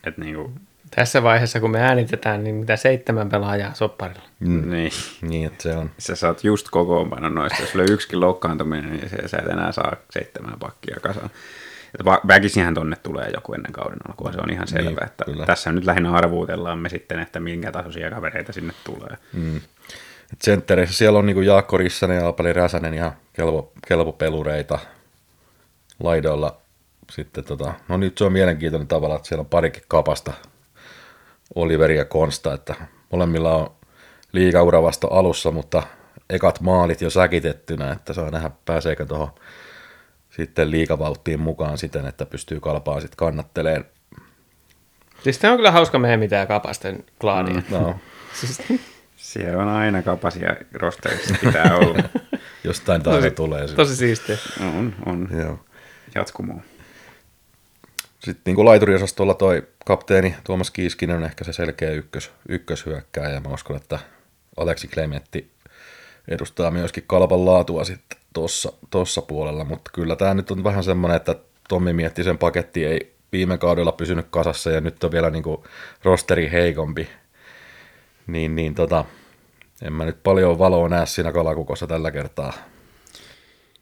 Et 0.03 0.17
niinku, 0.17 0.51
Tässä 0.95 1.23
vaiheessa, 1.23 1.59
kun 1.59 1.71
me 1.71 1.81
äänitetään, 1.81 2.43
niin 2.43 2.55
mitä 2.55 2.75
seitsemän 2.75 3.29
pelaajaa 3.29 3.73
sopparilla. 3.73 4.23
mm. 4.39 4.69
niin. 4.71 4.91
Niin, 5.21 5.47
että 5.47 5.63
se 5.63 5.75
on, 5.77 5.91
Sä 5.99 6.15
saat 6.15 6.43
just 6.43 6.67
kokoonpanon 6.71 7.35
noista. 7.35 7.61
Jos 7.61 7.71
sulla 7.71 7.85
on 7.85 7.91
yksikin 7.91 8.19
loukkaantuminen, 8.19 8.91
niin 8.91 9.09
se, 9.09 9.27
sä 9.27 9.37
et 9.37 9.47
enää 9.47 9.71
saa 9.71 9.95
seitsemän 10.09 10.59
pakkia 10.59 10.97
kasaan. 11.01 11.29
Että 11.99 12.27
Väkisinhän 12.27 12.73
tonne 12.73 12.95
tulee 12.95 13.29
joku 13.33 13.53
ennen 13.53 13.71
kauden 13.71 13.97
alkua, 14.09 14.31
se 14.31 14.37
on 14.41 14.51
ihan 14.51 14.67
selvä. 14.67 14.89
Niin, 14.89 15.03
että 15.03 15.25
kyllä. 15.25 15.45
tässä 15.45 15.71
nyt 15.71 15.85
lähinnä 15.85 16.11
arvuutellaan 16.11 16.79
me 16.79 16.89
sitten, 16.89 17.19
että 17.19 17.39
minkä 17.39 17.71
tasoisia 17.71 18.09
kavereita 18.09 18.53
sinne 18.53 18.73
tulee. 18.83 19.17
Et 20.33 20.41
senttereissä 20.41 20.97
siellä 20.97 21.19
on 21.19 21.25
niinku 21.25 21.41
Jaakko 21.41 21.77
Rissanen 21.77 22.17
ja 22.17 22.27
Alpali 22.27 22.53
Räsänen 22.53 22.93
ihan 22.93 23.11
kelpo, 23.33 23.71
kelpo 23.87 24.11
pelureita 24.11 24.79
laidoilla. 25.99 26.57
Sitten 27.11 27.43
tota, 27.43 27.73
no 27.87 27.97
nyt 27.97 28.17
se 28.17 28.23
on 28.23 28.33
mielenkiintoinen 28.33 28.87
tavalla, 28.87 29.15
että 29.15 29.27
siellä 29.27 29.41
on 29.41 29.49
parikin 29.49 29.83
kapasta 29.87 30.33
Oliveri 31.55 31.97
ja 31.97 32.05
Konsta, 32.05 32.53
että 32.53 32.75
molemmilla 33.11 33.55
on 33.55 33.71
liigaura 34.31 34.83
vasta 34.83 35.07
alussa, 35.11 35.51
mutta 35.51 35.83
ekat 36.29 36.61
maalit 36.61 37.01
jo 37.01 37.09
säkitettynä, 37.09 37.91
että 37.91 38.13
saa 38.13 38.31
nähdä 38.31 38.51
pääseekö 38.65 39.05
tuohon 39.05 39.31
sitten 40.37 40.71
liigavauhtiin 40.71 41.39
mukaan 41.39 41.77
siten, 41.77 42.05
että 42.05 42.25
pystyy 42.25 42.59
kalpaa 42.59 43.01
sitten 43.01 43.17
kannatteleen. 43.17 43.85
Siis 45.23 45.37
tämä 45.37 45.51
on 45.51 45.57
kyllä 45.57 45.71
hauska 45.71 45.99
meemi 45.99 46.27
tämä 46.27 46.45
kapasten 46.45 47.05
klaani. 47.21 47.53
Mm. 47.53 47.63
No, 47.69 47.95
Siis, 48.39 48.61
Siellä 49.17 49.63
on 49.63 49.69
aina 49.69 50.01
kapasia 50.01 50.55
rosterissa 50.73 51.35
pitää 51.45 51.77
olla. 51.77 52.03
jostain 52.63 53.03
taas 53.03 53.15
tosi, 53.15 53.31
tulee. 53.31 53.67
se. 53.67 53.75
tosi 53.75 53.95
siistiä. 53.95 54.37
on, 54.59 54.95
on. 55.05 55.27
Joo. 55.41 55.59
Jatkumoa. 56.15 56.61
Sitten 58.19 58.41
niin 58.45 58.55
kuin 58.55 58.65
laituriosastolla 58.65 59.33
toi 59.33 59.67
kapteeni 59.85 60.35
Tuomas 60.43 60.71
Kiiskinen 60.71 61.15
on 61.15 61.23
ehkä 61.23 61.43
se 61.43 61.53
selkeä 61.53 61.91
ykkös, 61.91 62.31
ykköshyökkääjä. 62.49 63.33
Ja 63.33 63.39
mä 63.39 63.49
uskon, 63.49 63.75
että 63.75 63.99
Aleksi 64.57 64.87
Klementti 64.87 65.51
edustaa 66.27 66.71
myöskin 66.71 67.03
kalpan 67.07 67.45
laatua 67.45 67.83
sitten 67.83 68.19
tuossa 68.37 68.73
tossa 68.89 69.21
puolella. 69.21 69.63
Mutta 69.63 69.91
kyllä 69.93 70.15
tämä 70.15 70.33
nyt 70.33 70.51
on 70.51 70.63
vähän 70.63 70.83
semmoinen, 70.83 71.15
että 71.15 71.35
Tommi 71.69 71.93
mietti 71.93 72.23
sen 72.23 72.37
paketti 72.37 72.85
ei 72.85 73.15
viime 73.31 73.57
kaudella 73.57 73.91
pysynyt 73.91 74.27
kasassa 74.29 74.71
ja 74.71 74.81
nyt 74.81 75.03
on 75.03 75.11
vielä 75.11 75.29
niin 75.29 75.43
kuin 75.43 75.63
rosteri 76.03 76.51
heikompi. 76.51 77.09
Niin, 78.27 78.55
niin 78.55 78.75
tota, 78.75 79.05
En 79.81 79.93
mä 79.93 80.05
nyt 80.05 80.23
paljon 80.23 80.59
valoa 80.59 80.89
näe 80.89 81.05
siinä 81.05 81.31
kalakukossa 81.31 81.87
tällä 81.87 82.11
kertaa. 82.11 82.53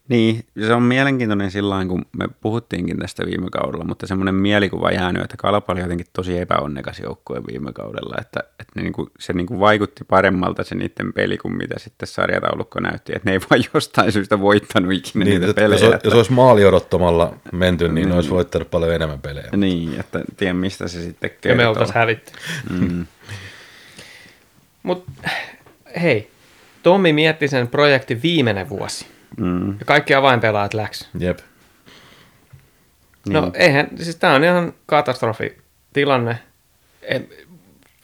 Niin, 0.08 0.44
se 0.66 0.72
on 0.74 0.82
mielenkiintoinen 0.82 1.50
sillä 1.50 1.84
kun 1.88 2.06
me 2.18 2.28
puhuttiinkin 2.40 2.98
tästä 2.98 3.26
viime 3.26 3.46
kaudella, 3.52 3.84
mutta 3.84 4.06
semmoinen 4.06 4.34
mielikuva 4.34 4.90
jäänyt, 4.90 5.22
että 5.22 5.36
Kalpa 5.36 5.72
oli 5.72 5.80
jotenkin 5.80 6.06
tosi 6.12 6.38
epäonnekas 6.38 7.00
joukkue 7.00 7.42
viime 7.52 7.72
kaudella, 7.72 8.14
että, 8.20 8.40
että 8.40 8.72
ne 8.74 8.82
niinku, 8.82 9.10
se 9.18 9.32
niinku 9.32 9.60
vaikutti 9.60 10.04
paremmalta 10.04 10.64
se 10.64 10.74
niiden 10.74 11.12
peli 11.12 11.38
kuin 11.38 11.56
mitä 11.56 11.74
sitten 11.78 12.06
sarjataulukko 12.08 12.80
näytti, 12.80 13.12
että 13.16 13.28
ne 13.30 13.32
ei 13.32 13.40
vaan 13.50 13.64
jostain 13.74 14.12
syystä 14.12 14.40
voittanut 14.40 14.92
ikinä 14.92 15.24
Niin, 15.24 15.40
niitä 15.40 15.54
pelejä. 15.54 15.84
jos, 15.84 15.94
että, 15.94 16.08
jos 16.08 16.14
olisi 16.14 16.32
maali 16.32 16.64
odottamalla 16.64 17.34
menty, 17.52 17.88
niin 17.88 18.08
ne 18.08 18.14
olisi 18.14 18.30
voittanut 18.30 18.70
paljon 18.70 18.94
enemmän 18.94 19.20
pelejä. 19.20 19.48
Niin, 19.56 20.00
että 20.00 20.20
tiedän 20.36 20.56
mistä 20.56 20.88
se 20.88 21.02
sitten 21.02 21.28
Ja 21.30 21.36
kertoo. 21.40 21.56
me 21.56 21.66
oltaisiin 21.68 21.94
hävitty. 21.94 22.32
Mm. 22.70 23.06
Mutta 24.82 25.12
hei, 26.02 26.30
Tommi 26.82 27.12
mietti 27.12 27.48
sen 27.48 27.68
projektin 27.68 28.22
viimeinen 28.22 28.68
vuosi. 28.68 29.06
Mm. 29.36 29.68
Ja 29.78 29.84
kaikki 29.84 30.14
avainpelaajat 30.14 30.74
läks. 30.74 31.08
Jep. 31.18 31.38
No 33.28 33.40
Niin. 33.40 33.52
eihän, 33.54 33.88
siis 33.96 34.16
tää 34.16 34.34
on 34.34 34.44
ihan 34.44 34.72
katastrofitilanne. 34.86 36.38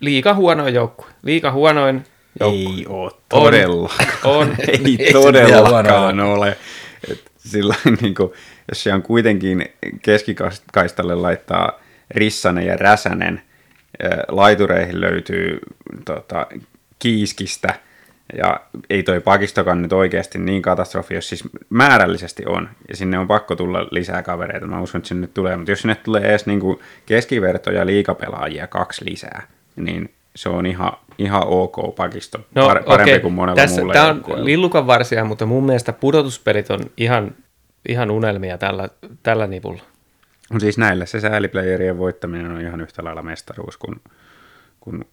Liika 0.01 0.35
huonoin 0.35 0.75
joukkue. 0.75 1.07
Liika 1.23 1.53
huonoin 1.53 2.05
joukkue. 2.41 2.59
Ei 2.61 2.87
ole 2.89 3.11
todellakaan. 3.29 4.09
On. 4.25 4.55
Ei 4.69 4.97
Ei 4.99 5.07
se 5.07 5.13
todellakaan 5.13 6.21
ole. 6.21 6.57
Et 7.11 7.23
sillä 7.39 7.75
niin 8.01 8.15
kuin, 8.15 8.33
jos 8.69 8.83
siellä 8.83 8.97
on 8.97 9.03
kuitenkin 9.03 9.65
keskikaistalle 10.03 11.15
laittaa 11.15 11.81
Rissanen 12.11 12.67
ja 12.67 12.77
Räsänen, 12.77 13.43
laitureihin 14.29 15.01
löytyy 15.01 15.59
tota, 16.05 16.47
Kiiskistä, 16.99 17.75
ja 18.39 18.61
ei 18.91 19.03
toi 19.03 19.21
pakistokan 19.21 19.83
nyt 19.83 19.93
oikeasti 19.93 20.39
niin 20.39 20.63
katastrofi, 20.63 21.15
jos 21.15 21.29
siis 21.29 21.45
määrällisesti 21.71 22.43
on, 22.47 22.69
ja 22.89 22.97
sinne 22.97 23.19
on 23.19 23.29
pakko 23.29 23.57
tulla 23.57 23.87
lisää 23.91 24.23
kavereita, 24.23 24.67
mä 24.67 24.81
uskon, 24.81 24.99
että 24.99 25.09
sinne 25.09 25.27
tulee, 25.27 25.57
mutta 25.57 25.73
jos 25.73 25.81
sinne 25.81 25.95
tulee 25.95 26.23
edes 26.23 26.47
niin 26.47 26.61
kuin 26.61 26.79
keskivertoja 27.07 27.87
liikapelaajia 27.87 28.67
kaksi 28.67 29.05
lisää, 29.11 29.47
niin 29.77 30.13
se 30.37 30.49
on 30.49 30.67
ihan, 30.67 30.93
ihan 31.19 31.43
ok 31.47 31.95
pakisto, 31.97 32.39
No, 32.55 32.69
Par- 32.69 32.83
parempi 32.83 33.11
okei. 33.11 33.21
kuin 33.21 33.35
monella 33.35 33.57
Tässä, 33.57 33.81
muulla 33.81 33.93
Tämä 33.93 34.07
on 34.09 34.15
joukkueella. 34.17 34.45
lillukan 34.45 34.87
varsia, 34.87 35.25
mutta 35.25 35.47
mun 35.47 35.67
mielestä 35.67 35.93
pudotuspelit 35.93 36.71
on 36.71 36.81
ihan, 36.97 37.35
ihan 37.89 38.11
unelmia 38.11 38.59
tällä, 38.59 38.89
tällä 39.23 39.47
nipulla. 39.47 39.83
No 40.53 40.61
siis 40.61 40.79
näillä 40.79 41.07
se 41.07 41.21
sääliplayerien 41.21 41.99
voittaminen 41.99 42.51
on 42.53 42.61
ihan 42.61 42.81
yhtä 42.81 43.05
lailla 43.05 43.23
mestaruus 43.23 43.77
kuin, 43.77 44.01
kuin 44.83 45.05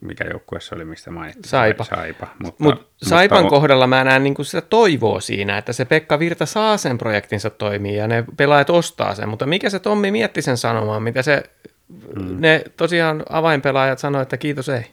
mikä 0.00 0.24
joukkue 0.24 0.60
se 0.60 0.74
oli, 0.74 0.84
mistä 0.84 1.10
mainittiin. 1.10 1.44
Saipa. 1.44 1.84
Saipa. 1.84 2.26
Mutta, 2.38 2.64
Mutta 2.64 2.86
Saipan 2.96 3.44
on- 3.44 3.50
kohdalla 3.50 3.86
mä 3.86 4.04
näen 4.04 4.24
niinku 4.24 4.44
sitä 4.44 4.60
toivoa 4.60 5.20
siinä, 5.20 5.58
että 5.58 5.72
se 5.72 5.84
Pekka 5.84 6.18
Virta 6.18 6.46
saa 6.46 6.76
sen 6.76 6.98
projektinsa 6.98 7.50
toimii 7.50 7.96
ja 7.96 8.08
ne 8.08 8.24
pelaajat 8.36 8.70
ostaa 8.70 9.14
sen. 9.14 9.28
Mutta 9.28 9.46
mikä 9.46 9.70
se 9.70 9.78
Tommi 9.78 10.10
mietti 10.10 10.42
sen 10.42 10.56
sanomaan, 10.56 11.02
mitä 11.02 11.22
se, 11.22 11.42
mm. 11.88 12.36
ne 12.40 12.64
tosiaan 12.76 13.22
avainpelaajat 13.28 13.98
sanoi, 13.98 14.22
että 14.22 14.36
kiitos 14.36 14.68
ei. 14.68 14.86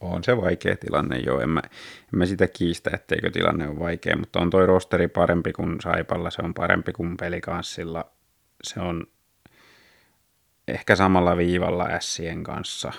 On 0.00 0.24
se 0.24 0.36
vaikea 0.36 0.76
tilanne, 0.76 1.18
joo. 1.18 1.40
En 1.40 1.48
mä, 1.48 1.60
en 2.12 2.18
mä 2.18 2.26
sitä 2.26 2.48
kiistä, 2.48 2.90
etteikö 2.94 3.30
tilanne 3.30 3.68
ole 3.68 3.78
vaikea, 3.78 4.16
mutta 4.16 4.40
on 4.40 4.50
toi 4.50 4.66
rosteri 4.66 5.08
parempi 5.08 5.52
kuin 5.52 5.80
Saipalla, 5.80 6.30
se 6.30 6.42
on 6.42 6.54
parempi 6.54 6.92
kuin 6.92 7.16
Pelikanssilla. 7.16 8.04
Se 8.62 8.80
on 8.80 9.06
ehkä 10.68 10.96
samalla 10.96 11.36
viivalla 11.36 11.88
Sien 12.00 12.44
kanssa. 12.44 12.92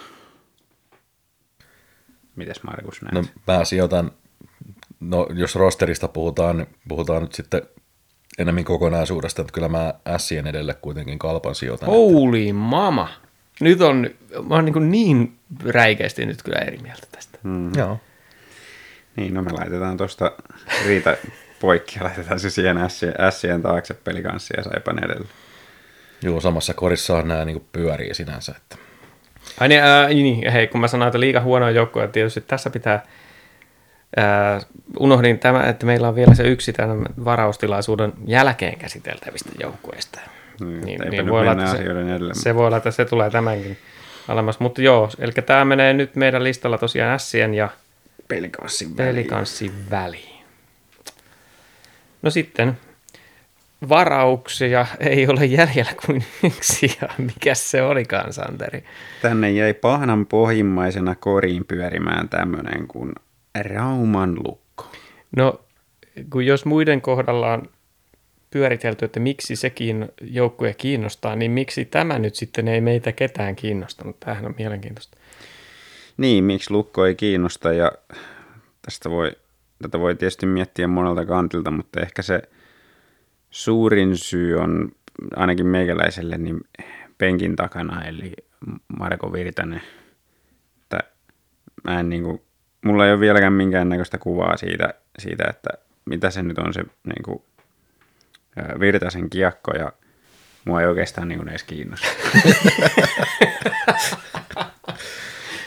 Mites 2.37 2.63
Markus 2.63 3.01
näet? 3.01 3.13
No 3.13 3.23
mä 3.53 3.65
sijoitan, 3.65 4.11
no 4.99 5.27
jos 5.33 5.55
rosterista 5.55 6.07
puhutaan, 6.07 6.57
niin 6.57 6.67
puhutaan 6.87 7.21
nyt 7.21 7.33
sitten 7.33 7.61
enemmän 8.37 8.63
kokonaisuudesta, 8.63 9.41
että 9.41 9.53
kyllä 9.53 9.69
mä 9.69 9.93
Sien 10.17 10.47
edelle 10.47 10.73
kuitenkin 10.73 11.19
kalpan 11.19 11.55
sijoitan. 11.55 11.89
Holy 11.89 12.53
mama! 12.53 13.09
Nyt 13.59 13.81
on, 13.81 14.09
mä 14.47 14.55
oon 14.55 14.65
niin, 14.65 14.91
niin 14.91 15.39
räikeästi 15.65 16.25
nyt 16.25 16.43
kyllä 16.43 16.59
eri 16.59 16.77
mieltä 16.77 17.07
tästä. 17.11 17.39
Mm. 17.43 17.71
Joo. 17.75 17.99
Niin, 19.15 19.33
no 19.33 19.41
me 19.41 19.51
laitetaan 19.51 19.97
tuosta 19.97 20.31
Riita 20.85 21.17
poikki 21.59 21.99
ja 21.99 22.03
laitetaan 22.03 22.39
se 22.39 22.49
siihen 22.49 22.77
Sien, 23.29 23.61
taakse 23.61 23.93
Pelikanssi 23.93 24.53
ja 24.57 24.63
Saipan 24.63 25.03
edelle. 25.03 25.27
Joo, 26.21 26.41
samassa 26.41 26.73
korissa 26.73 27.21
nämä 27.21 27.45
niin 27.45 27.65
pyörii 27.71 28.13
sinänsä. 28.13 28.53
Että. 28.57 28.86
Ai 29.59 29.67
niin, 29.67 29.83
ää, 29.83 30.07
niin, 30.07 30.51
hei, 30.51 30.67
kun 30.67 30.81
mä 30.81 30.87
sanoin, 30.87 31.07
että 31.07 31.19
liiga 31.19 31.41
huonoa 31.41 31.71
joukkoa, 31.71 32.07
tietysti 32.07 32.41
tässä 32.41 32.69
pitää, 32.69 33.03
ää, 34.17 34.59
unohdin 34.99 35.39
tämä, 35.39 35.63
että 35.63 35.85
meillä 35.85 36.07
on 36.07 36.15
vielä 36.15 36.35
se 36.35 36.43
yksi 36.43 36.73
tämän 36.73 37.05
varaustilaisuuden 37.25 38.13
jälkeen 38.25 38.77
käsiteltävistä 38.77 39.49
joukkueista. 39.59 40.19
Niin, 40.59 40.99
mennä 40.99 41.51
että 41.51 41.63
asioiden 41.63 42.09
edelle, 42.09 42.33
se, 42.33 42.41
se 42.41 42.55
voi 42.55 42.67
olla, 42.67 42.77
että 42.77 42.91
se 42.91 43.05
tulee 43.05 43.29
tämänkin 43.29 43.77
alemmas. 44.27 44.59
Mutta 44.59 44.81
joo, 44.81 45.09
eli 45.19 45.31
tämä 45.31 45.65
menee 45.65 45.93
nyt 45.93 46.15
meidän 46.15 46.43
listalla 46.43 46.77
tosiaan 46.77 47.11
Ässien 47.11 47.53
ja 47.53 47.69
Pelikanssin 48.27 48.97
väliin. 48.97 49.15
Pelikanssin 49.15 49.71
väliin. 49.91 50.43
No 52.21 52.29
sitten 52.29 52.77
varauksia 53.89 54.85
ei 54.99 55.27
ole 55.27 55.45
jäljellä 55.45 55.91
kuin 56.05 56.23
yksi, 56.43 56.97
ja 57.01 57.07
mikä 57.17 57.55
se 57.55 57.81
olikaan, 57.81 58.33
Santeri? 58.33 58.83
Tänne 59.21 59.51
jäi 59.51 59.73
pahnan 59.73 60.25
pohjimmaisena 60.25 61.15
koriin 61.15 61.65
pyörimään 61.65 62.29
tämmöinen 62.29 62.87
kuin 62.87 63.13
Rauman 63.61 64.35
lukko. 64.35 64.91
No, 65.37 65.61
kun 66.29 66.45
jos 66.45 66.65
muiden 66.65 67.01
kohdalla 67.01 67.53
on 67.53 67.69
pyöritelty, 68.51 69.05
että 69.05 69.19
miksi 69.19 69.55
sekin 69.55 70.09
joukkue 70.21 70.73
kiinnostaa, 70.73 71.35
niin 71.35 71.51
miksi 71.51 71.85
tämä 71.85 72.19
nyt 72.19 72.35
sitten 72.35 72.67
ei 72.67 72.81
meitä 72.81 73.11
ketään 73.11 73.55
kiinnostanut? 73.55 74.19
Tämähän 74.19 74.45
on 74.45 74.55
mielenkiintoista. 74.57 75.17
Niin, 76.17 76.43
miksi 76.43 76.71
lukko 76.71 77.05
ei 77.05 77.15
kiinnosta 77.15 77.73
ja 77.73 77.91
tästä 78.81 79.09
voi, 79.09 79.31
tätä 79.81 79.99
voi 79.99 80.15
tietysti 80.15 80.45
miettiä 80.45 80.87
monelta 80.87 81.25
kantilta, 81.25 81.71
mutta 81.71 81.99
ehkä 82.01 82.21
se 82.21 82.41
suurin 83.57 84.17
syy 84.17 84.59
on 84.59 84.91
ainakin 85.35 85.65
meikäläiselle 85.65 86.37
niin 86.37 86.61
penkin 87.17 87.55
takana, 87.55 88.05
eli 88.05 88.33
Marko 88.99 89.33
Virtanen. 89.33 89.81
Että 90.81 90.99
mä 91.83 91.99
en 91.99 92.09
niin 92.09 92.23
kuin, 92.23 92.41
mulla 92.85 93.05
ei 93.05 93.11
ole 93.11 93.19
vieläkään 93.19 93.53
minkäännäköistä 93.53 94.17
kuvaa 94.17 94.57
siitä, 94.57 94.93
siitä, 95.19 95.43
että 95.49 95.69
mitä 96.05 96.29
se 96.29 96.43
nyt 96.43 96.57
on 96.57 96.73
se 96.73 96.81
niin 96.81 97.23
kuin, 97.25 97.41
Virtasen 98.79 99.29
kiekko 99.29 99.71
ja 99.71 99.91
mua 100.65 100.81
ei 100.81 100.87
oikeastaan 100.87 101.27
niin 101.27 101.39
kuin 101.39 101.49
edes 101.49 101.63
kiinnosta. 101.63 102.07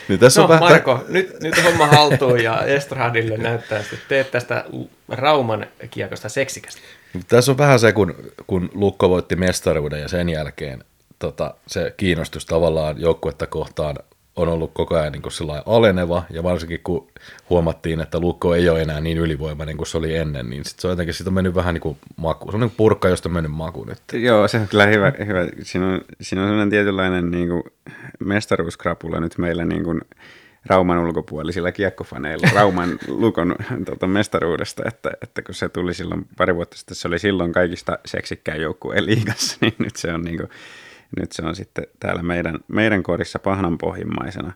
Niin 0.07 0.19
tässä 0.19 0.41
No 0.41 0.43
on 0.43 0.49
vähän, 0.49 0.63
Marko, 0.63 1.05
nyt, 1.07 1.39
nyt 1.41 1.63
homma 1.63 1.87
haltuun 1.87 2.43
ja 2.43 2.63
Estradille 2.63 3.37
näyttää, 3.37 3.79
että 3.79 3.95
teet 4.07 4.31
tästä 4.31 4.65
Rauman 5.09 5.67
kiekosta 5.91 6.29
seksikästä. 6.29 6.81
Tässä 7.27 7.51
on 7.51 7.57
vähän 7.57 7.79
se, 7.79 7.91
kun, 7.91 8.15
kun 8.47 8.69
Lukko 8.73 9.09
voitti 9.09 9.35
mestaruuden 9.35 10.01
ja 10.01 10.07
sen 10.07 10.29
jälkeen 10.29 10.83
tota, 11.19 11.53
se 11.67 11.93
kiinnostus 11.97 12.45
tavallaan 12.45 13.01
joukkuetta 13.01 13.47
kohtaan 13.47 13.95
on 14.35 14.47
ollut 14.47 14.71
koko 14.73 14.95
ajan 14.95 15.11
niin 15.11 15.21
kuin 15.21 15.33
aleneva, 15.65 16.23
ja 16.29 16.43
varsinkin 16.43 16.79
kun 16.83 17.07
huomattiin, 17.49 18.01
että 18.01 18.19
Lukko 18.19 18.55
ei 18.55 18.69
ole 18.69 18.81
enää 18.81 19.01
niin 19.01 19.17
ylivoimainen 19.17 19.77
kuin 19.77 19.87
se 19.87 19.97
oli 19.97 20.15
ennen, 20.15 20.49
niin 20.49 20.65
sit 20.65 20.79
se 20.79 20.87
on 20.87 20.91
jotenkin, 20.91 21.13
siitä 21.13 21.29
on 21.29 21.33
mennyt 21.33 21.55
vähän 21.55 21.73
niin 21.73 21.81
kuin 21.81 21.97
maku. 22.15 22.51
Se 22.51 22.55
on 22.55 22.61
niin 22.61 22.69
kuin 22.69 22.77
purkka, 22.77 23.09
josta 23.09 23.29
on 23.29 23.33
mennyt 23.33 23.51
maku 23.51 23.83
nyt. 23.83 24.01
Joo, 24.13 24.47
se 24.47 24.57
on 24.57 24.67
kyllä 24.67 24.85
hyvä. 24.85 25.13
hyvä. 25.25 25.47
Siinä, 25.63 25.87
on, 25.87 26.01
siinä 26.21 26.41
on 26.41 26.47
sellainen 26.47 26.69
tietynlainen 26.69 27.31
niin 27.31 27.49
kuin 27.49 27.63
mestaruuskrapula 28.19 29.19
nyt 29.19 29.37
meillä 29.37 29.65
niin 29.65 29.83
kuin 29.83 30.01
Rauman 30.65 30.97
ulkopuolisilla 30.97 31.71
kiekkofaneilla 31.71 32.47
Rauman 32.55 32.89
lukon 33.07 33.55
tuota, 33.85 34.07
mestaruudesta, 34.07 34.83
että, 34.87 35.11
että 35.21 35.41
kun 35.41 35.55
se 35.55 35.69
tuli 35.69 35.93
silloin 35.93 36.25
pari 36.37 36.55
vuotta 36.55 36.77
sitten, 36.77 36.95
se 36.95 37.07
oli 37.07 37.19
silloin 37.19 37.51
kaikista 37.51 37.99
seksikkään 38.05 38.61
joukkueen 38.61 39.05
liigassa, 39.05 39.57
niin 39.61 39.75
nyt 39.79 39.95
se 39.95 40.13
on, 40.13 40.21
niin 40.21 40.37
kuin, 40.37 40.49
nyt 41.19 41.31
se 41.31 41.41
on 41.45 41.55
sitten 41.55 41.87
täällä 41.99 42.23
meidän, 42.23 42.59
meidän 42.67 43.03
korissa 43.03 43.39
pahnan 43.39 43.77
pohjimmaisena. 43.77 44.53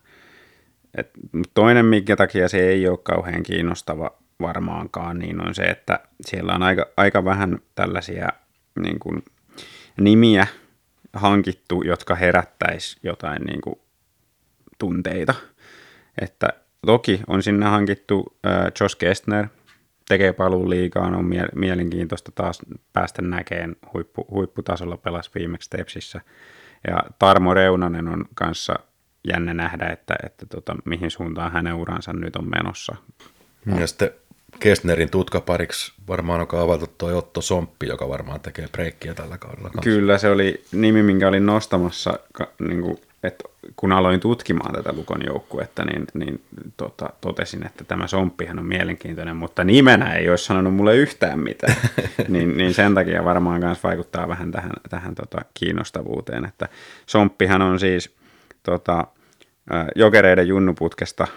Et, 0.97 1.09
toinen, 1.53 1.85
minkä 1.85 2.15
takia 2.15 2.49
se 2.49 2.69
ei 2.69 2.87
ole 2.87 2.97
kauhean 3.03 3.43
kiinnostava 3.43 4.11
varmaankaan, 4.41 5.19
niin 5.19 5.47
on 5.47 5.55
se, 5.55 5.63
että 5.63 5.99
siellä 6.21 6.55
on 6.55 6.63
aika, 6.63 6.85
aika 6.97 7.25
vähän 7.25 7.59
tällaisia 7.75 8.29
niin 8.79 8.99
kuin, 8.99 9.23
nimiä 10.01 10.47
hankittu, 11.13 11.81
jotka 11.81 12.15
herättäisi 12.15 12.97
jotain 13.03 13.41
niin 13.43 13.61
kuin, 13.61 13.79
tunteita. 14.77 15.33
Että 16.21 16.49
toki 16.85 17.21
on 17.27 17.43
sinne 17.43 17.65
hankittu 17.65 18.37
äh, 18.45 18.71
Josh 18.81 18.97
Kestner, 18.97 19.47
tekee 20.07 20.33
paluun 20.33 20.69
liigaan, 20.69 21.15
on 21.15 21.25
mie- 21.25 21.49
mielenkiintoista 21.55 22.31
taas 22.35 22.59
päästä 22.93 23.21
näkeen 23.21 23.75
huippu, 23.93 24.27
huipputasolla 24.31 24.97
pelas 24.97 25.35
viimeksi 25.35 25.69
Tepsissä. 25.69 26.21
Ja 26.87 26.97
Tarmo 27.19 27.53
Reunanen 27.53 28.07
on 28.07 28.25
kanssa 28.35 28.73
jännä 29.27 29.53
nähdä, 29.53 29.87
että, 29.87 30.15
että 30.23 30.45
tota, 30.45 30.75
mihin 30.85 31.11
suuntaan 31.11 31.51
hänen 31.51 31.73
uransa 31.73 32.13
nyt 32.13 32.35
on 32.35 32.49
menossa. 32.49 32.95
Ja 33.79 33.87
sitten 33.87 34.11
Kestnerin 34.59 35.09
tutkapariksi 35.09 35.93
varmaan 36.07 36.41
on 36.41 36.47
kaavailtu 36.47 36.87
toi 36.97 37.13
Otto 37.13 37.41
Somppi, 37.41 37.87
joka 37.87 38.09
varmaan 38.09 38.39
tekee 38.39 38.67
breikkiä 38.71 39.13
tällä 39.13 39.37
kaudella. 39.37 39.69
kanssa. 39.69 39.81
Kyllä 39.89 40.17
se 40.17 40.29
oli 40.29 40.63
nimi, 40.71 41.03
minkä 41.03 41.27
olin 41.27 41.45
nostamassa, 41.45 42.19
niin 42.59 42.81
kuin, 42.81 42.97
että 43.23 43.43
kun 43.75 43.91
aloin 43.91 44.19
tutkimaan 44.19 44.75
tätä 44.75 44.93
Lukon 44.93 45.25
joukkuetta, 45.25 45.85
niin, 45.85 46.07
niin 46.13 46.41
tota, 46.77 47.09
totesin, 47.21 47.65
että 47.65 47.83
tämä 47.83 48.07
Somppihan 48.07 48.59
on 48.59 48.65
mielenkiintoinen, 48.65 49.35
mutta 49.35 49.63
nimenä 49.63 50.13
ei 50.13 50.29
olisi 50.29 50.45
sanonut 50.45 50.75
mulle 50.75 50.95
yhtään 50.95 51.39
mitään. 51.39 51.75
niin, 52.27 52.57
niin 52.57 52.73
sen 52.73 52.95
takia 52.95 53.25
varmaan 53.25 53.59
myös 53.59 53.83
vaikuttaa 53.83 54.27
vähän 54.27 54.51
tähän, 54.51 54.71
tähän 54.89 55.15
tota, 55.15 55.37
kiinnostavuuteen, 55.53 56.45
että 56.45 56.69
Somppihan 57.05 57.61
on 57.61 57.79
siis 57.79 58.15
tota, 58.63 59.07
jokereiden 59.95 60.47
junnuputkesta 60.47 61.27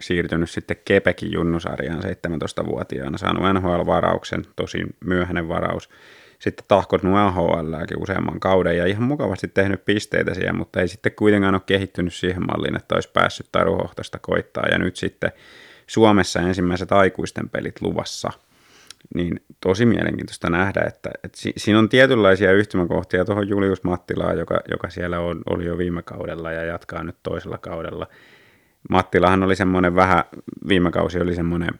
siirtynyt 0.00 0.50
sitten 0.50 0.76
Kepekin 0.84 1.32
junnusarjaan 1.32 2.02
17-vuotiaana, 2.02 3.18
saanut 3.18 3.44
NHL-varauksen, 3.54 4.46
tosin 4.56 4.86
myöhäinen 5.04 5.48
varaus, 5.48 5.88
sitten 6.38 6.64
tahkonnut 6.68 7.16
AHLääkin 7.16 8.02
useamman 8.02 8.40
kauden 8.40 8.76
ja 8.76 8.86
ihan 8.86 9.02
mukavasti 9.02 9.48
tehnyt 9.48 9.84
pisteitä 9.84 10.34
siihen, 10.34 10.56
mutta 10.56 10.80
ei 10.80 10.88
sitten 10.88 11.12
kuitenkaan 11.12 11.54
ole 11.54 11.62
kehittynyt 11.66 12.14
siihen 12.14 12.46
malliin, 12.46 12.76
että 12.76 12.94
olisi 12.94 13.10
päässyt 13.12 13.48
Taru 13.52 13.76
Hohtosta 13.76 14.18
koittaa 14.18 14.66
ja 14.70 14.78
nyt 14.78 14.96
sitten 14.96 15.32
Suomessa 15.86 16.40
ensimmäiset 16.40 16.92
aikuisten 16.92 17.48
pelit 17.48 17.82
luvassa. 17.82 18.30
Niin 19.14 19.40
tosi 19.60 19.86
mielenkiintoista 19.86 20.50
nähdä, 20.50 20.80
että, 20.86 21.10
että 21.24 21.38
si- 21.38 21.52
siinä 21.56 21.78
on 21.78 21.88
tietynlaisia 21.88 22.52
yhtymäkohtia 22.52 23.24
tuohon 23.24 23.48
Julius 23.48 23.84
Mattilaan, 23.84 24.38
joka, 24.38 24.60
joka 24.70 24.90
siellä 24.90 25.20
on, 25.20 25.42
oli 25.50 25.64
jo 25.64 25.78
viime 25.78 26.02
kaudella 26.02 26.52
ja 26.52 26.64
jatkaa 26.64 27.04
nyt 27.04 27.16
toisella 27.22 27.58
kaudella. 27.58 28.06
Mattilahan 28.90 29.42
oli 29.42 29.56
semmoinen 29.56 29.94
vähän, 29.94 30.24
viime 30.68 30.90
kausi 30.90 31.20
oli 31.20 31.34
semmoinen 31.34 31.70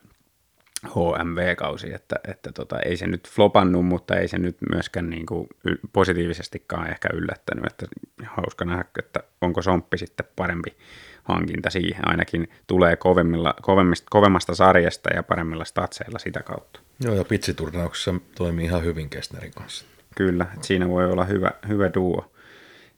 HMV-kausi, 0.86 1.94
että, 1.94 2.16
että 2.28 2.52
tota, 2.52 2.80
ei 2.80 2.96
se 2.96 3.06
nyt 3.06 3.28
flopannut, 3.28 3.86
mutta 3.86 4.16
ei 4.16 4.28
se 4.28 4.38
nyt 4.38 4.56
myöskään 4.72 5.10
niin 5.10 5.26
kuin 5.26 5.48
positiivisestikaan 5.92 6.90
ehkä 6.90 7.08
yllättänyt, 7.12 7.66
että 7.66 7.86
hauska 8.26 8.64
nähdä, 8.64 8.84
että 8.98 9.20
onko 9.40 9.62
Somppi 9.62 9.98
sitten 9.98 10.26
parempi 10.36 10.76
hankinta 11.24 11.70
siihen, 11.70 12.08
ainakin 12.08 12.48
tulee 12.66 12.96
kovemmilla, 12.96 13.54
kovemmista, 13.62 14.06
kovemmasta 14.10 14.54
sarjasta 14.54 15.10
ja 15.14 15.22
paremmilla 15.22 15.64
statseilla 15.64 16.18
sitä 16.18 16.42
kautta. 16.42 16.80
Joo, 17.04 17.14
ja 17.14 17.24
pitsiturnauksessa 17.24 18.14
toimii 18.34 18.64
ihan 18.64 18.84
hyvin 18.84 19.10
Kestnerin 19.10 19.52
kanssa. 19.52 19.84
Kyllä, 20.16 20.46
että 20.54 20.66
siinä 20.66 20.88
voi 20.88 21.12
olla 21.12 21.24
hyvä, 21.24 21.50
hyvä 21.68 21.90
duo. 21.94 22.32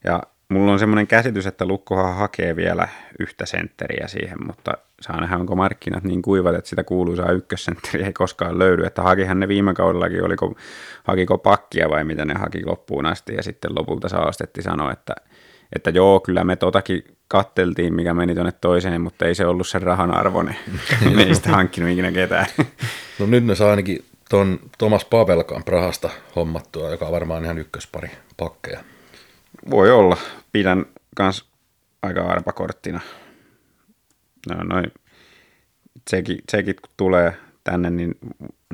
Ja 0.05 0.23
mulla 0.49 0.73
on 0.73 0.79
semmoinen 0.79 1.07
käsitys, 1.07 1.47
että 1.47 1.67
Lukkohan 1.67 2.17
hakee 2.17 2.57
vielä 2.57 2.89
yhtä 3.19 3.47
sentteriä 3.47 4.09
siihen, 4.09 4.47
mutta 4.47 4.73
saa 5.01 5.21
nähdä, 5.21 5.37
onko 5.37 5.57
markkinat 5.57 6.05
niin 6.05 6.23
kuivat, 6.23 6.55
että 6.55 6.71
sitä 6.71 6.85
kuuluisaa 6.85 7.33
ykkössentteriä 7.33 8.07
ei 8.07 8.13
koskaan 8.13 8.59
löydy. 8.59 8.85
Että 8.85 9.03
hakihan 9.03 9.41
ne 9.41 9.49
viime 9.49 9.75
kaudellakin, 9.75 10.25
oliko, 10.25 10.55
hakiko 11.05 11.39
pakkia 11.39 11.91
vai 11.91 12.05
mitä 12.05 12.25
ne 12.25 12.35
haki 12.35 12.67
loppuun 12.67 13.07
asti, 13.07 13.35
ja 13.35 13.43
sitten 13.43 13.75
lopulta 13.75 14.09
Saastetti 14.09 14.63
sanoi, 14.63 14.93
että, 14.93 15.15
että 15.77 15.91
joo, 15.91 16.21
kyllä 16.21 16.45
me 16.45 16.57
totakin 16.57 17.05
katteltiin, 17.29 17.95
mikä 17.95 18.15
meni 18.15 18.35
tuonne 18.35 18.53
toiseen, 18.53 19.01
mutta 19.01 19.27
ei 19.27 19.35
se 19.35 19.47
ollut 19.47 19.69
sen 19.69 19.83
rahan 19.83 20.15
arvoinen. 20.15 20.57
ne 21.17 21.23
ei 21.23 21.35
sitä 21.35 21.51
hankkinut 21.51 21.91
ikinä 21.91 22.13
ketään. 22.13 22.47
No 23.19 23.27
nyt 23.27 23.45
ne 23.45 23.55
saa 23.55 23.71
ainakin 23.71 24.05
ton 24.31 24.59
Thomas 24.79 25.05
Pavelkan 25.05 25.65
Prahasta 25.65 26.11
hommattua, 26.37 26.91
joka 26.91 27.07
on 27.07 27.13
varmaan 27.13 27.45
ihan 27.45 27.59
ykköspari 27.59 28.11
pakkeja. 28.37 28.81
Voi 29.71 29.91
olla. 29.91 30.17
Pidän 30.53 30.87
kans 31.17 31.51
aika 32.03 32.23
arpakorttina. 32.23 33.01
No, 34.49 34.63
noin 34.65 34.93
tsekit, 36.05 36.47
tsekit, 36.47 36.81
kun 36.81 36.91
tulee 36.97 37.37
tänne, 37.65 37.91
niin 37.91 38.15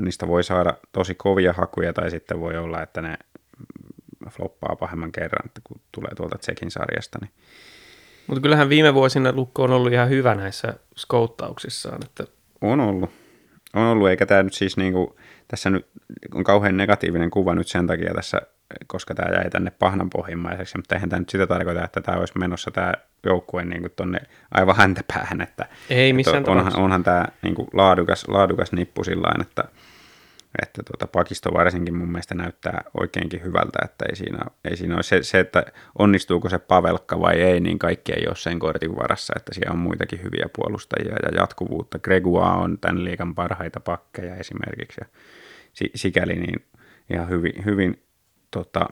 niistä 0.00 0.28
voi 0.28 0.44
saada 0.44 0.74
tosi 0.92 1.14
kovia 1.14 1.52
hakuja, 1.52 1.92
tai 1.92 2.10
sitten 2.10 2.40
voi 2.40 2.56
olla, 2.56 2.82
että 2.82 3.02
ne 3.02 3.18
floppaa 4.30 4.76
pahemman 4.76 5.12
kerran, 5.12 5.46
että 5.46 5.60
kun 5.64 5.80
tulee 5.92 6.14
tuolta 6.16 6.38
Tsekin 6.38 6.70
sarjasta. 6.70 7.18
Niin 7.20 7.30
Mutta 8.26 8.40
kyllähän 8.40 8.68
viime 8.68 8.94
vuosina 8.94 9.32
Lukko 9.32 9.62
on 9.62 9.70
ollut 9.70 9.92
ihan 9.92 10.08
hyvä 10.08 10.34
näissä 10.34 10.74
skouttauksissaan, 10.96 12.04
että 12.04 12.24
on 12.60 12.80
ollut. 12.80 13.10
On 13.74 13.82
ollut, 13.82 14.08
eikä 14.08 14.26
tämä 14.26 14.42
nyt 14.42 14.54
siis 14.54 14.76
niinku, 14.76 15.16
tässä 15.48 15.70
nyt 15.70 15.86
on 16.34 16.44
kauhean 16.44 16.76
negatiivinen 16.76 17.30
kuva 17.30 17.54
nyt 17.54 17.68
sen 17.68 17.86
takia 17.86 18.14
tässä, 18.14 18.42
koska 18.86 19.14
tämä 19.14 19.36
jäi 19.36 19.50
tänne 19.50 19.70
pahnan 19.70 20.10
pohjimmaiseksi, 20.10 20.78
mutta 20.78 20.94
eihän 20.94 21.08
tämä 21.10 21.20
nyt 21.20 21.28
sitä 21.28 21.46
tarkoita, 21.46 21.84
että 21.84 22.00
tämä 22.00 22.18
olisi 22.18 22.38
menossa 22.38 22.70
tämä 22.70 22.92
joukkue 23.26 23.64
niin 23.64 23.90
tuonne 23.96 24.18
aivan 24.50 24.76
häntäpäähän, 24.76 25.40
että, 25.40 25.66
Ei 25.90 26.12
missään 26.12 26.38
että 26.38 26.50
onhan, 26.50 26.76
onhan 26.76 27.04
tämä 27.04 27.26
niin 27.42 27.54
laadukas, 27.72 28.28
laadukas 28.28 28.72
nippu 28.72 29.04
sillä 29.04 29.34
että, 29.40 29.64
että 30.62 30.82
tuota, 30.82 31.06
pakisto 31.06 31.54
varsinkin 31.54 31.94
mun 31.94 32.08
mielestä 32.08 32.34
näyttää 32.34 32.84
oikeinkin 33.00 33.42
hyvältä, 33.42 33.78
että 33.84 34.04
ei 34.08 34.16
siinä, 34.16 34.38
ei 34.64 34.76
siinä 34.76 34.94
ole 34.94 35.02
se, 35.02 35.22
se, 35.22 35.40
että 35.40 35.64
onnistuuko 35.98 36.48
se 36.48 36.58
Pavelkka 36.58 37.20
vai 37.20 37.40
ei, 37.40 37.60
niin 37.60 37.78
kaikki 37.78 38.12
ei 38.12 38.26
ole 38.26 38.36
sen 38.36 38.58
kortin 38.58 38.96
varassa, 38.96 39.32
että 39.36 39.54
siellä 39.54 39.72
on 39.72 39.78
muitakin 39.78 40.22
hyviä 40.22 40.46
puolustajia 40.56 41.14
ja 41.22 41.40
jatkuvuutta. 41.40 41.98
Gregua 41.98 42.52
on 42.52 42.78
tämän 42.78 43.04
liikan 43.04 43.34
parhaita 43.34 43.80
pakkeja 43.80 44.36
esimerkiksi 44.36 45.00
ja 45.00 45.06
si, 45.72 45.90
sikäli 45.94 46.34
niin 46.34 46.64
ihan 47.10 47.28
hyvin, 47.28 47.64
hyvin 47.64 48.02
tota, 48.54 48.88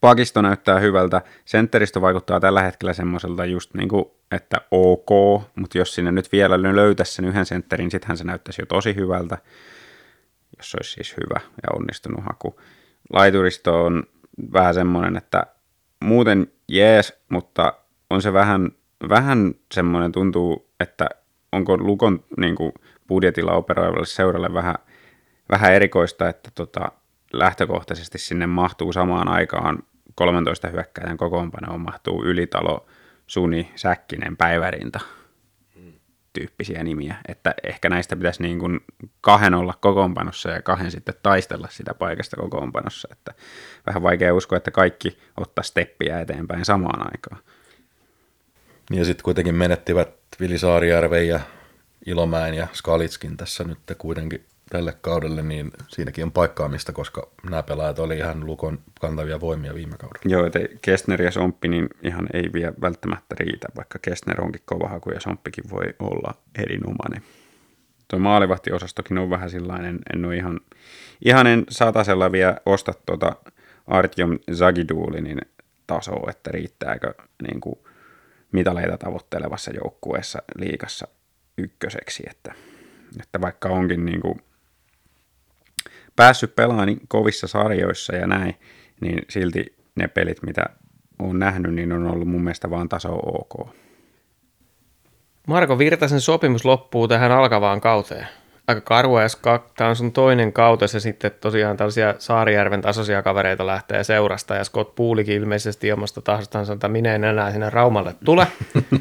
pakisto 0.00 0.42
näyttää 0.42 0.78
hyvältä. 0.78 1.22
Sentteristö 1.44 2.00
vaikuttaa 2.00 2.40
tällä 2.40 2.62
hetkellä 2.62 2.92
semmoiselta 2.92 3.44
just 3.44 3.74
niin 3.74 3.88
kuin, 3.88 4.04
että 4.30 4.60
ok, 4.70 5.10
mutta 5.54 5.78
jos 5.78 5.94
sinne 5.94 6.12
nyt 6.12 6.32
vielä 6.32 6.62
löytäisi 6.62 7.12
sen 7.12 7.24
yhden 7.24 7.46
sentterin, 7.46 7.90
sittenhän 7.90 8.16
se 8.16 8.24
näyttäisi 8.24 8.62
jo 8.62 8.66
tosi 8.66 8.94
hyvältä 8.94 9.38
jos 10.58 10.70
se 10.70 10.76
olisi 10.76 10.90
siis 10.90 11.16
hyvä 11.16 11.40
ja 11.62 11.68
onnistunut 11.76 12.24
haku. 12.24 12.60
Laituristo 13.12 13.84
on 13.84 14.04
vähän 14.52 14.74
semmoinen, 14.74 15.16
että 15.16 15.46
muuten 16.04 16.52
jees, 16.68 17.20
mutta 17.28 17.72
on 18.10 18.22
se 18.22 18.32
vähän, 18.32 18.70
vähän 19.08 19.54
semmoinen 19.74 20.12
tuntuu, 20.12 20.70
että 20.80 21.08
onko 21.52 21.76
Lukon 21.76 22.24
niin 22.36 22.54
kuin 22.54 22.72
budjetilla 23.08 23.52
operoivalle 23.52 24.06
seuralle 24.06 24.54
vähän, 24.54 24.74
vähän 25.50 25.72
erikoista, 25.74 26.28
että 26.28 26.50
tota, 26.54 26.92
lähtökohtaisesti 27.32 28.18
sinne 28.18 28.46
mahtuu 28.46 28.92
samaan 28.92 29.28
aikaan 29.28 29.78
13 30.14 30.68
hyökkäjän 30.68 31.16
kokoonpanoon 31.16 31.80
mahtuu 31.80 32.24
Ylitalo, 32.24 32.86
Suni, 33.26 33.72
Säkkinen, 33.76 34.36
Päivärinta 34.36 35.00
tyyppisiä 36.32 36.84
nimiä, 36.84 37.16
että 37.28 37.54
ehkä 37.62 37.88
näistä 37.88 38.16
pitäisi 38.16 38.42
niin 38.42 38.58
kuin 38.58 38.80
kahden 39.20 39.54
olla 39.54 39.74
kokoonpanossa 39.80 40.50
ja 40.50 40.62
kahden 40.62 40.90
sitten 40.90 41.14
taistella 41.22 41.68
sitä 41.70 41.94
paikasta 41.94 42.36
kokoonpanossa, 42.36 43.08
että 43.12 43.34
vähän 43.86 44.02
vaikea 44.02 44.34
uskoa, 44.34 44.56
että 44.56 44.70
kaikki 44.70 45.18
ottaa 45.36 45.62
steppiä 45.62 46.20
eteenpäin 46.20 46.64
samaan 46.64 47.12
aikaan. 47.12 47.42
Ja 48.90 49.04
sitten 49.04 49.24
kuitenkin 49.24 49.54
menettivät 49.54 50.10
Vili 50.40 50.58
Saarijärven 50.58 51.28
ja 51.28 51.40
Ilomäen 52.06 52.54
ja 52.54 52.66
Skalitskin 52.72 53.36
tässä 53.36 53.64
nyt 53.64 53.78
kuitenkin 53.98 54.44
tälle 54.70 54.92
kaudelle, 55.00 55.42
niin 55.42 55.70
siinäkin 55.88 56.24
on 56.24 56.32
paikkaamista, 56.32 56.92
koska 56.92 57.28
nämä 57.50 57.62
pelaajat 57.62 57.98
oli 57.98 58.16
ihan 58.16 58.46
Lukon 58.46 58.78
kantavia 59.00 59.40
voimia 59.40 59.74
viime 59.74 59.96
kaudella. 59.96 60.22
Joo, 60.24 60.46
että 60.46 60.58
Kestner 60.82 61.22
ja 61.22 61.30
Somppi 61.30 61.68
niin 61.68 61.88
ihan 62.02 62.28
ei 62.32 62.52
vielä 62.52 62.72
välttämättä 62.80 63.34
riitä, 63.38 63.68
vaikka 63.76 63.98
Kestner 64.02 64.40
onkin 64.40 64.62
kova 64.64 64.88
haku 64.88 65.10
ja 65.10 65.20
Somppikin 65.20 65.70
voi 65.70 65.94
olla 65.98 66.34
erinomainen. 66.58 67.22
Tuo 68.08 68.18
maalivahtiosastokin 68.18 69.18
on 69.18 69.30
vähän 69.30 69.50
sellainen, 69.50 69.98
en 70.14 70.24
ole 70.24 70.36
ihan, 70.36 70.60
ihan 71.24 71.46
en 71.46 71.64
satasella 71.70 72.32
vielä 72.32 72.56
osta 72.66 72.94
tuota 73.06 73.36
Artyom 73.86 74.38
Zagidulinin 74.52 75.40
tasoa, 75.86 76.30
että 76.30 76.50
riittääkö 76.50 77.14
niin 77.42 77.60
kuin 77.60 77.78
mitaleita 78.52 78.98
tavoittelevassa 78.98 79.70
joukkueessa 79.70 80.42
liikassa 80.58 81.08
ykköseksi, 81.58 82.22
että, 82.30 82.54
että 83.20 83.40
vaikka 83.40 83.68
onkin 83.68 84.04
niin 84.04 84.20
kuin 84.20 84.42
päässyt 86.18 86.56
pelaamaan 86.56 86.86
niin 86.86 87.00
kovissa 87.08 87.46
sarjoissa 87.46 88.16
ja 88.16 88.26
näin, 88.26 88.54
niin 89.00 89.22
silti 89.28 89.76
ne 89.94 90.08
pelit, 90.08 90.42
mitä 90.42 90.66
olen 91.18 91.38
nähnyt, 91.38 91.74
niin 91.74 91.92
on 91.92 92.06
ollut 92.06 92.28
mun 92.28 92.42
mielestä 92.42 92.70
vaan 92.70 92.88
taso 92.88 93.12
ok. 93.12 93.68
Marko 95.46 95.78
Virtasen 95.78 96.20
sopimus 96.20 96.64
loppuu 96.64 97.08
tähän 97.08 97.32
alkavaan 97.32 97.80
kauteen. 97.80 98.26
Aika 98.66 98.80
karua, 98.80 99.22
jos 99.22 99.40
tämä 99.76 99.90
on 99.90 99.96
sun 99.96 100.12
toinen 100.12 100.52
kautesi 100.52 100.96
ja 100.96 101.00
sitten 101.00 101.30
tosiaan 101.40 101.76
tällaisia 101.76 102.14
Saarijärven 102.18 102.80
tasoisia 102.80 103.22
kavereita 103.22 103.66
lähtee 103.66 104.04
seurasta 104.04 104.54
ja 104.54 104.64
Scott 104.64 104.94
Poolikin 104.94 105.34
ilmeisesti 105.34 105.92
omasta 105.92 106.22
tahdostaan 106.22 106.66
sanoo, 106.66 106.74
että 106.74 106.88
minä 106.88 107.14
en 107.14 107.24
enää 107.24 107.50
sinne 107.50 107.70
Raumalle 107.70 108.14
tule. 108.24 108.46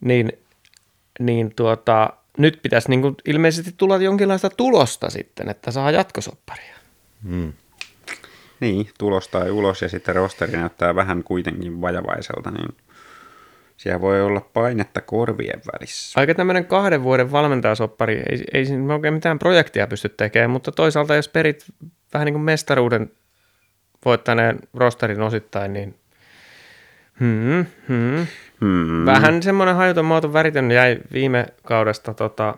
niin, 0.00 0.32
niin 1.20 1.54
tuota, 1.56 2.10
nyt 2.38 2.58
pitäisi 2.62 2.90
niin 2.90 3.02
kuin 3.02 3.14
ilmeisesti 3.24 3.74
tulla 3.76 3.96
jonkinlaista 3.96 4.50
tulosta 4.50 5.10
sitten, 5.10 5.48
että 5.48 5.70
saa 5.70 5.90
jatkosopparia. 5.90 6.74
Mm. 7.22 7.52
Niin, 8.60 8.88
tulosta 8.98 9.44
ei 9.44 9.50
ulos 9.50 9.82
ja 9.82 9.88
sitten 9.88 10.14
rosteri 10.14 10.52
näyttää 10.52 10.94
vähän 10.94 11.24
kuitenkin 11.24 11.80
vajavaiselta, 11.80 12.50
niin 12.50 12.68
Siellä 13.76 14.00
voi 14.00 14.22
olla 14.22 14.40
painetta 14.40 15.00
korvien 15.00 15.60
välissä. 15.72 16.20
Aika 16.20 16.34
tämmöinen 16.34 16.66
kahden 16.66 17.02
vuoden 17.02 17.32
valmentajasoppari, 17.32 18.22
ei, 18.30 18.44
ei 18.52 18.66
siinä 18.66 18.94
oikein 18.94 19.14
mitään 19.14 19.38
projektia 19.38 19.86
pysty 19.86 20.08
tekemään, 20.08 20.50
mutta 20.50 20.72
toisaalta 20.72 21.14
jos 21.14 21.28
perit 21.28 21.64
vähän 22.14 22.26
niin 22.26 22.34
kuin 22.34 22.42
mestaruuden 22.42 23.10
voittaneen 24.04 24.58
rosterin 24.74 25.22
osittain, 25.22 25.72
niin 25.72 25.94
hmm, 27.20 27.66
hmm. 27.88 28.26
Hmm. 28.64 29.06
vähän 29.06 29.42
semmoinen 29.42 29.76
hajuton 29.76 30.04
muoto 30.04 30.32
väritön 30.32 30.70
jäi 30.70 30.98
viime 31.12 31.46
kaudesta 31.62 32.14
tota, 32.14 32.54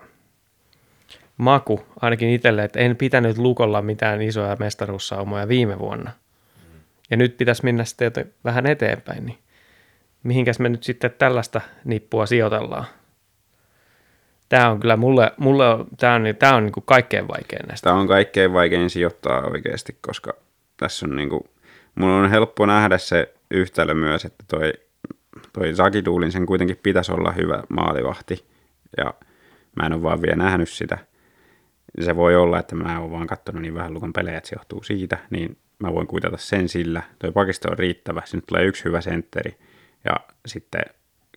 maku 1.37 1.85
ainakin 2.01 2.29
itselle, 2.29 2.63
että 2.63 2.79
en 2.79 2.95
pitänyt 2.95 3.37
lukolla 3.37 3.81
mitään 3.81 4.21
isoja 4.21 4.57
mestaruussaumoja 4.59 5.47
viime 5.47 5.79
vuonna. 5.79 6.11
Ja 7.09 7.17
nyt 7.17 7.37
pitäisi 7.37 7.63
mennä 7.63 7.83
sitten 7.83 8.33
vähän 8.43 8.65
eteenpäin, 8.65 9.25
niin 9.25 9.37
mihinkäs 10.23 10.59
me 10.59 10.69
nyt 10.69 10.83
sitten 10.83 11.11
tällaista 11.17 11.61
nippua 11.85 12.25
sijoitellaan? 12.25 12.85
Tämä 14.49 14.69
on 14.69 14.79
kyllä 14.79 14.97
mulle, 14.97 15.31
mulle 15.37 15.69
on, 15.69 15.87
tämä 15.97 16.15
on, 16.15 16.23
tämä 16.39 16.55
on 16.55 16.63
niin 16.63 16.73
kuin 16.73 16.83
kaikkein 16.85 17.27
vaikein 17.27 17.67
näistä. 17.67 17.89
Tämä 17.89 17.99
on 17.99 18.07
kaikkein 18.07 18.53
vaikein 18.53 18.89
sijoittaa 18.89 19.41
oikeasti, 19.41 19.97
koska 20.01 20.33
tässä 20.77 21.05
on 21.05 21.15
niinku, 21.15 21.47
mun 21.95 22.09
on 22.09 22.29
helppo 22.29 22.65
nähdä 22.65 22.97
se 22.97 23.33
yhtälö 23.51 23.93
myös, 23.93 24.25
että 24.25 24.43
toi, 24.47 24.73
toi 25.53 25.75
Sakiduulin 25.75 26.31
sen 26.31 26.45
kuitenkin 26.45 26.79
pitäisi 26.83 27.11
olla 27.11 27.31
hyvä 27.31 27.63
maalivahti, 27.69 28.45
ja 28.97 29.13
mä 29.75 29.85
en 29.85 29.93
ole 29.93 30.03
vaan 30.03 30.21
vielä 30.21 30.35
nähnyt 30.35 30.69
sitä. 30.69 30.97
Se 32.01 32.15
voi 32.15 32.35
olla, 32.35 32.59
että 32.59 32.75
mä 32.75 32.99
oon 32.99 33.11
vaan 33.11 33.27
katsonut 33.27 33.61
niin 33.61 33.73
vähän 33.73 33.93
lukon 33.93 34.13
pelejä, 34.13 34.37
että 34.37 34.49
se 34.49 34.55
johtuu 34.55 34.83
siitä, 34.83 35.17
niin 35.29 35.57
mä 35.79 35.93
voin 35.93 36.07
kuitata 36.07 36.37
sen 36.37 36.69
sillä. 36.69 37.01
Toi 37.19 37.31
pakisto 37.31 37.71
on 37.71 37.77
riittävä, 37.77 38.21
sinne 38.25 38.43
tulee 38.47 38.65
yksi 38.65 38.85
hyvä 38.85 39.01
sentteri, 39.01 39.57
ja 40.05 40.15
sitten 40.45 40.81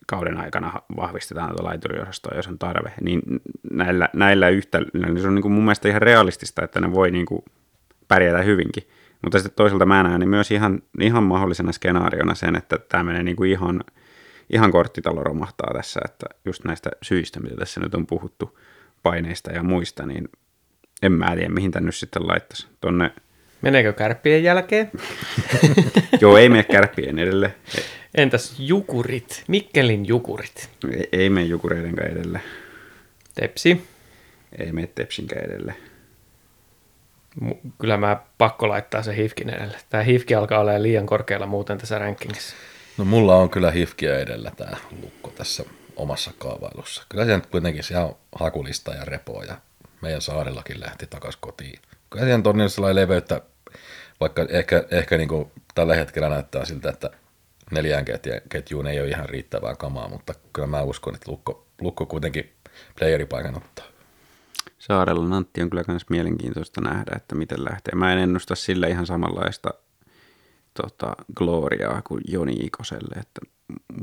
kauden 0.07 0.37
aikana 0.37 0.73
vahvistetaan 0.95 1.49
tuota 1.49 1.63
laituriosastoa, 1.63 2.35
jos 2.35 2.47
on 2.47 2.59
tarve. 2.59 2.93
Niin 3.01 3.21
näillä, 3.71 4.09
näillä 4.13 4.49
yhtälöillä 4.49 5.19
se 5.19 5.27
on 5.27 5.35
niin 5.35 5.41
kuin 5.41 5.51
mun 5.51 5.63
mielestä 5.63 5.89
ihan 5.89 6.01
realistista, 6.01 6.63
että 6.63 6.81
ne 6.81 6.91
voi 6.91 7.11
niin 7.11 7.25
kuin 7.25 7.45
pärjätä 8.07 8.41
hyvinkin. 8.41 8.83
Mutta 9.21 9.39
sitten 9.39 9.55
toisaalta 9.55 9.85
mä 9.85 10.03
näen 10.03 10.19
niin 10.19 10.29
myös 10.29 10.51
ihan, 10.51 10.81
ihan 11.01 11.23
mahdollisena 11.23 11.71
skenaariona 11.71 12.35
sen, 12.35 12.55
että 12.55 12.77
tämä 12.77 13.03
menee 13.03 13.23
niin 13.23 13.35
kuin 13.35 13.51
ihan, 13.51 13.83
ihan 14.49 14.71
korttitalo 14.71 15.23
romahtaa 15.23 15.73
tässä, 15.73 15.99
että 16.05 16.25
just 16.45 16.63
näistä 16.63 16.89
syistä, 17.01 17.39
mitä 17.39 17.55
tässä 17.55 17.79
nyt 17.79 17.95
on 17.95 18.07
puhuttu, 18.07 18.59
paineista 19.03 19.51
ja 19.51 19.63
muista, 19.63 20.05
niin 20.05 20.29
en 21.01 21.11
mä 21.11 21.35
tiedä, 21.35 21.49
mihin 21.49 21.71
tän 21.71 21.85
nyt 21.85 21.95
sitten 21.95 22.27
laittaisi. 22.27 22.67
Tonne, 22.81 23.11
Meneekö 23.61 23.93
kärppien 23.93 24.43
jälkeen? 24.43 24.91
joo, 26.21 26.37
ei 26.37 26.49
mene 26.49 26.63
kärppien 26.63 27.19
edelle, 27.19 27.55
Entäs 28.15 28.55
jukurit? 28.59 29.43
Mikkelin 29.47 30.07
jukurit. 30.07 30.69
ei, 30.91 31.09
ei 31.11 31.29
mene 31.29 31.45
jukureidenkaan 31.45 32.11
edelle, 32.11 32.41
Tepsi. 33.35 33.87
ei 34.59 34.71
mene 34.71 34.87
tepsinkään 34.87 35.45
edelle. 35.45 35.75
Kyllä 37.79 37.97
mä 37.97 38.17
pakko 38.37 38.69
laittaa 38.69 39.03
se 39.03 39.15
hifkin 39.15 39.49
edelle. 39.49 39.77
Tämä 39.89 40.03
hifki 40.03 40.35
alkaa 40.35 40.59
olla 40.59 40.83
liian 40.83 41.05
korkealla 41.05 41.45
muuten 41.45 41.77
tässä 41.77 41.99
rankingissa. 41.99 42.55
No 42.97 43.05
mulla 43.05 43.35
on 43.35 43.49
kyllä 43.49 43.71
hifkiä 43.71 44.19
edellä 44.19 44.51
tämä 44.57 44.77
lukko 45.01 45.29
tässä 45.29 45.63
omassa 45.95 46.31
kaavailussa. 46.37 47.03
Kyllä 47.09 47.25
se 47.25 47.35
nyt 47.35 47.45
kuitenkin 47.45 47.83
siellä 47.83 48.05
on 48.05 48.15
hakulista 48.39 48.93
ja 48.93 49.05
repoa 49.05 49.43
ja 49.43 49.57
meidän 50.01 50.21
saarellakin 50.21 50.79
lähti 50.79 51.07
takas 51.07 51.35
kotiin. 51.35 51.79
Kyllä 52.09 52.25
siellä 52.25 52.49
on 52.49 52.57
niin 52.57 52.69
sellainen 52.69 53.03
leveyttä, 53.03 53.41
vaikka 54.19 54.45
ehkä, 54.49 54.83
ehkä 54.91 55.17
niin 55.17 55.29
kuin 55.29 55.51
tällä 55.75 55.95
hetkellä 55.95 56.29
näyttää 56.29 56.65
siltä, 56.65 56.89
että 56.89 57.09
neljään 57.71 58.05
ketj- 58.07 58.41
ketjuun 58.49 58.87
ei 58.87 58.99
ole 58.99 59.07
ihan 59.07 59.29
riittävää 59.29 59.75
kamaa, 59.75 60.07
mutta 60.07 60.33
kyllä 60.53 60.67
mä 60.67 60.81
uskon, 60.81 61.15
että 61.15 61.31
lukko, 61.31 61.65
lukko 61.81 62.05
kuitenkin 62.05 62.53
playeripaikan 62.99 63.57
ottaa. 63.57 63.90
Saarella 64.81 65.27
Nantti 65.27 65.61
on 65.61 65.69
kyllä 65.69 65.83
myös 65.87 66.09
mielenkiintoista 66.09 66.81
nähdä, 66.81 67.11
että 67.15 67.35
miten 67.35 67.65
lähtee. 67.65 67.95
Mä 67.95 68.13
en 68.13 68.19
ennusta 68.19 68.55
sille 68.55 68.89
ihan 68.89 69.05
samanlaista 69.05 69.73
tota, 70.73 71.15
gloriaa 71.35 72.01
kuin 72.07 72.21
Joni 72.27 72.53
Ikoselle, 72.53 73.15
että 73.19 73.41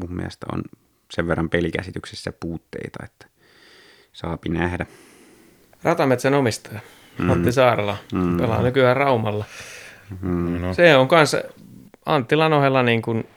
mun 0.00 0.16
mielestä 0.16 0.46
on 0.52 0.62
sen 1.10 1.26
verran 1.26 1.50
pelikäsityksessä 1.50 2.32
puutteita, 2.40 3.04
että 3.04 3.26
saapi 4.12 4.48
nähdä. 4.48 4.86
Ratametsän 5.82 6.34
omistaja, 6.34 6.80
mm. 7.18 7.30
Antti 7.30 7.52
Saarala, 7.52 7.96
mm. 8.12 8.36
pelaa 8.36 8.62
nykyään 8.62 8.96
Raumalla. 8.96 9.44
Mm. 10.20 10.60
No, 10.60 10.74
Se 10.74 10.96
on 10.96 11.08
kanssa 11.08 11.42
Anttilan 12.06 12.52
ohella 12.52 12.82
niin 12.82 13.02
kuin 13.02 13.28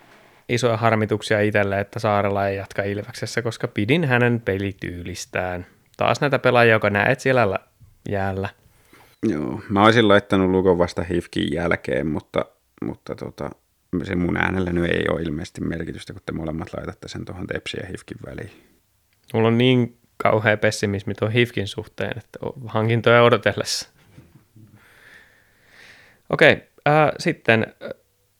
isoja 0.50 0.78
harmituksia 0.78 1.42
itselle, 1.42 1.80
että 1.80 2.00
Saarella 2.00 2.48
ei 2.48 2.58
jatka 2.58 2.84
Ilveksessä, 2.84 3.42
koska 3.42 3.68
pidin 3.68 4.06
hänen 4.06 4.42
pelityylistään. 4.42 5.66
Taas 6.02 6.22
näitä 6.22 6.40
pelaajia, 6.40 6.74
joka 6.74 6.90
näet 6.90 7.20
siellä 7.20 7.52
lä- 7.52 7.60
jäällä. 8.10 8.50
Joo, 9.30 9.62
mä 9.70 9.84
olisin 9.84 10.08
laittanut 10.08 10.50
lukon 10.50 10.78
vasta 10.78 11.04
Hifkin 11.04 11.54
jälkeen, 11.54 12.08
mutta, 12.08 12.46
mutta 12.86 13.16
tota, 13.16 13.50
se 14.04 14.16
mun 14.16 14.38
äänellä 14.38 14.72
nyt 14.72 14.86
ei 14.86 15.06
ole 15.10 15.22
ilmeisesti 15.22 15.62
merkitystä, 15.62 16.14
kun 16.14 16.22
te 16.26 16.32
molemmat 16.32 16.74
laitatte 16.78 17.08
sen 17.08 17.26
tuohon 17.26 17.48
Tepsi 17.48 17.78
ja 17.78 17.88
Hifkin 17.88 18.18
väliin. 18.26 18.52
Mulla 19.34 19.48
on 19.48 19.58
niin 19.58 19.98
kauhea 20.18 20.58
pessimismi 20.58 21.14
tuon 21.14 21.32
Hifkin 21.32 21.68
suhteen, 21.68 22.18
että 22.18 22.40
hankintoja 22.68 23.24
odotellessa. 23.24 23.90
Okei, 26.30 26.52
äh, 26.88 27.12
sitten 27.20 27.66
äh, 27.84 27.90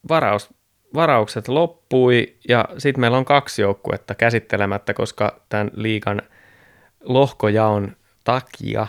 varaus, 0.10 0.50
varaukset 0.94 1.48
loppui 1.48 2.36
ja 2.50 2.66
sitten 2.78 3.02
meillä 3.02 3.18
on 3.18 3.26
kaksi 3.26 3.62
joukkuetta 3.62 4.16
käsittelemättä, 4.16 4.94
koska 4.94 5.42
tämän 5.50 5.72
liikan 5.74 6.22
lohkojaon 7.04 7.96
takia 8.24 8.88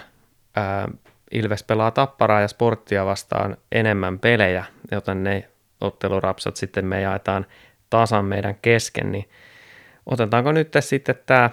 ää, 0.57 0.89
Ilves 1.31 1.63
pelaa 1.63 1.91
tapparaa 1.91 2.41
ja 2.41 2.49
sporttia 2.49 3.07
vastaan 3.07 3.57
enemmän 3.73 4.19
pelejä, 4.19 4.65
joten 4.91 5.25
ne 5.25 5.49
ottelurapsat 5.81 6.57
sitten 6.57 6.87
me 6.87 7.01
jaetaan 7.01 7.47
tasan 7.91 8.25
meidän 8.25 8.55
kesken, 8.63 9.13
niin 9.13 9.29
otetaanko 10.07 10.53
nyt 10.53 10.73
sitten 10.81 11.15
tämä 11.27 11.51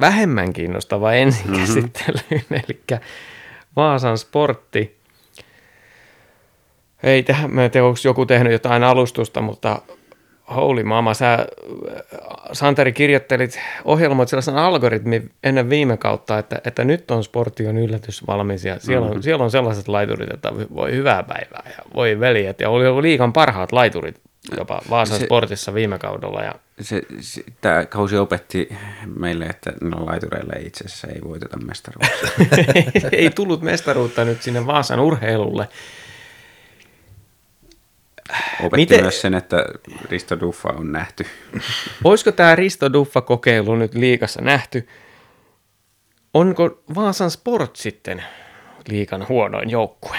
vähemmän 0.00 0.52
kiinnostava 0.52 1.12
ensin 1.12 1.50
mm-hmm. 1.50 1.90
eli 2.50 3.00
Vaasan 3.76 4.18
sportti. 4.18 4.98
Ei 7.02 7.22
tähän, 7.22 7.50
mä 7.50 7.64
en 7.64 7.70
tiedä, 7.70 7.86
onko 7.86 7.98
joku 8.04 8.26
tehnyt 8.26 8.52
jotain 8.52 8.84
alustusta, 8.84 9.40
mutta 9.40 9.82
holy 10.54 10.84
mama, 10.84 11.14
sä 11.14 11.34
äh, 11.34 11.46
Santeri 12.52 12.92
kirjoittelit, 12.92 13.60
ohjelmoit 13.84 14.28
sellaisen 14.28 14.56
algoritmin 14.56 15.30
ennen 15.44 15.70
viime 15.70 15.96
kautta, 15.96 16.38
että, 16.38 16.60
että 16.64 16.84
nyt 16.84 17.10
on 17.10 17.24
sporttion 17.24 17.78
yllätys 17.78 18.26
valmis 18.26 18.64
ja 18.64 18.80
siellä 18.80 19.04
on, 19.04 19.10
mm-hmm. 19.10 19.22
siellä 19.22 19.44
on 19.44 19.50
sellaiset 19.50 19.88
laiturit, 19.88 20.34
että 20.34 20.52
voi 20.74 20.92
hyvää 20.92 21.22
päivää 21.22 21.70
ja 21.78 21.84
voi 21.94 22.20
veljet 22.20 22.60
ja 22.60 22.70
oli 22.70 23.02
liikan 23.02 23.32
parhaat 23.32 23.72
laiturit 23.72 24.20
jopa 24.56 24.82
Vaasan 24.90 25.18
Se- 25.18 25.24
sportissa 25.24 25.74
viime 25.74 25.98
kaudella 25.98 26.42
ja 26.42 26.54
Se, 26.80 27.02
se, 27.20 27.44
tämä 27.60 27.86
kausi 27.86 28.16
opetti 28.16 28.68
meille, 29.16 29.44
että 29.44 29.72
no 29.80 30.06
laitureilla 30.06 30.52
ei 30.52 30.66
itse 30.66 30.84
asiassa 30.84 31.08
ei 31.08 31.20
voiteta 31.24 31.56
mestaruutta. 31.56 32.28
ei 33.16 33.30
tullut 33.30 33.62
mestaruutta 33.62 34.24
nyt 34.24 34.42
sinne 34.42 34.66
Vaasan 34.66 35.00
urheilulle. 35.00 35.68
Opetti 38.60 38.76
Miten- 38.76 39.02
myös 39.02 39.20
sen, 39.20 39.34
että 39.34 39.64
Risto 40.10 40.40
Duffa 40.40 40.68
on 40.68 40.92
nähty. 40.92 41.26
Olisiko 42.04 42.32
tämä 42.32 42.54
Risto 42.54 42.92
Duffa-kokeilu 42.92 43.76
nyt 43.76 43.94
liikassa 43.94 44.42
nähty? 44.42 44.88
Onko 46.34 46.82
Vaasan 46.94 47.30
Sport 47.30 47.76
sitten 47.76 48.24
liikan 48.88 49.28
huonoin 49.28 49.70
joukkue? 49.70 50.16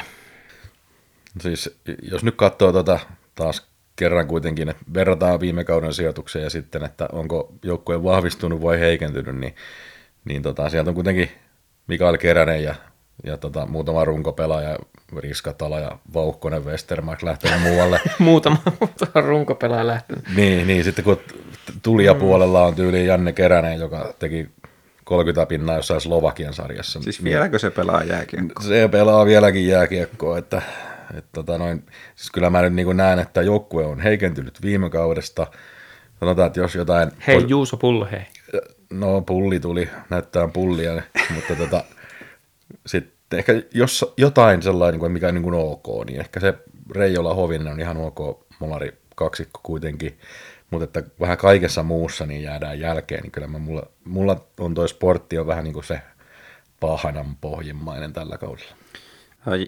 Siis 1.41 1.79
jos 2.11 2.23
nyt 2.23 2.35
katsoo 2.35 2.71
tota 2.71 2.99
taas 3.35 3.67
kerran 3.95 4.27
kuitenkin, 4.27 4.69
että 4.69 4.83
verrataan 4.93 5.39
viime 5.39 5.63
kauden 5.63 5.93
sijoitukseen 5.93 6.43
ja 6.43 6.49
sitten, 6.49 6.83
että 6.83 7.09
onko 7.11 7.53
joukkue 7.63 8.03
vahvistunut 8.03 8.61
vai 8.61 8.79
heikentynyt, 8.79 9.35
niin, 9.35 9.55
niin 10.25 10.41
tota, 10.41 10.69
sieltä 10.69 10.89
on 10.89 10.95
kuitenkin 10.95 11.31
Mikael 11.87 12.17
Keränen 12.17 12.63
ja, 12.63 12.75
ja 13.23 13.37
tota, 13.37 13.65
muutama 13.65 14.05
runkopelaaja, 14.05 14.77
Riskatala 15.17 15.79
ja 15.79 15.97
Vauhkonen 16.13 16.65
Westermark 16.65 17.23
lähtenyt 17.23 17.61
muualle. 17.61 18.01
Muutama, 18.19 18.57
muutama 18.79 19.27
runkopelaaja 19.27 19.87
lähtenyt. 19.87 20.23
niin, 20.35 20.67
niin, 20.67 20.83
sitten 20.83 21.05
kun 21.05 21.17
tulijapuolella 21.83 22.65
on 22.65 22.75
tyyli 22.75 23.05
Janne 23.05 23.33
Keränen, 23.33 23.79
joka 23.79 24.13
teki 24.19 24.49
30 25.03 25.45
pinnaa 25.45 25.75
jossain 25.75 26.01
Slovakian 26.01 26.53
sarjassa. 26.53 27.01
Siis 27.01 27.23
vieläkö 27.23 27.59
se 27.59 27.69
pelaa 27.69 28.03
jääkiekkoa? 28.03 28.67
Se 28.67 28.87
pelaa 28.91 29.25
vieläkin 29.25 29.67
jääkiekkoa, 29.67 30.37
että, 30.37 30.61
että 31.09 31.29
tota 31.33 31.57
noin, 31.57 31.83
siis 32.15 32.31
kyllä 32.31 32.49
mä 32.49 32.61
nyt 32.61 32.73
niin 32.73 32.97
näen, 32.97 33.19
että 33.19 33.41
joukkue 33.41 33.85
on 33.85 33.99
heikentynyt 33.99 34.61
viime 34.61 34.89
kaudesta. 34.89 35.47
Sanotaan, 36.19 36.47
että 36.47 36.59
jos 36.59 36.75
jotain... 36.75 37.11
Hei 37.27 37.45
Juuso 37.47 37.77
Pullo, 37.77 38.07
hei. 38.11 38.21
No 38.89 39.21
pulli 39.21 39.59
tuli, 39.59 39.89
näyttää 40.09 40.47
pullia, 40.47 40.93
mutta 41.35 41.55
tota, 41.55 41.83
sitten 42.85 43.39
ehkä 43.39 43.53
jos 43.73 44.13
jotain 44.17 44.61
sellainen, 44.61 44.99
kuin 44.99 45.11
mikä 45.11 45.27
on 45.27 45.33
niin 45.33 45.43
kuin 45.43 45.55
ok, 45.55 46.05
niin 46.05 46.19
ehkä 46.19 46.39
se 46.39 46.53
Reijola 46.95 47.33
Hovinen 47.33 47.67
on 47.67 47.79
ihan 47.79 47.97
ok 47.97 48.47
molari 48.59 48.97
kaksikko 49.15 49.59
kuitenkin. 49.63 50.19
mutta 50.71 50.83
että 50.83 51.11
vähän 51.19 51.37
kaikessa 51.37 51.83
muussa 51.83 52.25
niin 52.25 52.43
jäädään 52.43 52.79
jälkeen, 52.79 53.21
niin 53.21 53.31
kyllä 53.31 53.47
mä, 53.47 53.59
mulla, 53.59 53.83
mulla 54.05 54.45
on 54.59 54.73
toi 54.73 54.89
sportti 54.89 55.39
on 55.39 55.47
vähän 55.47 55.63
niin 55.63 55.73
kuin 55.73 55.83
se 55.83 56.01
pahanan 56.79 57.35
pohjimmainen 57.41 58.13
tällä 58.13 58.37
kaudella. 58.37 58.75
Ai, 59.45 59.67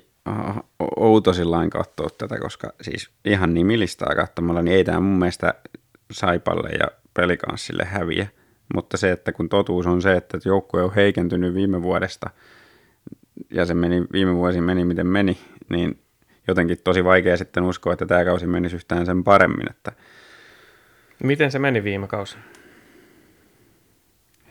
outo 0.95 1.33
sillain 1.33 1.69
katsoa 1.69 2.09
tätä, 2.17 2.39
koska 2.39 2.73
siis 2.81 3.09
ihan 3.25 3.53
nimilistaa 3.53 4.15
katsomalla, 4.15 4.61
niin 4.61 4.77
ei 4.77 4.83
tämä 4.83 4.99
mun 4.99 5.19
mielestä 5.19 5.53
Saipalle 6.11 6.69
ja 6.69 6.87
Pelikanssille 7.13 7.85
häviä. 7.85 8.27
Mutta 8.73 8.97
se, 8.97 9.11
että 9.11 9.31
kun 9.31 9.49
totuus 9.49 9.87
on 9.87 10.01
se, 10.01 10.13
että 10.13 10.39
joukkue 10.45 10.83
on 10.83 10.93
heikentynyt 10.95 11.53
viime 11.53 11.81
vuodesta 11.81 12.29
ja 13.49 13.65
se 13.65 13.73
meni, 13.73 14.01
viime 14.13 14.35
vuosi 14.35 14.61
meni 14.61 14.85
miten 14.85 15.07
meni, 15.07 15.37
niin 15.69 15.99
jotenkin 16.47 16.77
tosi 16.83 17.03
vaikea 17.03 17.37
sitten 17.37 17.63
uskoa, 17.63 17.93
että 17.93 18.05
tämä 18.05 18.25
kausi 18.25 18.47
menisi 18.47 18.75
yhtään 18.75 19.05
sen 19.05 19.23
paremmin, 19.23 19.69
että 19.71 19.91
Miten 21.23 21.51
se 21.51 21.59
meni 21.59 21.83
viime 21.83 22.07
kausi? 22.07 22.37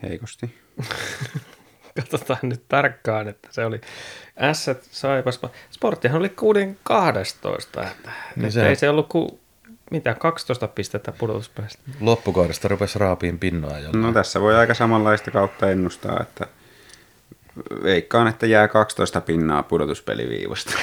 heikosti. 0.03 0.55
Katsotaan 1.99 2.39
nyt 2.43 2.63
tarkkaan, 2.67 3.27
että 3.27 3.47
se 3.51 3.65
oli 3.65 3.81
S 4.53 4.65
Saipas. 4.81 5.39
Sporttihan 5.71 6.19
oli 6.19 6.29
6 6.29 6.59
12, 6.83 7.81
että, 7.83 8.11
Niin 8.35 8.45
että 8.45 8.49
se- 8.53 8.67
ei 8.69 8.75
se 8.75 8.89
ollut 8.89 9.07
kuin 9.09 9.39
mitä, 9.91 10.13
12 10.13 10.67
pistettä 10.67 11.11
pudotuspäästä. 11.11 11.81
Loppukaudesta 11.99 12.67
rupesi 12.67 12.99
raapiin 12.99 13.39
pinnaa 13.39 13.79
jo. 13.79 13.91
No 13.91 14.11
tässä 14.13 14.41
voi 14.41 14.55
aika 14.55 14.73
samanlaista 14.73 15.31
kautta 15.31 15.69
ennustaa, 15.71 16.19
että 16.21 16.47
veikkaan, 17.83 18.27
että 18.27 18.45
jää 18.45 18.67
12 18.67 19.21
pinnaa 19.21 19.63
pudotuspeliviivasta. 19.63 20.73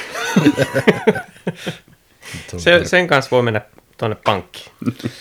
Se, 2.57 2.85
sen 2.85 3.07
kanssa 3.07 3.31
voi 3.31 3.41
mennä 3.41 3.61
tuonne 3.97 4.17
pankkiin. 4.23 4.71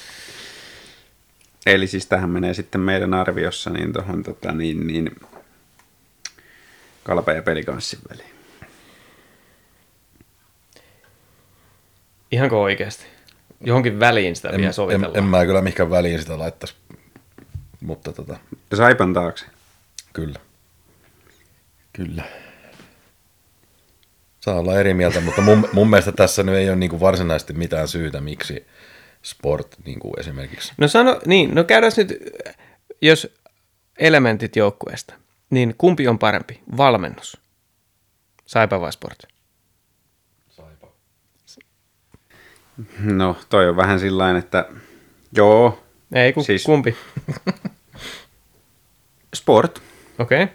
Eli 1.67 1.87
siis 1.87 2.07
tähän 2.07 2.31
menee 2.31 2.55
sitten 2.55 2.81
meidän 2.81 3.15
arviossa 3.15 3.71
niin 3.71 3.93
tuohon 3.93 4.23
tota, 4.23 4.53
niin, 4.53 4.87
niin, 4.87 5.11
kalpa- 7.05 7.33
ja 7.33 7.43
pelikanssin 7.43 7.99
väliin. 8.11 8.31
Ihanko 12.33 12.63
oikeasti? 12.63 13.07
Johonkin 13.61 14.01
väliin 14.01 14.37
sitä 14.37 14.49
en, 14.49 14.57
vielä 14.57 14.67
en, 14.69 14.75
sovitellaan. 14.75 15.17
en, 15.17 15.25
mä 15.25 15.47
kyllä 15.47 15.63
mihinkään 15.63 15.91
väliin 15.91 16.21
sitä 16.21 16.39
laittaisi, 16.39 16.75
mutta 17.81 18.13
tota, 18.13 18.37
Saipan 18.75 19.15
taakse. 19.15 19.47
kyllä. 20.13 20.39
Kyllä. 21.99 22.25
Saa 24.41 24.55
olla 24.59 24.81
eri 24.81 24.95
mieltä, 24.95 25.21
mutta 25.21 25.41
mun, 25.43 25.69
mun 25.73 25.91
mielestä 25.91 26.13
tässä 26.13 26.43
nyt 26.43 26.55
ei 26.55 26.69
ole 26.69 26.77
niinku 26.77 27.01
varsinaisesti 27.01 27.53
mitään 27.53 27.89
syytä, 27.89 28.21
miksi 28.21 28.67
sport 29.23 29.77
niinku 29.85 30.13
esimerkiksi. 30.19 30.73
No 30.77 30.89
sano, 30.89 31.21
niin, 31.27 31.55
no 31.55 31.65
käydään 31.65 31.93
nyt, 31.97 32.19
jos 33.03 33.37
elementit 33.99 34.57
joukkueesta, 34.57 35.15
niin 35.51 35.75
kumpi 35.79 36.09
on 36.09 36.19
parempi? 36.19 36.61
Valmennus. 36.77 37.41
Saipa 38.47 38.81
vai 38.81 38.93
sport? 38.93 39.19
No, 43.01 43.37
toi 43.49 43.69
on 43.69 43.77
vähän 43.77 44.01
sillain, 44.01 44.37
että 44.37 44.69
joo, 45.33 45.85
Ei, 46.13 46.33
ku, 46.33 46.41
Siis- 46.41 46.47
siis... 46.47 46.65
kumpi? 46.67 46.97
sport. 49.35 49.83
Okei. 50.19 50.43
Okay. 50.43 50.55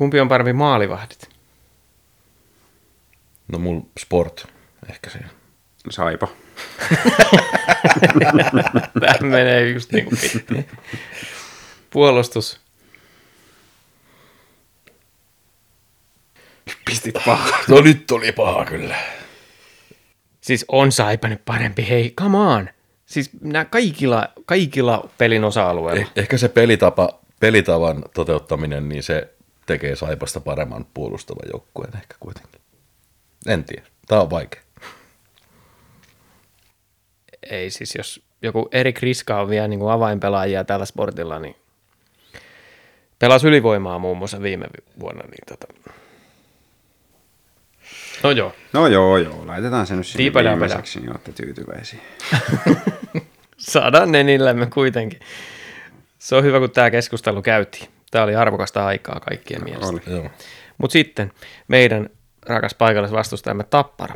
Kumpi 0.00 0.20
on 0.20 0.28
parempi 0.28 0.52
maalivahdit? 0.52 1.28
No 3.52 3.58
mul 3.58 3.80
sport 3.98 4.48
ehkä 4.90 5.10
siinä. 5.10 5.28
Saipa. 5.90 6.28
Tämä 9.00 9.30
menee 9.30 9.70
just 9.70 9.92
niin 9.92 10.04
kuin 10.04 10.18
piti. 10.20 10.66
Puolustus. 11.90 12.60
Pistit 16.84 17.14
pahaa. 17.26 17.58
No 17.68 17.80
nyt 17.80 18.10
oli 18.10 18.32
paha 18.32 18.64
kyllä. 18.64 18.96
Siis 20.40 20.64
on 20.68 20.92
Saipa 20.92 21.28
nyt 21.28 21.44
parempi, 21.44 21.88
hei, 21.88 22.10
come 22.10 22.38
on. 22.38 22.68
Siis 23.06 23.30
nämä 23.40 23.64
kaikilla, 23.64 24.28
kaikilla 24.46 25.10
pelin 25.18 25.44
osa-alueilla. 25.44 26.02
Eh, 26.02 26.12
ehkä 26.16 26.38
se 26.38 26.48
pelitapa, 26.48 27.20
pelitavan 27.40 28.04
toteuttaminen, 28.14 28.88
niin 28.88 29.02
se 29.02 29.34
tekee 29.70 29.96
Saipasta 29.96 30.40
paremman 30.40 30.86
puolustavan 30.94 31.48
joukkueen 31.52 31.96
ehkä 31.96 32.14
kuitenkin. 32.20 32.60
En 33.46 33.64
tiedä. 33.64 33.86
Tämä 34.08 34.20
on 34.20 34.30
vaikea. 34.30 34.60
Ei 37.50 37.70
siis, 37.70 37.94
jos 37.94 38.22
joku 38.42 38.68
Erik 38.72 39.02
Riska 39.02 39.40
on 39.40 39.48
vielä 39.48 39.68
niin 39.68 39.80
kuin 39.80 39.92
avainpelaajia 39.92 40.64
tällä 40.64 40.84
sportilla, 40.84 41.38
niin 41.38 41.56
pelasi 43.18 43.48
ylivoimaa 43.48 43.98
muun 43.98 44.18
muassa 44.18 44.42
viime 44.42 44.66
vuonna. 45.00 45.22
Niin 45.22 45.58
tota... 45.58 45.66
No 48.22 48.30
joo, 48.30 48.54
No 48.72 48.86
joo, 48.86 49.18
joo, 49.18 49.46
laitetaan 49.46 49.86
se 49.86 49.96
nyt 49.96 50.06
sinne 50.06 50.42
viimeiseksi, 50.42 51.00
niin 51.00 51.10
olette 51.10 51.32
tyytyväisiä. 51.32 52.00
saadaan 53.72 54.12
ne 54.12 54.22
niillämme 54.22 54.66
kuitenkin. 54.66 55.20
Se 56.18 56.36
on 56.36 56.44
hyvä, 56.44 56.58
kun 56.58 56.70
tämä 56.70 56.90
keskustelu 56.90 57.42
käytiin. 57.42 57.88
Tämä 58.10 58.24
oli 58.24 58.36
arvokasta 58.36 58.86
aikaa 58.86 59.20
kaikkien 59.20 59.64
mielestä. 59.64 59.86
Oli. 59.86 60.30
Mutta 60.78 60.92
sitten 60.92 61.32
meidän 61.68 62.10
rakas 62.46 62.74
paikallisvastustajamme 62.74 63.64
Tappara. 63.64 64.14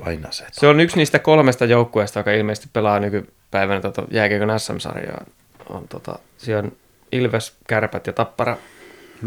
Aina 0.00 0.32
se. 0.32 0.44
Se 0.52 0.66
on 0.66 0.80
yksi 0.80 0.96
niistä 0.96 1.18
kolmesta 1.18 1.64
joukkueesta, 1.64 2.20
joka 2.20 2.32
ilmeisesti 2.32 2.68
pelaa 2.72 3.00
nykypäivänä 3.00 3.80
tota 3.80 4.02
jääkiekon 4.10 4.60
SM-sarjaa. 4.60 5.24
On, 5.68 5.88
tota, 5.88 6.18
siellä 6.38 6.62
on 6.62 6.72
Ilves, 7.12 7.56
Kärpät 7.68 8.06
ja 8.06 8.12
Tappara. 8.12 8.56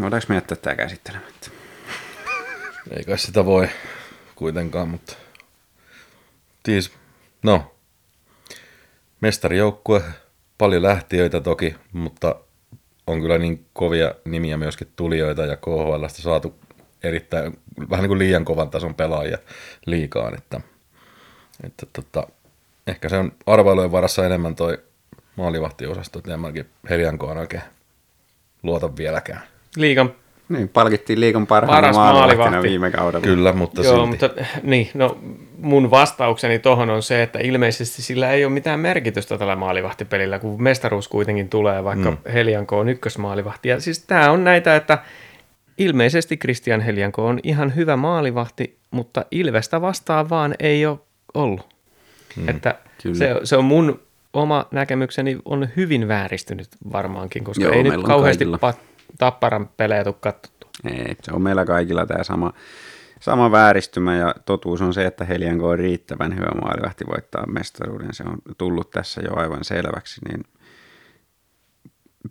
Voidaanko 0.00 0.26
me 0.28 0.34
jättää 0.34 0.56
tämä 0.56 0.76
käsittelemättä? 0.76 1.50
Ei 2.96 3.04
kai 3.04 3.18
sitä 3.18 3.44
voi 3.44 3.68
kuitenkaan, 4.34 4.88
mutta... 4.88 5.16
Siis, 6.64 6.92
no. 7.42 7.74
Mestarijoukkue, 9.20 10.02
paljon 10.62 10.82
lähtiöitä 10.82 11.40
toki, 11.40 11.74
mutta 11.92 12.34
on 13.06 13.20
kyllä 13.20 13.38
niin 13.38 13.66
kovia 13.72 14.14
nimiä 14.24 14.56
myöskin 14.56 14.88
tulijoita 14.96 15.42
ja 15.46 15.56
KHLstä 15.56 16.22
saatu 16.22 16.54
erittäin, 17.02 17.58
vähän 17.90 18.02
niin 18.02 18.08
kuin 18.08 18.18
liian 18.18 18.44
kovan 18.44 18.70
tason 18.70 18.94
pelaajia 18.94 19.38
liikaan, 19.86 20.34
että, 20.34 20.60
että 21.64 21.86
tota, 21.92 22.26
ehkä 22.86 23.08
se 23.08 23.16
on 23.16 23.32
arvailujen 23.46 23.92
varassa 23.92 24.26
enemmän 24.26 24.56
toi 24.56 24.78
maalivahtiosasto, 25.36 26.18
että 26.18 26.34
en 26.34 26.40
mäkin 26.40 26.66
Heliankoon 26.90 27.38
oikein 27.38 27.62
luota 28.62 28.96
vieläkään. 28.96 29.40
Liigan 29.76 30.12
Niin, 30.48 30.68
palkittiin 30.68 31.20
liikon 31.20 31.46
parhaana 31.46 31.92
maalivahtina 31.92 32.40
maalivahti. 32.40 32.68
viime 32.68 32.90
kaudella. 32.90 33.24
Kyllä, 33.24 33.52
mutta 33.52 33.82
Joo, 33.82 33.94
silti. 33.94 34.26
mutta 34.26 34.44
niin, 34.62 34.90
no 34.94 35.18
mun 35.62 35.90
vastaukseni 35.90 36.58
tohon 36.58 36.90
on 36.90 37.02
se, 37.02 37.22
että 37.22 37.38
ilmeisesti 37.38 38.02
sillä 38.02 38.30
ei 38.30 38.44
ole 38.44 38.52
mitään 38.52 38.80
merkitystä 38.80 39.38
tällä 39.38 39.56
maalivahtipelillä, 39.56 40.38
kun 40.38 40.62
mestaruus 40.62 41.08
kuitenkin 41.08 41.48
tulee, 41.48 41.84
vaikka 41.84 42.10
mm. 42.10 42.16
Helianko 42.32 42.78
on 42.78 42.88
ykkösmaalivahti. 42.88 43.68
Ja 43.68 43.80
siis 43.80 43.98
tämä 44.06 44.30
on 44.30 44.44
näitä, 44.44 44.76
että 44.76 44.98
ilmeisesti 45.78 46.36
Christian 46.36 46.80
Helianko 46.80 47.26
on 47.26 47.40
ihan 47.42 47.76
hyvä 47.76 47.96
maalivahti, 47.96 48.78
mutta 48.90 49.24
Ilvestä 49.30 49.80
vastaan 49.80 50.30
vaan 50.30 50.54
ei 50.60 50.86
ole 50.86 50.98
ollut. 51.34 51.74
Mm, 52.36 52.48
että 52.48 52.74
kyllä. 53.02 53.16
se, 53.16 53.34
se 53.44 53.56
on 53.56 53.64
mun 53.64 54.00
oma 54.32 54.66
näkemykseni 54.70 55.38
on 55.44 55.68
hyvin 55.76 56.08
vääristynyt 56.08 56.68
varmaankin, 56.92 57.44
koska 57.44 57.64
Joo, 57.64 57.72
ei 57.72 57.82
nyt 57.82 58.02
kauheasti 58.02 58.44
pa- 58.44 58.76
tapparan 59.18 59.68
pelejä 59.76 60.04
tule 60.04 60.14
katsottu. 60.20 60.66
Ei, 60.84 61.16
se 61.22 61.32
on 61.32 61.42
meillä 61.42 61.64
kaikilla 61.64 62.06
tämä 62.06 62.24
sama, 62.24 62.52
sama 63.22 63.50
vääristymä 63.50 64.16
ja 64.16 64.34
totuus 64.44 64.82
on 64.82 64.94
se, 64.94 65.06
että 65.06 65.24
Helianko 65.24 65.68
on 65.68 65.78
riittävän 65.78 66.36
hyvä 66.36 66.60
maalivahti 66.60 67.06
voittaa 67.06 67.46
mestaruuden. 67.46 68.14
Se 68.14 68.22
on 68.22 68.38
tullut 68.58 68.90
tässä 68.90 69.20
jo 69.24 69.36
aivan 69.36 69.64
selväksi, 69.64 70.20
niin 70.28 70.44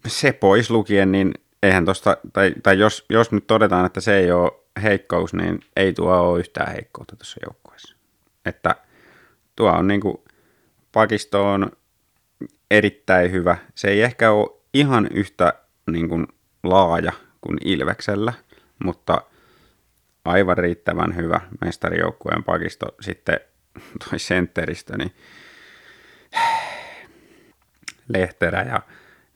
se 0.07 0.33
pois 0.33 0.69
lukien, 0.69 1.11
niin 1.11 1.33
eihän 1.63 1.85
tosta, 1.85 2.17
tai, 2.33 2.53
tai 2.63 2.79
jos, 2.79 3.05
jos 3.09 3.31
nyt 3.31 3.47
todetaan, 3.47 3.85
että 3.85 4.01
se 4.01 4.17
ei 4.17 4.31
ole 4.31 4.51
heikkous, 4.83 5.33
niin 5.33 5.59
ei 5.75 5.93
tuo 5.93 6.13
ole 6.13 6.39
yhtään 6.39 6.71
heikkoutta 6.71 7.15
tuossa 7.15 7.39
joukkueessa. 7.45 7.95
Että 8.45 8.75
tuo 9.55 9.71
on 9.71 9.87
niinku, 9.87 10.25
pakisto 10.91 11.51
on 11.51 11.71
erittäin 12.71 13.31
hyvä. 13.31 13.57
Se 13.75 13.87
ei 13.87 14.01
ehkä 14.01 14.31
ole 14.31 14.49
ihan 14.73 15.07
yhtä 15.11 15.53
niin 15.91 16.09
kuin, 16.09 16.27
laaja 16.63 17.11
kuin 17.41 17.57
Ilveksellä, 17.65 18.33
mutta 18.83 19.21
aivan 20.25 20.57
riittävän 20.57 21.15
hyvä 21.15 21.41
mestarijoukkueen 21.61 22.43
pakisto. 22.43 22.85
Sitten 23.01 23.39
toi 24.09 24.19
sentteristö, 24.19 24.97
niin 24.97 25.15
Lehterä 28.13 28.61
ja 28.61 28.81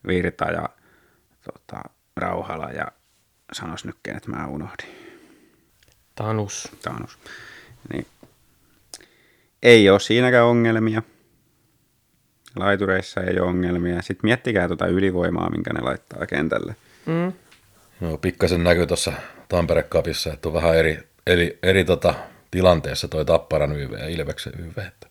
Virta 0.06 0.44
ja 0.44 0.68
tota, 1.44 1.82
Rauhala 2.16 2.70
ja 2.70 2.86
sanos 3.52 3.84
nyt 3.84 3.96
kenet 4.02 4.26
mä 4.26 4.46
unohdin. 4.46 5.16
Tanus. 6.14 6.68
Tanus. 6.82 7.18
Niin 7.92 8.06
ei 9.62 9.90
ole 9.90 10.00
siinäkään 10.00 10.46
ongelmia. 10.46 11.02
Laitureissa 12.56 13.20
ei 13.20 13.40
ole 13.40 13.48
ongelmia. 13.48 14.02
Sitten 14.02 14.28
miettikää 14.28 14.66
tuota 14.68 14.86
ylivoimaa, 14.86 15.50
minkä 15.50 15.72
ne 15.72 15.80
laittaa 15.80 16.26
kentälle. 16.26 16.76
Mm. 17.06 17.32
No, 18.00 18.18
pikkasen 18.18 18.64
näkyy 18.64 18.86
tuossa 18.86 19.12
Tampere 19.48 19.82
Cupissa, 19.82 20.32
että 20.32 20.48
on 20.48 20.54
vähän 20.54 20.76
eri, 20.76 20.98
eri, 21.26 21.58
eri 21.62 21.84
tota, 21.84 22.14
tilanteessa 22.50 23.08
toi 23.08 23.24
Tapparan 23.24 23.76
YV 23.76 23.92
ja 23.92 24.08
Ilveksen 24.08 24.52
YV. 24.58 24.78
Että 24.78 25.06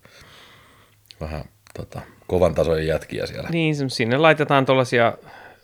vähän 1.21 1.45
tota, 1.77 2.01
kovan 2.27 2.55
tasojen 2.55 2.88
jätkiä 2.88 3.25
siellä. 3.25 3.49
Niin, 3.49 3.89
sinne 3.89 4.17
laitetaan 4.17 4.65
tuollaisia 4.65 5.17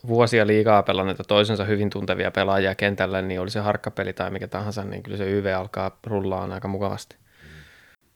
vuosia 0.08 0.48
liigaa 0.48 0.84
pelanneita 0.84 1.24
toisensa 1.24 1.64
hyvin 1.64 1.90
tuntevia 1.90 2.32
pelaajia 2.32 2.76
kentälle, 2.76 3.22
niin 3.22 3.42
oli 3.42 3.50
se 3.50 3.60
harkkapeli 3.60 4.14
tai 4.14 4.32
mikä 4.32 4.48
tahansa, 4.48 4.84
niin 4.84 5.04
kyllä 5.04 5.18
se 5.18 5.32
YV 5.32 5.54
alkaa 5.58 6.00
rullaan 6.08 6.52
aika 6.52 6.68
mukavasti. 6.68 7.16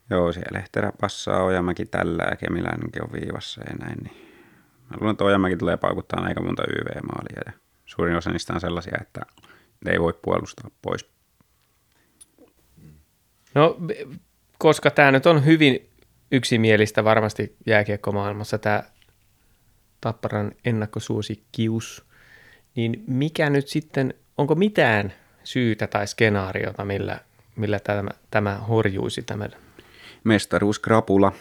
Joo, 0.09 0.31
siellä 0.31 0.59
Lehterä 0.59 0.91
passaa, 1.01 1.43
Ojamäki 1.43 1.85
tällä 1.85 2.23
ja 2.29 2.35
Kemiläinenkin 2.35 3.03
on 3.03 3.09
viivassa 3.13 3.61
ja 3.61 3.75
näin. 3.75 3.97
Niin. 4.03 4.15
Mä 4.89 4.97
luulen, 4.99 5.11
että 5.11 5.23
Ojamäki 5.23 5.57
tulee 5.57 5.77
paukuttaa 5.77 6.23
aika 6.23 6.41
monta 6.41 6.63
YV-maalia 6.63 7.41
ja 7.45 7.64
suurin 7.86 8.15
osa 8.15 8.31
niistä 8.31 8.53
on 8.53 8.61
sellaisia, 8.61 8.97
että 9.01 9.21
ne 9.86 9.91
ei 9.91 9.99
voi 9.99 10.13
puolustaa 10.21 10.71
pois. 10.81 11.09
No, 13.55 13.77
koska 14.57 14.91
tämä 14.91 15.11
nyt 15.11 15.25
on 15.25 15.45
hyvin 15.45 15.89
yksimielistä 16.31 17.03
varmasti 17.03 17.55
jääkiekkomaailmassa 17.65 18.57
tämä 18.57 18.83
Tapparan 20.01 20.51
ennakkosuosikkius, 20.65 22.05
niin 22.75 23.03
mikä 23.07 23.49
nyt 23.49 23.67
sitten, 23.67 24.13
onko 24.38 24.55
mitään 24.55 25.13
syytä 25.43 25.88
tai 25.88 26.07
skenaariota, 26.07 26.86
millä, 26.86 27.19
millä 27.55 27.79
tämä, 27.79 28.09
tämä 28.31 28.57
horjuisi 28.57 29.21
tämä? 29.23 29.49
Mestaruuskrapula, 30.23 31.31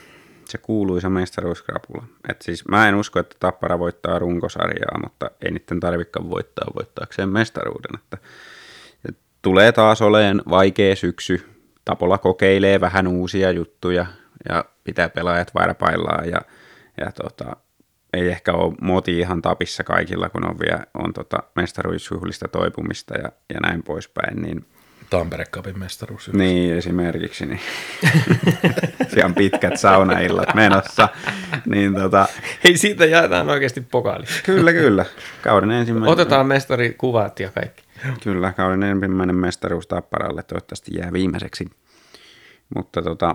se 0.51 0.59
kuuluisa 0.59 1.11
mestaruuskrapula. 1.11 2.05
Et 2.29 2.43
siis 2.43 2.69
mä 2.69 2.89
en 2.89 2.95
usko, 2.95 3.19
että 3.21 3.37
Tappara 3.41 3.79
voittaa 3.79 4.19
runkosarjaa, 4.19 5.01
mutta 5.03 5.31
ei 5.43 5.51
niiden 5.51 5.81
tarvikaan 5.81 6.31
voittaa 6.31 6.67
voittaakseen 6.77 7.29
mestaruuden. 7.29 7.95
Että, 7.95 8.19
et 9.09 9.17
tulee 9.43 9.73
taas 9.73 10.03
oleen 10.03 10.43
vaikea 10.51 10.97
syksy. 10.97 11.47
Tapola 11.85 12.19
kokeilee 12.19 12.81
vähän 12.81 13.07
uusia 13.07 13.51
juttuja 13.51 14.07
ja 14.49 14.65
pitää 14.85 15.09
pelaajat 15.09 15.55
varpaillaan 15.55 16.29
ja, 16.29 16.41
ja 17.01 17.13
tota, 17.13 17.57
ei 18.13 18.29
ehkä 18.29 18.53
ole 18.53 18.75
moti 18.81 19.19
ihan 19.19 19.43
tapissa 19.43 19.85
kaikilla, 19.85 20.29
kun 20.29 20.47
on 20.51 20.59
vielä 20.59 20.87
on 20.95 21.13
tota 21.13 21.43
mestaruusjuhlista 21.55 22.49
toipumista 22.49 23.15
ja, 23.15 23.33
ja 23.55 23.61
näin 23.61 23.83
poispäin, 23.83 24.43
niin 24.43 24.67
Tampere 25.19 25.45
Cupin 25.45 25.79
mestaruus. 25.79 26.33
niin, 26.33 26.75
esimerkiksi. 26.75 27.47
Niin. 27.47 27.61
Siellä 29.09 29.25
on 29.27 29.35
pitkät 29.35 29.77
saunaillat 29.77 30.55
menossa. 30.55 31.09
Niin 31.67 31.95
tota, 31.95 32.29
Hei, 32.65 32.77
siitä 32.77 33.05
jaetaan 33.05 33.51
oikeasti 33.51 33.81
pokaali. 33.81 34.25
kyllä, 34.45 34.73
kyllä. 34.73 35.05
Kauden 35.43 35.71
ensimmäinen, 35.71 36.11
Otetaan 36.13 36.47
mestarikuvat 36.47 37.41
ja 37.41 37.51
kaikki. 37.51 37.83
Kyllä, 38.23 38.53
kauden 38.53 38.83
ensimmäinen 38.83 39.37
mestaruus 39.37 39.87
Tapparalle 39.87 40.43
toivottavasti 40.43 40.91
jää 40.99 41.13
viimeiseksi. 41.13 41.67
Mutta 42.75 43.03
tota, 43.03 43.35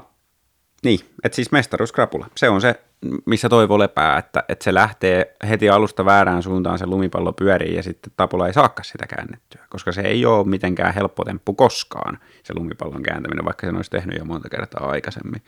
niin, 0.83 0.99
että 1.23 1.35
siis 1.35 1.51
mestaruuskrapula. 1.51 2.27
Se 2.37 2.49
on 2.49 2.61
se, 2.61 2.79
missä 3.25 3.49
toivo 3.49 3.79
lepää, 3.79 4.17
että, 4.17 4.43
että 4.49 4.63
se 4.63 4.73
lähtee 4.73 5.35
heti 5.49 5.69
alusta 5.69 6.05
väärään 6.05 6.43
suuntaan, 6.43 6.79
se 6.79 6.85
lumipallo 6.85 7.33
pyörii 7.33 7.75
ja 7.75 7.83
sitten 7.83 8.13
Tapula 8.17 8.47
ei 8.47 8.53
saakaan 8.53 8.85
sitä 8.85 9.07
käännettyä, 9.07 9.65
koska 9.69 9.91
se 9.91 10.01
ei 10.01 10.25
ole 10.25 10.47
mitenkään 10.47 10.93
helppo 10.93 11.25
temppu 11.25 11.53
koskaan, 11.53 12.19
se 12.43 12.53
lumipallon 12.53 13.03
kääntäminen, 13.03 13.45
vaikka 13.45 13.67
sen 13.67 13.75
olisi 13.75 13.91
tehnyt 13.91 14.17
jo 14.17 14.25
monta 14.25 14.49
kertaa 14.49 14.89
aikaisemmin. 14.89 15.41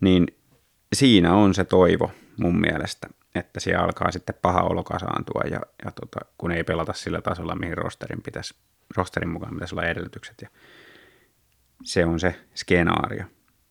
Niin 0.00 0.26
siinä 0.92 1.34
on 1.34 1.54
se 1.54 1.64
toivo 1.64 2.10
mun 2.36 2.60
mielestä, 2.60 3.08
että 3.34 3.60
siellä 3.60 3.84
alkaa 3.84 4.12
sitten 4.12 4.34
paha 4.42 4.62
olo 4.62 4.84
kasaantua 4.84 5.42
ja, 5.50 5.60
ja 5.84 5.90
tota, 5.90 6.20
kun 6.38 6.52
ei 6.52 6.64
pelata 6.64 6.92
sillä 6.92 7.20
tasolla, 7.20 7.54
mihin 7.54 7.78
rosterin, 7.78 8.22
pitäisi, 8.22 8.54
rosterin 8.96 9.28
mukaan 9.28 9.54
pitäisi 9.54 9.74
olla 9.74 9.86
edellytykset 9.86 10.42
ja 10.42 10.48
se 11.82 12.04
on 12.04 12.20
se 12.20 12.34
skenaario. 12.54 13.24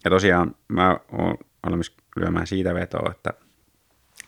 Ja 0.03 0.09
tosiaan 0.09 0.55
mä 0.67 0.99
oon 1.11 1.37
valmis 1.65 1.95
lyömään 2.15 2.47
siitä 2.47 2.73
vetoa, 2.73 3.11
että 3.11 3.33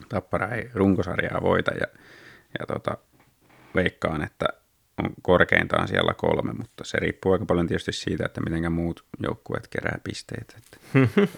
Tappara 0.10 0.48
ei 0.48 0.70
runkosarjaa 0.74 1.42
voita 1.42 1.72
ja, 1.72 1.88
ja 2.60 2.66
tota, 2.68 2.98
veikkaan, 3.76 4.24
että 4.24 4.46
on 4.98 5.14
korkeintaan 5.22 5.88
siellä 5.88 6.14
kolme, 6.14 6.54
mutta 6.54 6.84
se 6.84 7.00
riippuu 7.00 7.32
aika 7.32 7.46
paljon 7.46 7.68
tietysti 7.68 7.92
siitä, 7.92 8.26
että 8.26 8.42
miten 8.42 8.72
muut 8.72 9.06
joukkueet 9.24 9.68
kerää 9.68 10.00
pisteet. 10.04 10.56
Että 10.58 10.78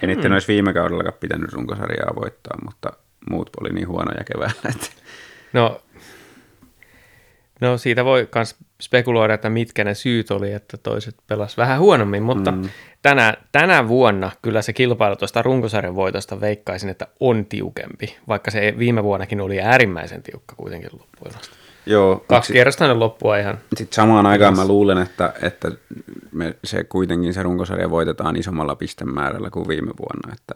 en 0.01 0.09
niiden 0.09 0.33
olisi 0.33 0.47
viime 0.47 0.73
kaudellakaan 0.73 1.17
pitänyt 1.19 1.53
runkosarjaa 1.53 2.15
voittaa, 2.15 2.57
mutta 2.65 2.93
muut 3.29 3.49
oli 3.61 3.73
niin 3.73 3.87
huonoja 3.87 4.23
keväällä, 4.23 4.69
että 4.69 4.87
No, 5.53 5.81
no 7.61 7.77
siitä 7.77 8.05
voi 8.05 8.29
myös 8.35 8.55
spekuloida, 8.81 9.33
että 9.33 9.49
mitkä 9.49 9.83
ne 9.83 9.95
syyt 9.95 10.31
oli, 10.31 10.53
että 10.53 10.77
toiset 10.77 11.15
pelas 11.27 11.57
vähän 11.57 11.79
huonommin, 11.79 12.23
mutta 12.23 12.51
mm. 12.51 12.69
tänä, 13.01 13.33
tänä 13.51 13.87
vuonna 13.87 14.31
kyllä 14.41 14.61
se 14.61 14.73
kilpailu 14.73 15.15
tuosta 15.15 15.41
runkosarjan 15.41 15.95
voitosta 15.95 16.41
veikkaisin, 16.41 16.89
että 16.89 17.07
on 17.19 17.45
tiukempi, 17.45 18.17
vaikka 18.27 18.51
se 18.51 18.73
viime 18.77 19.03
vuonnakin 19.03 19.41
oli 19.41 19.61
äärimmäisen 19.61 20.23
tiukka 20.23 20.55
kuitenkin 20.55 20.89
loppujen 20.93 21.35
joo. 21.85 22.23
Kaksi 22.27 22.53
kierrosta 22.53 22.87
ne 22.87 22.93
loppua 22.93 23.37
ihan. 23.37 23.59
Sitten 23.75 23.95
samaan 23.95 24.25
aikaan 24.25 24.55
mä 24.55 24.67
luulen, 24.67 24.97
että, 24.97 25.33
että 25.41 25.71
me, 26.31 26.55
se 26.63 26.83
kuitenkin 26.83 27.33
se 27.33 27.43
runkosarja 27.43 27.89
voitetaan 27.89 28.35
isommalla 28.35 28.75
pistemäärällä 28.75 29.49
kuin 29.49 29.67
viime 29.67 29.91
vuonna. 29.99 30.33
Että, 30.33 30.55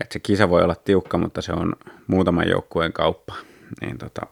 että 0.00 0.12
se 0.12 0.18
kisa 0.18 0.50
voi 0.50 0.62
olla 0.62 0.74
tiukka, 0.74 1.18
mutta 1.18 1.42
se 1.42 1.52
on 1.52 1.72
muutaman 2.06 2.48
joukkueen 2.48 2.92
kauppa. 2.92 3.34
Niin 3.80 3.98
tota, 3.98 4.26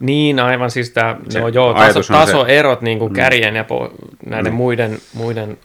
Niin, 0.00 0.40
aivan 0.40 0.70
siis 0.70 0.90
tämä, 0.90 1.16
Se 1.28 1.40
no 1.40 1.48
joo, 1.48 1.74
taso, 1.74 1.98
on 1.98 2.04
se- 2.04 2.12
tasoerot 2.12 2.82
niin 2.82 2.98
kuin 2.98 3.12
kärjen 3.12 3.56
ja 3.56 3.64
po, 3.64 3.90
näiden 4.26 4.54
muiden, 4.54 4.98
muiden 5.14 5.58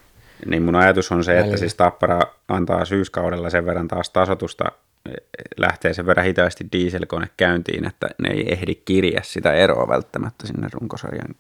niin 0.46 0.64
mun 0.64 0.76
ajatus 0.76 1.12
on 1.12 1.24
se, 1.24 1.40
että 1.40 1.58
siis 1.58 1.76
Tappara 1.76 2.22
antaa 2.48 2.86
syyskaudella 2.86 3.50
sen 3.50 3.66
verran 3.66 3.88
taas 3.88 4.10
tasotusta, 4.10 4.72
eh, 5.10 5.14
lähtee 5.58 5.94
sen 5.94 6.06
verran 6.06 6.26
hitaasti 6.26 6.68
dieselkone 6.72 7.28
käyntiin, 7.38 7.88
että 7.88 8.10
ne 8.18 8.30
ei 8.30 8.54
ehdi 8.54 8.76
kirjaa 8.76 9.24
sitä 9.24 9.54
eroa 9.54 9.88
välttämättä 9.88 10.48
sinne 10.48 10.68
runkosarjan 10.74 11.36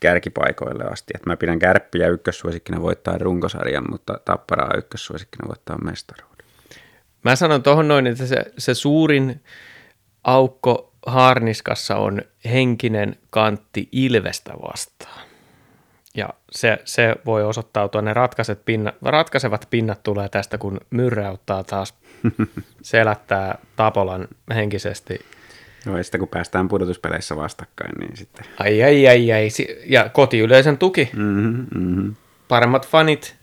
kärkipaikoille 0.00 0.84
asti. 0.84 1.12
Et 1.14 1.26
mä 1.26 1.36
pidän 1.36 1.58
kärppiä 1.58 2.08
ykkössuosikkina 2.08 2.82
voittaa 2.82 3.18
runkosarjan, 3.18 3.90
mutta 3.90 4.20
Tapparaa 4.24 4.74
ykkössuosikkina 4.76 5.48
voittaa 5.48 5.78
mestaruuden. 5.78 6.46
Mä 7.24 7.36
sanon 7.36 7.62
tuohon 7.62 7.88
noin, 7.88 8.06
että 8.06 8.26
se, 8.26 8.36
se 8.58 8.74
suurin 8.74 9.40
aukko 10.24 10.89
Harniskassa 11.06 11.96
on 11.96 12.22
henkinen 12.44 13.16
kantti 13.30 13.88
Ilvestä 13.92 14.52
vastaan. 14.62 15.20
Ja 16.14 16.28
se, 16.50 16.78
se 16.84 17.14
voi 17.26 17.44
osoittautua, 17.44 18.02
ne 18.02 18.14
ratkaiset 18.14 18.64
pinna, 18.64 18.92
ratkaisevat 19.02 19.66
pinnat 19.70 20.02
tulee 20.02 20.28
tästä, 20.28 20.58
kun 20.58 20.80
myrräyttää 20.90 21.64
taas 21.64 21.94
selättää 22.82 23.58
Tapolan 23.76 24.28
henkisesti. 24.54 25.18
No 25.86 25.96
ja 25.96 26.04
sitten 26.04 26.18
kun 26.18 26.28
päästään 26.28 26.68
pudotuspeleissä 26.68 27.36
vastakkain, 27.36 27.92
niin 27.98 28.16
sitten... 28.16 28.46
Ai, 28.58 28.82
ai, 28.82 29.08
ai, 29.08 29.32
ai. 29.32 29.48
Ja 29.86 30.08
kotiyleisön 30.08 30.78
tuki, 30.78 31.10
Mm-hmm, 31.16 31.66
mm-hmm. 31.74 32.16
paremmat 32.48 32.88
fanit, 32.88 33.36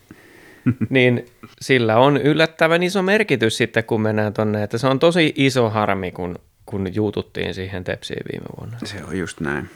niin 0.90 1.26
sillä 1.62 1.98
on 1.98 2.18
yllättävän 2.18 2.84
iso 2.84 3.02
merkitys 3.02 3.58
sitten, 3.58 3.84
kun 3.84 4.02
mennään 4.02 4.34
tonne. 4.34 4.64
Että 4.64 4.78
se 4.78 4.88
on 4.88 5.00
tosi 5.00 5.34
iso 5.36 5.70
harmi, 5.70 6.12
kun, 6.12 6.36
kun 6.68 6.96
juututtiin 6.96 7.54
siihen 7.54 7.84
tepsiin 7.84 8.24
viime 8.32 8.46
vuonna. 8.60 8.78
Se 8.84 9.04
on 9.04 9.18
just 9.18 9.40
näin. 9.40 9.70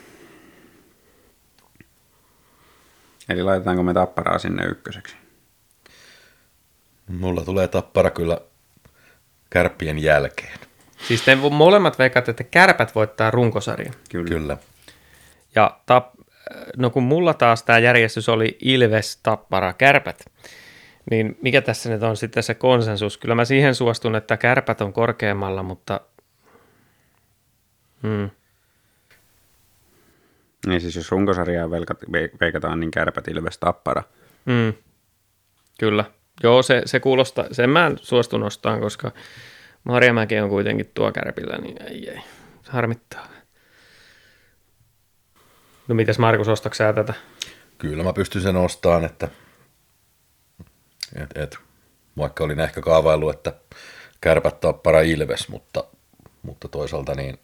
Eli 3.30 3.44
laitetaanko 3.44 3.84
me 3.84 3.94
Tapparaa 3.94 4.40
sinne 4.40 4.66
ykköseksi? 4.66 5.16
Mulla 7.08 7.42
tulee 7.42 7.68
tappara 7.68 8.10
kyllä 8.10 8.42
kärppien 9.50 10.00
jälkeen. 10.00 10.60
Siis 11.08 11.22
te 11.22 11.36
molemmat 11.36 12.00
veikkaat, 12.00 12.30
että 12.30 12.44
kärpät 12.44 12.96
voittaa 12.96 13.32
runkosarjan. 13.32 13.94
Kyllä. 14.10 14.30
Kyllä. 14.30 14.58
Ja 15.56 15.80
tap, 15.86 16.14
no 16.78 16.90
kun 16.90 17.04
mulla 17.04 17.34
taas 17.34 17.64
tämä 17.64 17.80
järjestys 17.80 18.30
oli 18.30 18.58
Ilves, 18.62 19.18
Tappara, 19.24 19.74
Kärpät, 19.74 20.26
niin 21.12 21.38
mikä 21.42 21.62
tässä 21.62 21.90
nyt 21.90 22.04
on 22.04 22.18
sitten 22.18 22.44
se 22.44 22.54
konsensus? 22.54 23.18
Kyllä 23.18 23.36
mä 23.36 23.46
siihen 23.46 23.76
suostun, 23.76 24.16
että 24.16 24.38
Kärpät 24.38 24.82
on 24.82 24.94
korkeammalla, 24.94 25.64
mutta 25.64 26.00
hmm. 28.04 28.30
Niin 30.68 30.82
siis 30.82 30.96
jos 30.96 31.12
runkosarjaa 31.12 31.70
veikataan, 32.40 32.80
niin 32.80 32.92
kärpät 32.92 33.28
Ilves 33.28 33.58
Tappara. 33.58 34.04
Mm. 34.46 34.74
Kyllä. 35.80 36.06
Joo, 36.44 36.64
se, 36.64 36.82
se 36.86 37.00
kuulostaa, 37.00 37.46
sen 37.52 37.70
mä 37.70 37.92
suostun 37.96 38.40
nostaan, 38.40 38.80
koska 38.80 39.12
Marjamäki 39.84 40.40
on 40.40 40.50
kuitenkin 40.50 40.92
tuo 40.94 41.12
kärpillä, 41.12 41.58
niin 41.58 41.82
ei, 41.82 42.10
ei. 42.10 42.22
Se 42.64 42.72
harmittaa. 42.72 43.28
No 45.88 45.96
mitäs 45.96 46.20
Markus, 46.20 46.48
ostatko 46.48 46.76
sä 46.76 46.94
tätä? 46.94 47.14
Kyllä 47.78 48.04
mä 48.04 48.14
pystyn 48.14 48.42
sen 48.42 48.56
ostamaan, 48.56 49.06
että 49.06 49.28
et, 51.16 51.38
et, 51.38 51.58
vaikka 52.18 52.44
olin 52.44 52.60
ehkä 52.60 52.82
kaavaillut, 52.82 53.36
että 53.36 53.54
kärpät 54.22 54.60
tappara 54.60 55.02
Ilves, 55.02 55.50
mutta, 55.50 55.84
mutta 56.42 56.68
toisaalta 56.68 57.16
niin 57.16 57.40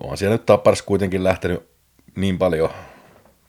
onhan 0.00 0.18
siellä 0.18 0.34
nyt 0.34 0.46
tapparas 0.46 0.82
kuitenkin 0.82 1.24
lähtenyt 1.24 1.68
niin 2.16 2.38
paljon 2.38 2.70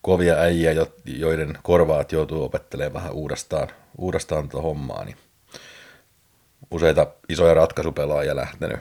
kovia 0.02 0.36
äijä, 0.36 0.72
jo- 0.72 0.94
joiden 1.06 1.58
korvaat 1.64 2.12
joutuu 2.12 2.44
opettelemaan 2.44 2.94
vähän 2.94 3.14
uudestaan, 3.14 3.68
uudestaan 3.98 4.50
tuota 4.50 4.68
hommaa, 4.68 5.06
niin 5.06 5.18
useita 6.72 7.08
isoja 7.30 7.54
ratkaisupelaajia 7.54 8.36
lähtenyt. 8.36 8.80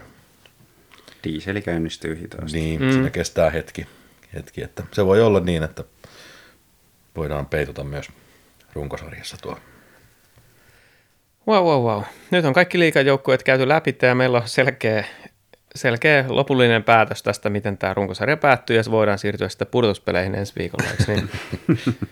Diiseli 1.25 1.63
käynnistyy 1.63 2.21
hitaasti. 2.21 2.59
Niin, 2.59 2.83
mm. 2.83 2.93
siinä 2.93 3.11
kestää 3.11 3.51
hetki, 3.51 3.87
hetki, 4.35 4.63
että 4.63 4.83
se 4.93 5.07
voi 5.07 5.23
olla 5.23 5.41
niin, 5.41 5.63
että 5.63 5.85
voidaan 7.17 7.47
peituta 7.47 7.85
myös 7.85 8.09
runkosarjassa 8.73 9.37
tuo. 9.43 9.59
Wow, 11.49 11.65
wow, 11.65 11.83
wow. 11.83 12.03
Nyt 12.31 12.45
on 12.45 12.53
kaikki 12.53 12.79
liikajoukkueet 12.79 13.43
käyty 13.43 13.69
läpi 13.69 13.97
ja 14.03 14.15
meillä 14.15 14.39
on 14.39 14.49
selkeä, 14.49 15.05
selkeä 15.77 16.25
lopullinen 16.29 16.83
päätös 16.85 17.23
tästä, 17.23 17.51
miten 17.51 17.79
tämä 17.79 17.95
runkosarja 17.95 18.37
päättyy 18.37 18.77
ja 18.77 18.83
se 18.83 18.91
voidaan 18.91 19.19
siirtyä 19.19 19.49
sitten 19.49 19.69
pudotuspeleihin 19.71 20.35
ensi 20.35 20.53
viikolla, 20.59 20.91
eikö 20.91 21.05
niin? 21.13 21.31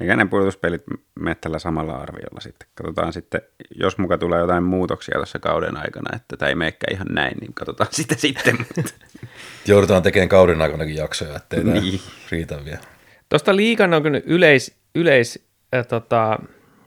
Eikä 0.00 0.16
ne 0.16 0.24
pudotuspelit 0.26 0.82
mene 1.20 1.34
tällä 1.40 1.58
samalla 1.58 1.96
arviolla 1.96 2.40
sitten. 2.40 2.68
Katsotaan 2.74 3.12
sitten, 3.12 3.40
jos 3.76 3.98
muka 3.98 4.18
tulee 4.18 4.40
jotain 4.40 4.62
muutoksia 4.62 5.18
tässä 5.20 5.38
kauden 5.38 5.76
aikana, 5.76 6.16
että 6.16 6.36
tämä 6.36 6.48
ei 6.48 6.54
meekään 6.54 6.94
ihan 6.94 7.06
näin, 7.10 7.38
niin 7.40 7.54
katsotaan 7.54 7.88
sitä 8.00 8.14
sitten. 8.14 8.56
Joudutaan 9.66 10.02
tekemään 10.02 10.28
kauden 10.28 10.62
aikanakin 10.62 10.94
jaksoja, 10.96 11.36
ettei 11.36 11.60
tämä 11.64 11.72
Niin. 11.80 12.00
riitä 12.30 12.64
vielä. 12.64 12.78
Tuosta 13.28 13.56
liikan 13.56 13.94
on 13.94 14.02
kyllä 14.02 14.20
yleis, 14.26 14.76
yleis 14.94 15.46
äh, 15.74 15.86
tota, 15.86 16.38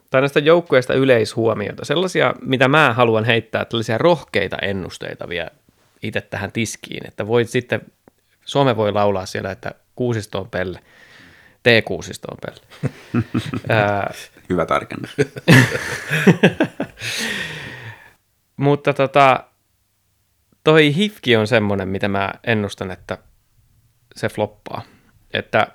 tai 0.10 0.22
näistä 0.22 0.40
joukkueista 0.40 0.94
yleishuomiota. 0.94 1.86
Sellaisia, 1.86 2.34
mitä 2.42 2.68
mä 2.68 2.94
haluan 2.94 3.26
heittää, 3.26 3.66
tällaisia 3.66 3.98
rohkeita 3.98 4.58
ennusteita 4.62 5.30
vielä 5.30 5.50
itse 6.04 6.22
tähän 6.22 6.52
tiskiin, 6.52 7.08
että 7.08 7.28
voit 7.28 7.50
sitten, 7.50 7.82
Suome 8.46 8.76
voi 8.76 8.92
laulaa 8.92 9.26
siellä, 9.26 9.52
että 9.52 9.72
kuusisto 9.96 10.40
on 10.40 10.50
pelle, 10.50 10.80
T-kuusisto 11.64 12.28
on 12.32 12.38
pelle. 12.46 12.62
Hyvä 14.50 14.66
tarkennus. 14.66 15.16
mutta 18.58 18.94
tota, 18.94 19.44
toi 20.64 20.96
hifki 20.96 21.36
on 21.36 21.48
semmoinen, 21.48 21.90
mitä 21.90 22.08
mä 22.08 22.34
ennustan, 22.44 22.92
että 22.92 23.18
se 24.16 24.30
floppaa. 24.30 24.82
Että 25.34 25.68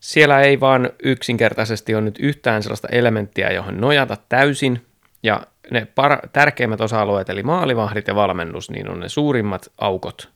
siellä 0.00 0.40
ei 0.40 0.60
vaan 0.60 0.90
yksinkertaisesti 1.02 1.94
ole 1.94 2.02
nyt 2.02 2.18
yhtään 2.18 2.62
sellaista 2.62 2.88
elementtiä, 2.88 3.52
johon 3.52 3.80
nojata 3.80 4.16
täysin, 4.28 4.86
ja 5.22 5.46
ne 5.70 5.86
par- 5.94 6.28
tärkeimmät 6.32 6.80
osa-alueet, 6.80 7.28
eli 7.28 7.42
maalivahdit 7.42 8.08
ja 8.08 8.14
valmennus, 8.14 8.70
niin 8.70 8.90
on 8.90 9.00
ne 9.00 9.08
suurimmat 9.08 9.72
aukot. 9.78 10.32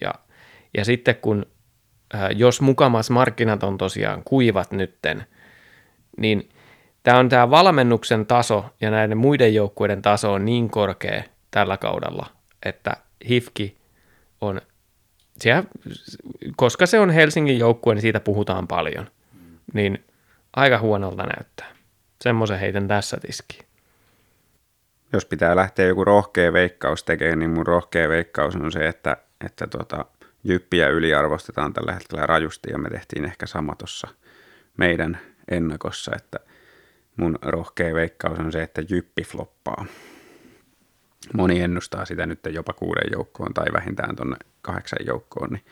Ja, 0.00 0.14
ja 0.76 0.84
sitten 0.84 1.16
kun, 1.16 1.46
äh, 2.14 2.28
jos 2.34 2.60
mukamas 2.60 3.10
markkinat 3.10 3.62
on 3.62 3.78
tosiaan 3.78 4.22
kuivat 4.24 4.72
nytten, 4.72 5.26
niin 6.18 6.48
tämä 7.02 7.18
on 7.18 7.28
tämä 7.28 7.50
valmennuksen 7.50 8.26
taso 8.26 8.64
ja 8.80 8.90
näiden 8.90 9.18
muiden 9.18 9.54
joukkueiden 9.54 10.02
taso 10.02 10.32
on 10.32 10.44
niin 10.44 10.70
korkea 10.70 11.22
tällä 11.50 11.76
kaudella, 11.76 12.26
että 12.66 12.96
Hifki 13.28 13.76
on, 14.40 14.60
siellä, 15.38 15.64
koska 16.56 16.86
se 16.86 17.00
on 17.00 17.10
Helsingin 17.10 17.58
joukkue, 17.58 17.94
niin 17.94 18.02
siitä 18.02 18.20
puhutaan 18.20 18.68
paljon, 18.68 19.06
niin 19.72 20.04
aika 20.56 20.78
huonolta 20.78 21.22
näyttää. 21.22 21.66
Semmoisen 22.22 22.58
heitän 22.58 22.88
tässä 22.88 23.16
tiskiin. 23.16 23.73
Jos 25.14 25.24
pitää 25.24 25.56
lähteä 25.56 25.86
joku 25.86 26.04
rohkea 26.04 26.52
veikkaus 26.52 27.04
tekemään, 27.04 27.38
niin 27.38 27.50
mun 27.50 27.66
rohkea 27.66 28.08
veikkaus 28.08 28.56
on 28.56 28.72
se, 28.72 28.88
että, 28.88 29.16
että 29.46 29.66
tota, 29.66 30.04
jyppiä 30.44 30.88
yliarvostetaan 30.88 31.72
tällä 31.72 31.92
hetkellä 31.92 32.26
rajusti 32.26 32.70
ja 32.70 32.78
me 32.78 32.90
tehtiin 32.90 33.24
ehkä 33.24 33.46
sama 33.46 33.74
tuossa 33.74 34.08
meidän 34.76 35.18
ennakossa, 35.50 36.12
että 36.16 36.38
mun 37.16 37.38
rohkea 37.42 37.94
veikkaus 37.94 38.38
on 38.38 38.52
se, 38.52 38.62
että 38.62 38.82
jyppi 38.88 39.22
floppaa. 39.22 39.86
Moni 41.34 41.60
ennustaa 41.60 42.04
sitä 42.04 42.26
nyt 42.26 42.40
jopa 42.50 42.72
kuuden 42.72 43.12
joukkoon 43.12 43.54
tai 43.54 43.66
vähintään 43.72 44.16
tuonne 44.16 44.36
kahdeksan 44.62 45.06
joukkoon, 45.06 45.50
niin 45.50 45.64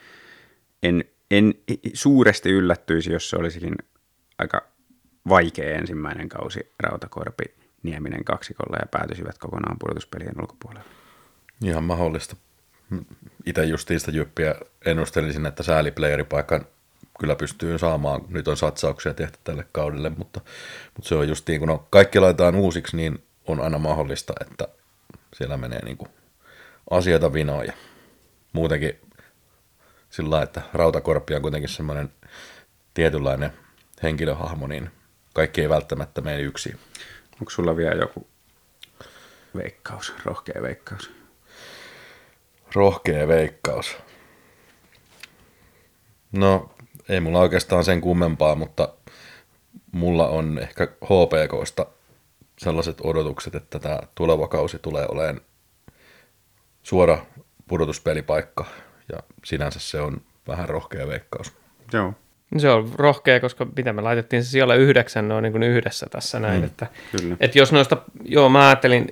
en, 0.83 1.03
en 1.31 1.53
suuresti 1.93 2.49
yllättyisi, 2.49 3.11
jos 3.11 3.29
se 3.29 3.37
olisikin 3.37 3.75
aika 4.37 4.67
vaikea 5.29 5.77
ensimmäinen 5.77 6.29
kausi 6.29 6.71
Rautakorpi 6.79 7.62
Nieminen 7.83 8.23
kaksikolla 8.23 8.77
ja 8.77 8.85
päätyisivät 8.91 9.37
kokonaan 9.37 9.77
pudotuspelien 9.79 10.41
ulkopuolelle. 10.41 10.85
Ihan 11.63 11.83
mahdollista. 11.83 12.35
Itse 13.45 13.63
justiista 13.63 14.11
jyppiä 14.11 14.55
ennustelisin, 14.85 15.45
että 15.45 15.63
sääliplayeripaikan 15.63 16.65
kyllä 17.19 17.35
pystyy 17.35 17.77
saamaan. 17.77 18.21
Nyt 18.29 18.47
on 18.47 18.57
satsauksia 18.57 19.13
tehty 19.13 19.39
tälle 19.43 19.65
kaudelle, 19.71 20.09
mutta, 20.09 20.41
mutta 20.95 21.09
se 21.09 21.15
on 21.15 21.27
justiin, 21.27 21.59
kun 21.59 21.69
on, 21.69 21.85
kaikki 21.89 22.19
laitetaan 22.19 22.55
uusiksi, 22.55 22.97
niin 22.97 23.23
on 23.47 23.59
aina 23.59 23.77
mahdollista, 23.77 24.33
että 24.41 24.67
siellä 25.33 25.57
menee 25.57 25.85
niin 25.85 25.97
kuin 25.97 26.09
asioita 26.89 27.33
vinoon. 27.33 27.65
Ja 27.65 27.73
muutenkin 28.53 28.99
sillä 30.09 30.29
lailla, 30.29 30.43
että 30.43 30.61
Rautakorppi 30.73 31.35
on 31.35 31.41
kuitenkin 31.41 31.69
semmoinen 31.69 32.11
tietynlainen 32.93 33.53
henkilöhahmo, 34.03 34.67
niin 34.67 34.91
kaikki 35.33 35.61
ei 35.61 35.69
välttämättä 35.69 36.21
mene 36.21 36.41
yksin. 36.41 36.79
Onko 37.43 37.51
sulla 37.51 37.77
vielä 37.77 37.95
joku 37.95 38.27
veikkaus, 39.55 40.13
rohkea 40.25 40.61
veikkaus? 40.61 41.11
Rohkea 42.75 43.27
veikkaus. 43.27 43.97
No, 46.31 46.75
ei 47.09 47.19
mulla 47.19 47.39
oikeastaan 47.39 47.85
sen 47.85 48.01
kummempaa, 48.01 48.55
mutta 48.55 48.93
mulla 49.91 50.27
on 50.27 50.59
ehkä 50.59 50.87
HPKsta 50.87 51.85
sellaiset 52.57 52.97
odotukset, 53.03 53.55
että 53.55 53.79
tämä 53.79 53.99
tuleva 54.15 54.47
kausi 54.47 54.79
tulee 54.79 55.05
olemaan 55.09 55.41
suora 56.83 57.25
pudotuspelipaikka, 57.67 58.65
ja 59.11 59.19
sinänsä 59.45 59.79
se 59.79 60.01
on 60.01 60.21
vähän 60.47 60.69
rohkea 60.69 61.07
veikkaus. 61.07 61.53
Joo, 61.93 62.13
Se 62.57 62.69
on 62.69 62.91
rohkea, 62.95 63.39
koska 63.39 63.67
mitä 63.77 63.93
me 63.93 64.01
laitettiin 64.01 64.43
se 64.43 64.49
siellä 64.49 64.75
yhdeksän, 64.75 65.27
ne 65.27 65.33
on 65.33 65.43
niin 65.43 65.63
yhdessä 65.63 66.05
tässä 66.11 66.39
näin. 66.39 66.59
Mm, 66.61 66.65
että, 66.65 66.87
kyllä. 67.11 67.35
että 67.39 67.59
jos 67.59 67.71
noista, 67.71 67.97
joo 68.23 68.49
mä 68.49 68.67
ajattelin, 68.67 69.07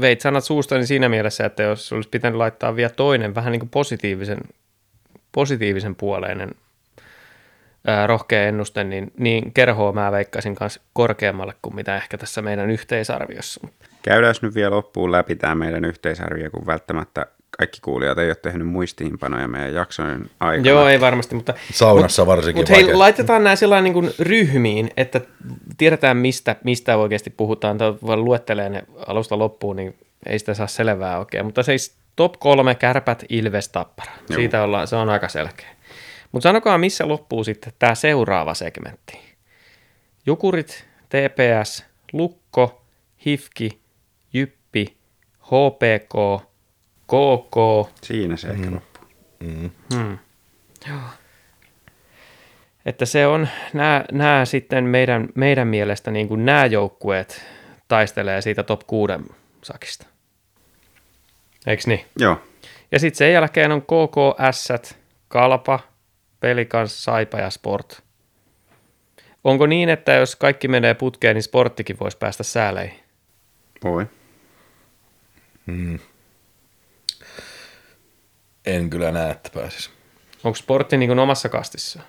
veit 0.00 0.20
sanat 0.20 0.44
suustani 0.44 0.86
siinä 0.86 1.08
mielessä, 1.08 1.46
että 1.46 1.62
jos 1.62 1.92
olisi 1.92 2.08
pitänyt 2.08 2.38
laittaa 2.38 2.76
vielä 2.76 2.90
toinen 2.90 3.34
vähän 3.34 3.52
niin 3.52 3.60
kuin 3.60 3.70
positiivisen, 3.70 4.38
positiivisen 5.32 5.94
puoleinen 5.94 6.50
ää, 7.86 8.06
rohkea 8.06 8.48
ennuste, 8.48 8.84
niin, 8.84 9.12
niin 9.18 9.52
kerhoa 9.52 9.92
mä 9.92 10.12
veikkaisin 10.12 10.54
kanssa 10.54 10.80
korkeammalle 10.92 11.54
kuin 11.62 11.74
mitä 11.74 11.96
ehkä 11.96 12.18
tässä 12.18 12.42
meidän 12.42 12.70
yhteisarviossa. 12.70 13.68
Käydään 14.02 14.34
nyt 14.42 14.54
vielä 14.54 14.76
loppuun 14.76 15.12
läpi 15.12 15.36
tämä 15.36 15.54
meidän 15.54 15.84
yhteisarvio, 15.84 16.50
kun 16.50 16.66
välttämättä 16.66 17.26
kaikki 17.58 17.80
kuulijat 17.80 18.18
ei 18.18 18.28
ole 18.28 18.34
tehnyt 18.34 18.68
muistiinpanoja 18.68 19.48
meidän 19.48 19.74
jaksojen 19.74 20.30
aikana. 20.40 20.68
Joo, 20.68 20.88
ei 20.88 21.00
varmasti, 21.00 21.34
mutta 21.34 21.54
Saunassa 21.72 22.26
varsinkin 22.26 22.60
Mutta 22.60 22.74
hei, 22.74 22.94
laitetaan 22.94 23.44
nämä 23.44 23.56
sellainen 23.56 23.92
niin 23.92 24.14
ryhmiin, 24.18 24.90
että 24.96 25.20
tiedetään 25.78 26.16
mistä, 26.16 26.56
mistä 26.64 26.96
oikeasti 26.96 27.30
puhutaan. 27.30 27.78
Tai 27.78 27.94
voi 28.06 28.16
luettelee 28.16 28.68
ne 28.68 28.82
alusta 29.06 29.38
loppuun, 29.38 29.76
niin 29.76 29.96
ei 30.26 30.38
sitä 30.38 30.54
saa 30.54 30.66
selvää 30.66 31.18
oikein. 31.18 31.44
Mutta 31.44 31.62
siis 31.62 31.96
top 32.16 32.34
kolme, 32.38 32.74
kärpät, 32.74 33.24
ilves, 33.28 33.68
tappara. 33.68 34.12
Joo. 34.28 34.36
Siitä 34.36 34.62
ollaan, 34.62 34.88
se 34.88 34.96
on 34.96 35.08
aika 35.08 35.28
selkeä. 35.28 35.68
Mutta 36.32 36.48
sanokaa, 36.48 36.78
missä 36.78 37.08
loppuu 37.08 37.44
sitten 37.44 37.72
tämä 37.78 37.94
seuraava 37.94 38.54
segmentti. 38.54 39.20
Jukurit, 40.26 40.86
TPS, 41.08 41.84
Lukko, 42.12 42.82
Hifki, 43.26 43.80
Jyppi, 44.32 44.96
HPK, 45.42 46.42
KK, 47.12 47.88
Siinä 48.02 48.36
se 48.36 48.48
ehkä 48.48 48.70
loppuu. 48.70 49.08
Että 52.86 53.06
se 53.06 53.26
on, 53.26 53.48
nämä, 53.72 54.04
nämä 54.12 54.44
sitten 54.44 54.84
meidän, 54.84 55.28
meidän 55.34 55.68
mielestä 55.68 56.10
niin 56.10 56.28
kuin 56.28 56.44
nämä 56.44 56.66
joukkueet 56.66 57.44
taistelee 57.88 58.40
siitä 58.40 58.62
top 58.62 58.80
6 58.86 59.12
sakista. 59.62 60.06
Eikö 61.66 61.82
niin? 61.86 62.04
Joo, 62.18 62.42
Ja 62.92 62.98
sitten 62.98 63.18
sen 63.18 63.32
jälkeen 63.32 63.72
on 63.72 63.82
KKS, 63.82 64.94
Kalpa, 65.28 65.80
Pelikans, 66.40 67.04
Saipa 67.04 67.38
ja 67.38 67.50
Sport. 67.50 68.02
Onko 69.44 69.66
niin, 69.66 69.88
että 69.88 70.12
jos 70.12 70.36
kaikki 70.36 70.68
menee 70.68 70.94
putkeen, 70.94 71.34
niin 71.34 71.42
sporttikin 71.42 71.96
voisi 72.00 72.18
päästä 72.18 72.42
sääleihin? 72.42 73.00
voi. 73.84 74.06
En 78.66 78.90
kyllä 78.90 79.12
näe, 79.12 79.30
että 79.30 79.50
pääsis. 79.54 79.90
Onko 80.44 80.56
sportti 80.56 80.96
niin 80.96 81.18
omassa 81.18 81.48
kastissa? 81.48 82.00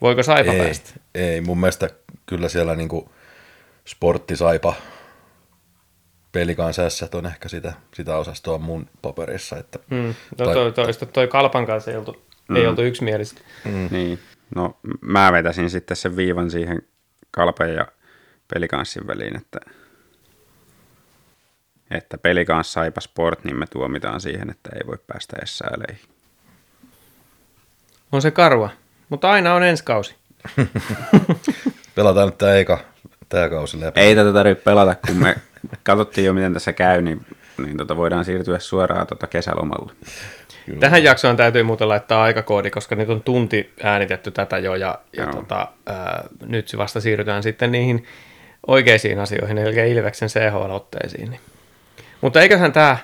Voiko 0.00 0.22
Saipa 0.22 0.52
Ei, 0.52 0.58
päästä? 0.64 0.90
ei, 1.14 1.40
mun 1.40 1.60
mielestä 1.60 1.90
kyllä 2.26 2.48
siellä 2.48 2.74
niinku 2.74 3.12
sporttisaipa 3.84 4.74
Pelikaan 6.32 6.74
sässät 6.74 7.14
on 7.14 7.26
ehkä 7.26 7.48
sitä, 7.48 7.72
sitä 7.94 8.16
osastoa 8.16 8.58
mun 8.58 8.88
paperissa. 9.02 9.56
Että, 9.56 9.78
Mm. 9.90 9.96
No 9.98 10.14
Tai- 10.36 10.54
toi, 10.54 10.72
toi, 10.72 10.92
toi, 10.94 11.08
toi 11.12 11.28
Kalpan 11.28 11.66
kanssa 11.66 11.90
ei 11.90 11.96
oltu, 11.96 12.22
mm. 12.48 12.56
ei 12.56 12.66
oltu 12.66 12.82
yksimielistä. 12.82 13.40
Mm. 13.64 13.88
Niin, 13.90 14.18
no 14.54 14.76
mä 15.00 15.32
vetäisin 15.32 15.70
sitten 15.70 15.96
sen 15.96 16.16
viivan 16.16 16.50
siihen 16.50 16.82
kalpen 17.30 17.74
ja 17.74 17.86
pelikanssin 18.54 19.06
väliin, 19.06 19.36
että, 19.36 19.60
että 21.96 22.18
pelikans 22.18 22.72
saipa 22.72 23.00
sport, 23.00 23.44
niin 23.44 23.56
me 23.56 23.66
tuomitaan 23.66 24.20
siihen, 24.20 24.50
että 24.50 24.70
ei 24.74 24.86
voi 24.86 24.98
päästä 25.06 25.36
edes 25.38 25.58
sääleihin. 25.58 25.98
On 28.12 28.22
se 28.22 28.30
karua, 28.30 28.70
mutta 29.08 29.30
aina 29.30 29.54
on 29.54 29.62
ensi 29.62 29.84
kausi. 29.84 30.14
Pelataan 31.94 32.28
nyt 32.28 32.38
tämä 32.38 32.54
eka, 32.54 32.78
tämä 33.28 33.48
kausi 33.48 33.80
läpi. 33.80 34.00
Ei 34.00 34.14
tätä 34.14 34.32
tarvitse 34.32 34.64
pelata, 34.64 34.94
kun 35.06 35.16
me 35.16 35.36
katsottiin 35.82 36.24
jo, 36.24 36.32
miten 36.32 36.52
tässä 36.52 36.72
käy, 36.72 37.02
niin, 37.02 37.26
niin 37.64 37.76
tota 37.76 37.96
voidaan 37.96 38.24
siirtyä 38.24 38.58
suoraan 38.58 39.06
tota 39.06 39.26
kesälomalle. 39.26 39.92
Kyllä. 40.66 40.80
Tähän 40.80 41.04
jaksoon 41.04 41.36
täytyy 41.36 41.62
muuten 41.62 41.88
laittaa 41.88 42.22
aikakoodi, 42.22 42.70
koska 42.70 42.94
nyt 42.94 43.08
on 43.08 43.22
tunti 43.22 43.72
äänitetty 43.82 44.30
tätä 44.30 44.58
jo 44.58 44.74
ja, 44.74 44.98
ja 45.16 45.22
Joo. 45.22 45.32
tota, 45.32 45.68
ää, 45.86 46.24
nyt 46.46 46.72
vasta 46.76 47.00
siirrytään 47.00 47.42
sitten 47.42 47.72
niihin 47.72 48.06
oikeisiin 48.66 49.18
asioihin, 49.18 49.58
eli 49.58 49.90
Ilveksen 49.90 50.28
CHL-otteisiin. 50.28 51.30
Niin. 51.30 51.40
Mutta 52.22 52.40
eiköhän 52.40 52.72
tämä 52.72 52.96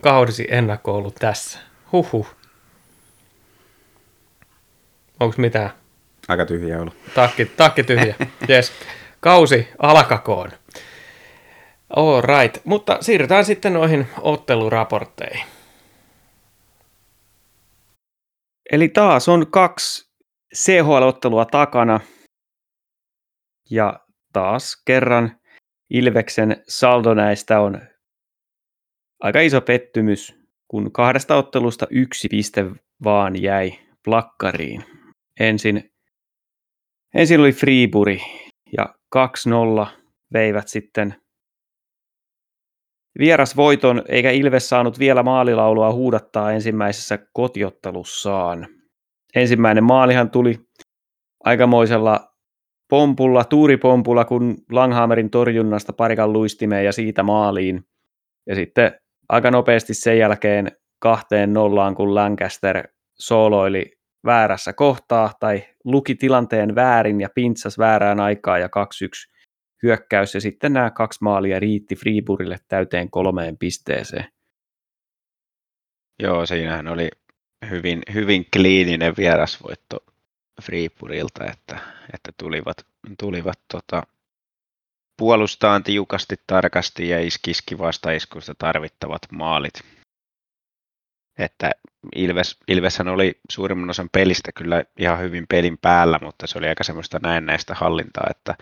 kaudisi 0.00 0.46
ennakko 0.50 0.94
ollut 0.94 1.14
tässä. 1.14 1.58
Huhhuh. 1.92 2.36
Onko 5.20 5.34
mitään? 5.38 5.70
Aika 6.28 6.46
tyhjä 6.46 6.80
ollut. 6.80 6.96
Takki, 7.14 7.44
takki 7.44 7.82
tyhjä. 7.82 8.14
Yes. 8.50 8.72
Kausi 9.20 9.68
alkakoon. 9.78 10.50
All 11.96 12.22
right. 12.22 12.64
Mutta 12.64 12.98
siirrytään 13.00 13.44
sitten 13.44 13.72
noihin 13.72 14.06
otteluraportteihin. 14.20 15.46
Eli 18.72 18.88
taas 18.88 19.28
on 19.28 19.46
kaksi 19.50 20.10
CHL-ottelua 20.54 21.44
takana. 21.44 22.00
Ja 23.70 24.00
taas 24.32 24.82
kerran 24.84 25.40
Ilveksen 25.90 26.62
saldo 26.68 27.14
näistä 27.14 27.60
on 27.60 27.80
aika 29.20 29.40
iso 29.40 29.60
pettymys, 29.60 30.34
kun 30.68 30.92
kahdesta 30.92 31.36
ottelusta 31.36 31.86
yksi 31.90 32.28
piste 32.28 32.64
vaan 33.04 33.42
jäi 33.42 33.72
plakkariin. 34.04 34.84
Ensin 35.40 35.90
Ensin 37.14 37.40
oli 37.40 37.52
Freeburi 37.52 38.20
ja 38.76 38.94
2-0 39.16 39.86
veivät 40.32 40.68
sitten 40.68 41.14
vierasvoiton, 43.18 44.02
eikä 44.08 44.30
Ilves 44.30 44.68
saanut 44.68 44.98
vielä 44.98 45.22
maalilaulua 45.22 45.92
huudattaa 45.92 46.52
ensimmäisessä 46.52 47.18
kotiottelussaan. 47.32 48.68
Ensimmäinen 49.34 49.84
maalihan 49.84 50.30
tuli 50.30 50.58
aikamoisella 51.44 52.28
pompulla, 52.90 53.44
tuuripompulla, 53.44 54.24
kun 54.24 54.56
Langhammerin 54.70 55.30
torjunnasta 55.30 55.92
parikan 55.92 56.32
luistimeen 56.32 56.84
ja 56.84 56.92
siitä 56.92 57.22
maaliin. 57.22 57.84
Ja 58.46 58.54
sitten 58.54 59.00
aika 59.28 59.50
nopeasti 59.50 59.94
sen 59.94 60.18
jälkeen 60.18 60.72
kahteen 60.98 61.52
nollaan, 61.52 61.94
kun 61.94 62.14
Lancaster 62.14 62.88
sooloili 63.18 63.92
väärässä 64.24 64.72
kohtaa 64.72 65.32
tai 65.40 65.64
luki 65.84 66.14
tilanteen 66.14 66.74
väärin 66.74 67.20
ja 67.20 67.28
pintsas 67.34 67.78
väärään 67.78 68.20
aikaan 68.20 68.60
ja 68.60 68.66
2-1 68.66 68.70
hyökkäys 69.82 70.34
ja 70.34 70.40
sitten 70.40 70.72
nämä 70.72 70.90
kaksi 70.90 71.18
maalia 71.22 71.60
riitti 71.60 71.96
Freeburille 71.96 72.58
täyteen 72.68 73.10
kolmeen 73.10 73.58
pisteeseen. 73.58 74.24
Joo, 76.22 76.46
siinähän 76.46 76.88
oli 76.88 77.08
hyvin, 77.70 78.02
hyvin 78.14 78.46
kliininen 78.52 79.14
vierasvoitto 79.16 79.98
Freepurilta, 80.62 81.44
että, 81.44 81.78
että 82.14 82.32
tulivat, 82.36 82.76
tulivat 83.18 83.60
tota, 83.72 84.02
puolustaan 85.16 85.82
tiukasti, 85.82 86.36
tarkasti 86.46 87.08
ja 87.08 87.20
iskiski 87.20 87.78
vastaiskuista 87.78 88.54
tarvittavat 88.58 89.22
maalit. 89.32 89.74
Että 91.38 91.70
Ilves, 92.14 92.58
Ilveshän 92.68 93.08
oli 93.08 93.40
suurimman 93.50 93.90
osan 93.90 94.08
pelistä 94.12 94.52
kyllä 94.52 94.84
ihan 94.98 95.20
hyvin 95.20 95.46
pelin 95.48 95.78
päällä, 95.78 96.18
mutta 96.22 96.46
se 96.46 96.58
oli 96.58 96.68
aika 96.68 96.84
semmoista 96.84 97.18
näennäistä 97.22 97.74
hallintaa, 97.74 98.26
että 98.30 98.54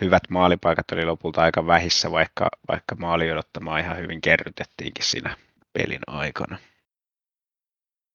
hyvät 0.00 0.22
maalipaikat 0.28 0.90
oli 0.92 1.04
lopulta 1.04 1.42
aika 1.42 1.66
vähissä, 1.66 2.10
vaikka, 2.10 2.48
vaikka 2.68 2.94
maali 2.94 3.32
odottamaan 3.32 3.80
ihan 3.80 3.98
hyvin 3.98 4.20
kerrytettiinkin 4.20 5.04
siinä 5.04 5.36
pelin 5.72 6.00
aikana. 6.06 6.58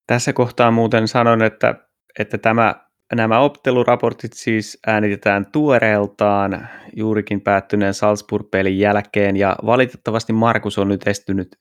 Tässä 0.07 0.33
kohtaa 0.33 0.71
muuten 0.71 1.07
sanon, 1.07 1.41
että, 1.41 1.75
että 2.19 2.37
tämä, 2.37 2.86
nämä 3.15 3.39
otteluraportit 3.39 4.33
siis 4.33 4.79
äänitetään 4.87 5.51
tuoreeltaan 5.51 6.67
juurikin 6.95 7.41
päättyneen 7.41 7.93
Salzburg-pelin 7.93 8.79
jälkeen 8.79 9.37
ja 9.37 9.55
valitettavasti 9.65 10.33
Markus 10.33 10.77
on 10.77 10.87
nyt 10.87 11.07
estynyt 11.07 11.55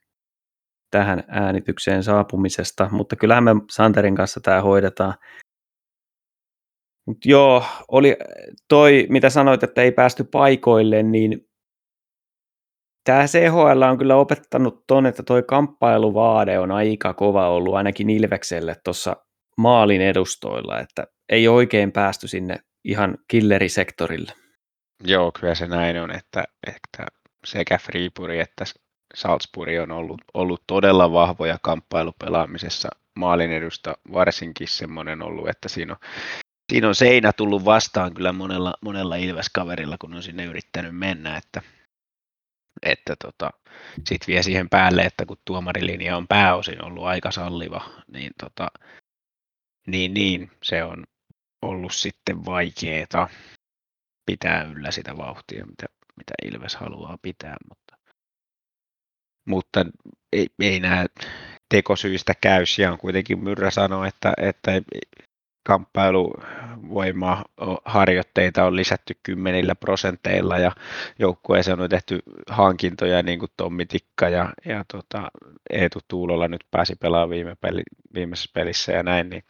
tähän 0.91 1.25
äänitykseen 1.29 2.03
saapumisesta, 2.03 2.89
mutta 2.93 3.17
kyllähän 3.17 3.45
me 3.45 3.51
Santerin 3.71 4.15
kanssa 4.15 4.41
tämä 4.41 4.63
hoidetaan. 4.63 5.15
Mut 7.07 7.19
joo, 7.25 7.65
oli 7.89 8.17
toi, 8.69 9.07
mitä 9.09 9.31
sanoit, 9.31 9.63
että 9.63 9.83
ei 9.83 9.93
päästy 9.93 10.25
paikoille, 10.25 11.03
niin 11.03 11.49
tämä 13.05 13.27
CHL 13.27 13.83
on 13.83 13.99
kyllä 13.99 14.17
opettanut 14.17 14.85
ton, 14.87 15.07
että 15.07 15.23
toi 15.23 15.43
kamppailuvaade 15.43 16.59
on 16.59 16.71
aika 16.71 17.15
kova 17.15 17.49
ollut 17.49 17.75
ainakin 17.75 18.11
Ilvekselle 18.11 18.77
tuossa 18.85 19.17
maalin 19.59 20.01
edustoilla, 20.01 20.81
että 20.81 21.07
ei 21.29 21.49
oikein 21.49 21.93
päästy 21.93 22.29
sinne 22.29 22.59
ihan 22.85 23.18
killerisektorille. 23.29 24.33
Joo, 25.05 25.33
kyllä 25.33 25.55
se 25.55 25.66
näin 25.66 26.01
on, 26.01 26.11
että, 26.11 26.45
että 26.66 27.07
sekä 27.45 27.79
Freepuri 27.79 28.41
että 28.41 28.64
Salzburg 29.14 29.72
on 29.83 29.91
ollut, 29.91 30.22
ollut 30.35 30.62
todella 30.66 31.12
vahvoja 31.12 31.59
kamppailupelaamisessa. 31.62 32.89
Maalin 33.14 33.53
edusta 33.53 33.99
varsinkin 34.12 34.68
semmoinen 34.68 35.22
ollut, 35.22 35.49
että 35.49 35.68
siinä 35.68 35.93
on, 35.93 35.99
siinä 36.72 36.89
on 36.89 36.95
seinä 36.95 37.33
tullut 37.33 37.64
vastaan 37.64 38.14
kyllä 38.14 38.33
monella, 38.33 38.74
monella 38.81 39.16
Ilves-kaverilla, 39.16 39.97
kun 39.99 40.14
on 40.14 40.22
sinne 40.22 40.45
yrittänyt 40.45 40.97
mennä, 40.97 41.37
että, 41.37 41.62
että 42.83 43.16
tota, 43.24 43.51
sitten 43.97 44.27
vie 44.27 44.43
siihen 44.43 44.68
päälle, 44.68 45.03
että 45.03 45.27
kun 45.27 45.37
tuomarilinja 45.45 46.16
on 46.16 46.29
pääosin 46.29 46.85
ollut 46.85 47.05
aika 47.05 47.31
salliva, 47.31 47.91
niin, 48.12 48.33
tota, 48.41 48.68
niin, 49.87 50.14
niin 50.14 50.51
se 50.62 50.85
on 50.85 51.05
ollut 51.63 51.95
sitten 51.95 52.45
vaikeeta 52.45 53.29
pitää 54.27 54.63
yllä 54.63 54.91
sitä 54.91 55.17
vauhtia, 55.17 55.67
mitä, 55.67 55.87
mitä 56.17 56.33
Ilves 56.45 56.77
haluaa 56.77 57.19
pitää, 57.23 57.57
mutta, 57.69 57.97
mutta 59.49 59.87
ei, 60.33 60.47
ei 60.61 60.81
nämä 60.81 61.07
tekosyistä 61.69 62.35
käy. 62.41 62.67
Siellä 62.67 62.93
on 62.93 62.99
kuitenkin 62.99 63.45
Myrrä 63.45 63.71
sanoi, 63.71 64.09
että, 64.09 64.33
että 64.37 64.73
kamppailuvoima 65.67 67.45
harjoitteita 67.85 68.65
on 68.65 68.77
lisätty 68.77 69.15
kymmenillä 69.23 69.75
prosenteilla 69.75 70.59
ja 70.59 70.73
joukkueeseen 71.19 71.81
on 71.81 71.91
tehty 71.91 72.23
hankintoja 72.51 73.23
niin 73.23 73.39
kuin 73.39 73.53
Tommi 73.57 73.87
Tikka 73.87 74.29
ja, 74.29 74.53
ja 74.65 74.85
tota, 74.93 75.31
Eetu 75.71 75.99
Tuulolla 76.09 76.49
nyt 76.49 76.65
pääsi 76.71 76.95
pelaamaan 76.97 77.31
viime 77.31 77.57
peli, 77.61 77.83
viimeisessä 78.15 78.51
pelissä 78.55 78.93
ja 78.93 79.03
näin, 79.03 79.31
niin 79.31 79.45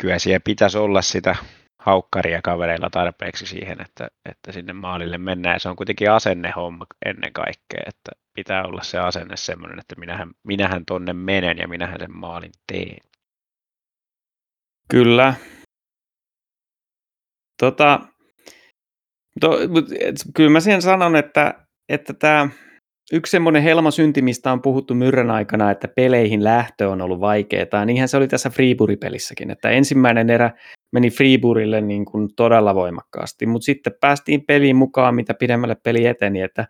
kyllä 0.00 0.18
siellä 0.18 0.40
pitäisi 0.40 0.78
olla 0.78 1.02
sitä 1.02 1.36
haukkaria 1.78 2.42
kavereilla 2.42 2.90
tarpeeksi 2.90 3.46
siihen, 3.46 3.80
että, 3.80 4.08
että 4.24 4.52
sinne 4.52 4.72
maalille 4.72 5.18
mennään. 5.18 5.60
Se 5.60 5.68
on 5.68 5.76
kuitenkin 5.76 6.10
asennehomma 6.10 6.86
ennen 7.04 7.32
kaikkea, 7.32 7.82
että 7.86 8.12
pitää 8.34 8.64
olla 8.64 8.82
se 8.82 8.98
asenne 8.98 9.36
semmoinen, 9.36 9.78
että 9.78 9.94
minähän, 9.98 10.30
minähän 10.42 10.86
tonne 10.86 11.12
menen 11.12 11.58
ja 11.58 11.68
minähän 11.68 12.00
sen 12.00 12.16
maalin 12.16 12.52
teen. 12.72 13.00
Kyllä. 14.90 15.34
Tota, 17.60 18.00
to, 19.40 19.68
mut, 19.68 19.84
et, 20.00 20.16
kyllä 20.34 20.50
mä 20.50 20.60
siihen 20.60 20.82
sanon, 20.82 21.16
että, 21.16 21.66
että 21.88 22.14
tämä 22.14 22.48
yksi 23.12 23.30
semmoinen 23.30 23.62
helmasynti, 23.62 24.22
mistä 24.22 24.52
on 24.52 24.62
puhuttu 24.62 24.94
myrrän 24.94 25.30
aikana, 25.30 25.70
että 25.70 25.88
peleihin 25.88 26.44
lähtö 26.44 26.90
on 26.90 27.00
ollut 27.00 27.20
vaikeaa, 27.20 27.84
niinhän 27.84 28.08
se 28.08 28.16
oli 28.16 28.28
tässä 28.28 28.50
Freeburi-pelissäkin, 28.50 29.50
että 29.50 29.70
ensimmäinen 29.70 30.30
erä 30.30 30.50
meni 30.92 31.10
Freeburille 31.10 31.80
niin 31.80 32.04
kuin 32.04 32.28
todella 32.36 32.74
voimakkaasti, 32.74 33.46
mutta 33.46 33.64
sitten 33.64 33.92
päästiin 34.00 34.44
peliin 34.46 34.76
mukaan, 34.76 35.14
mitä 35.14 35.34
pidemmälle 35.34 35.76
peli 35.82 36.06
eteni, 36.06 36.40
että, 36.40 36.62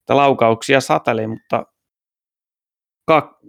että 0.00 0.16
laukauksia 0.16 0.80
sateli, 0.80 1.26
mutta 1.26 1.66
ka- 3.06 3.40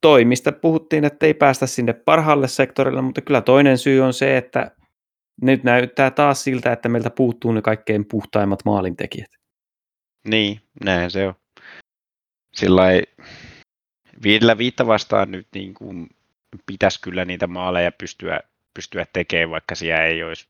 toi, 0.00 0.24
mistä 0.24 0.52
puhuttiin, 0.52 1.04
että 1.04 1.26
ei 1.26 1.34
päästä 1.34 1.66
sinne 1.66 1.92
parhaalle 1.92 2.48
sektorille, 2.48 3.02
mutta 3.02 3.20
kyllä 3.20 3.40
toinen 3.40 3.78
syy 3.78 4.00
on 4.00 4.12
se, 4.12 4.36
että 4.36 4.70
nyt 5.42 5.64
näyttää 5.64 6.10
taas 6.10 6.44
siltä, 6.44 6.72
että 6.72 6.88
meiltä 6.88 7.10
puuttuu 7.10 7.52
ne 7.52 7.62
kaikkein 7.62 8.04
puhtaimmat 8.10 8.58
maalintekijät. 8.64 9.39
Niin, 10.24 10.60
näin 10.84 11.10
se 11.10 11.26
on. 11.26 11.34
Sillä 12.54 12.82
viidellä 14.22 14.58
viitta 14.58 14.86
vastaan 14.86 15.30
nyt 15.30 15.48
niin 15.54 15.74
kuin 15.74 16.08
pitäisi 16.66 17.00
kyllä 17.00 17.24
niitä 17.24 17.46
maaleja 17.46 17.92
pystyä, 17.92 18.40
pystyä 18.74 19.06
tekemään, 19.12 19.50
vaikka 19.50 19.74
siellä 19.74 20.04
ei 20.04 20.22
olisi 20.22 20.48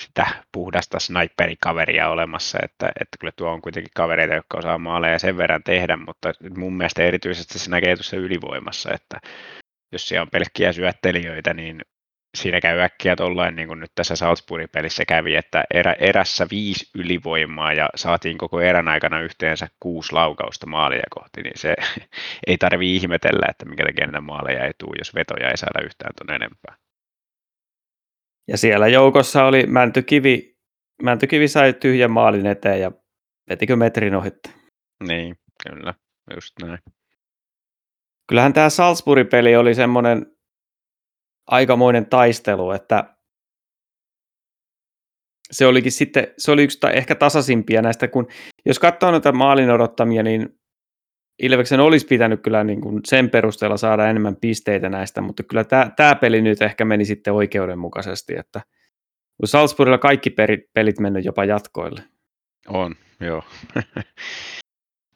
sitä 0.00 0.26
puhdasta 0.52 0.98
sniperikaveria 0.98 2.08
olemassa, 2.08 2.58
että, 2.62 2.92
että 3.00 3.16
kyllä 3.20 3.32
tuo 3.36 3.50
on 3.50 3.62
kuitenkin 3.62 3.90
kavereita, 3.94 4.34
jotka 4.34 4.58
osaa 4.58 4.78
maaleja 4.78 5.18
sen 5.18 5.36
verran 5.36 5.62
tehdä, 5.62 5.96
mutta 5.96 6.32
mun 6.56 6.76
mielestä 6.76 7.02
erityisesti 7.02 7.58
se 7.58 7.70
näkee 7.70 7.96
tuossa 7.96 8.16
ylivoimassa, 8.16 8.92
että 8.92 9.20
jos 9.92 10.08
siellä 10.08 10.22
on 10.22 10.30
pelkkiä 10.30 10.72
syöttelijöitä, 10.72 11.54
niin 11.54 11.80
siinä 12.36 12.60
käy 12.60 12.80
äkkiä 12.80 13.16
tollain, 13.16 13.56
niin 13.56 13.68
kuin 13.68 13.80
nyt 13.80 13.92
tässä 13.94 14.16
Salzburgin 14.16 14.68
pelissä 14.72 15.04
kävi, 15.04 15.34
että 15.34 15.64
erä, 15.74 15.92
erässä 15.92 16.46
viisi 16.50 16.90
ylivoimaa 16.94 17.72
ja 17.72 17.88
saatiin 17.94 18.38
koko 18.38 18.60
erän 18.60 18.88
aikana 18.88 19.20
yhteensä 19.20 19.68
kuusi 19.80 20.12
laukausta 20.12 20.66
maalia 20.66 21.02
kohti, 21.10 21.42
niin 21.42 21.58
se 21.58 21.74
ei 22.46 22.58
tarvi 22.58 22.96
ihmetellä, 22.96 23.46
että 23.50 23.64
minkä 23.64 23.84
takia 23.84 24.06
näitä 24.06 24.20
maaleja 24.20 24.64
ei 24.64 24.72
tule, 24.78 24.96
jos 24.98 25.14
vetoja 25.14 25.50
ei 25.50 25.56
saada 25.56 25.84
yhtään 25.84 26.12
tuonne 26.18 26.34
enempää. 26.34 26.76
Ja 28.48 28.58
siellä 28.58 28.88
joukossa 28.88 29.44
oli 29.44 29.66
Mäntykivi, 29.66 30.56
Mäntykivi 31.02 31.48
sai 31.48 31.72
tyhjän 31.72 32.10
maalin 32.10 32.46
eteen 32.46 32.80
ja 32.80 32.92
vetikö 33.50 33.76
metrin 33.76 34.14
ohitte. 34.14 34.50
Niin, 35.08 35.36
kyllä, 35.68 35.94
just 36.34 36.54
näin. 36.62 36.78
Kyllähän 38.28 38.52
tämä 38.52 38.70
Salzburgin 38.70 39.26
peli 39.26 39.56
oli 39.56 39.74
semmoinen 39.74 40.35
aikamoinen 41.46 42.06
taistelu, 42.06 42.70
että 42.70 43.16
se 45.50 45.66
olikin 45.66 45.92
sitten, 45.92 46.26
se 46.38 46.50
oli 46.50 46.62
yksi 46.62 46.78
ehkä 46.92 47.14
tasaisimpia 47.14 47.82
näistä, 47.82 48.08
kun 48.08 48.28
jos 48.66 48.78
katsoo 48.78 49.10
noita 49.10 49.32
maalin 49.32 49.70
odottamia, 49.70 50.22
niin 50.22 50.58
Ilveksen 51.42 51.80
olisi 51.80 52.06
pitänyt 52.06 52.42
kyllä 52.42 52.64
niin 52.64 52.80
kuin 52.80 53.00
sen 53.04 53.30
perusteella 53.30 53.76
saada 53.76 54.08
enemmän 54.08 54.36
pisteitä 54.36 54.88
näistä, 54.88 55.20
mutta 55.20 55.42
kyllä 55.42 55.64
tämä, 55.64 55.90
tämä 55.96 56.14
peli 56.14 56.42
nyt 56.42 56.62
ehkä 56.62 56.84
meni 56.84 57.04
sitten 57.04 57.32
oikeudenmukaisesti, 57.32 58.34
että 58.38 58.60
Salzburgilla 59.44 59.98
kaikki 59.98 60.30
pelit 60.74 61.00
mennyt 61.00 61.24
jopa 61.24 61.44
jatkoille. 61.44 62.02
On, 62.68 62.94
joo. 63.20 63.42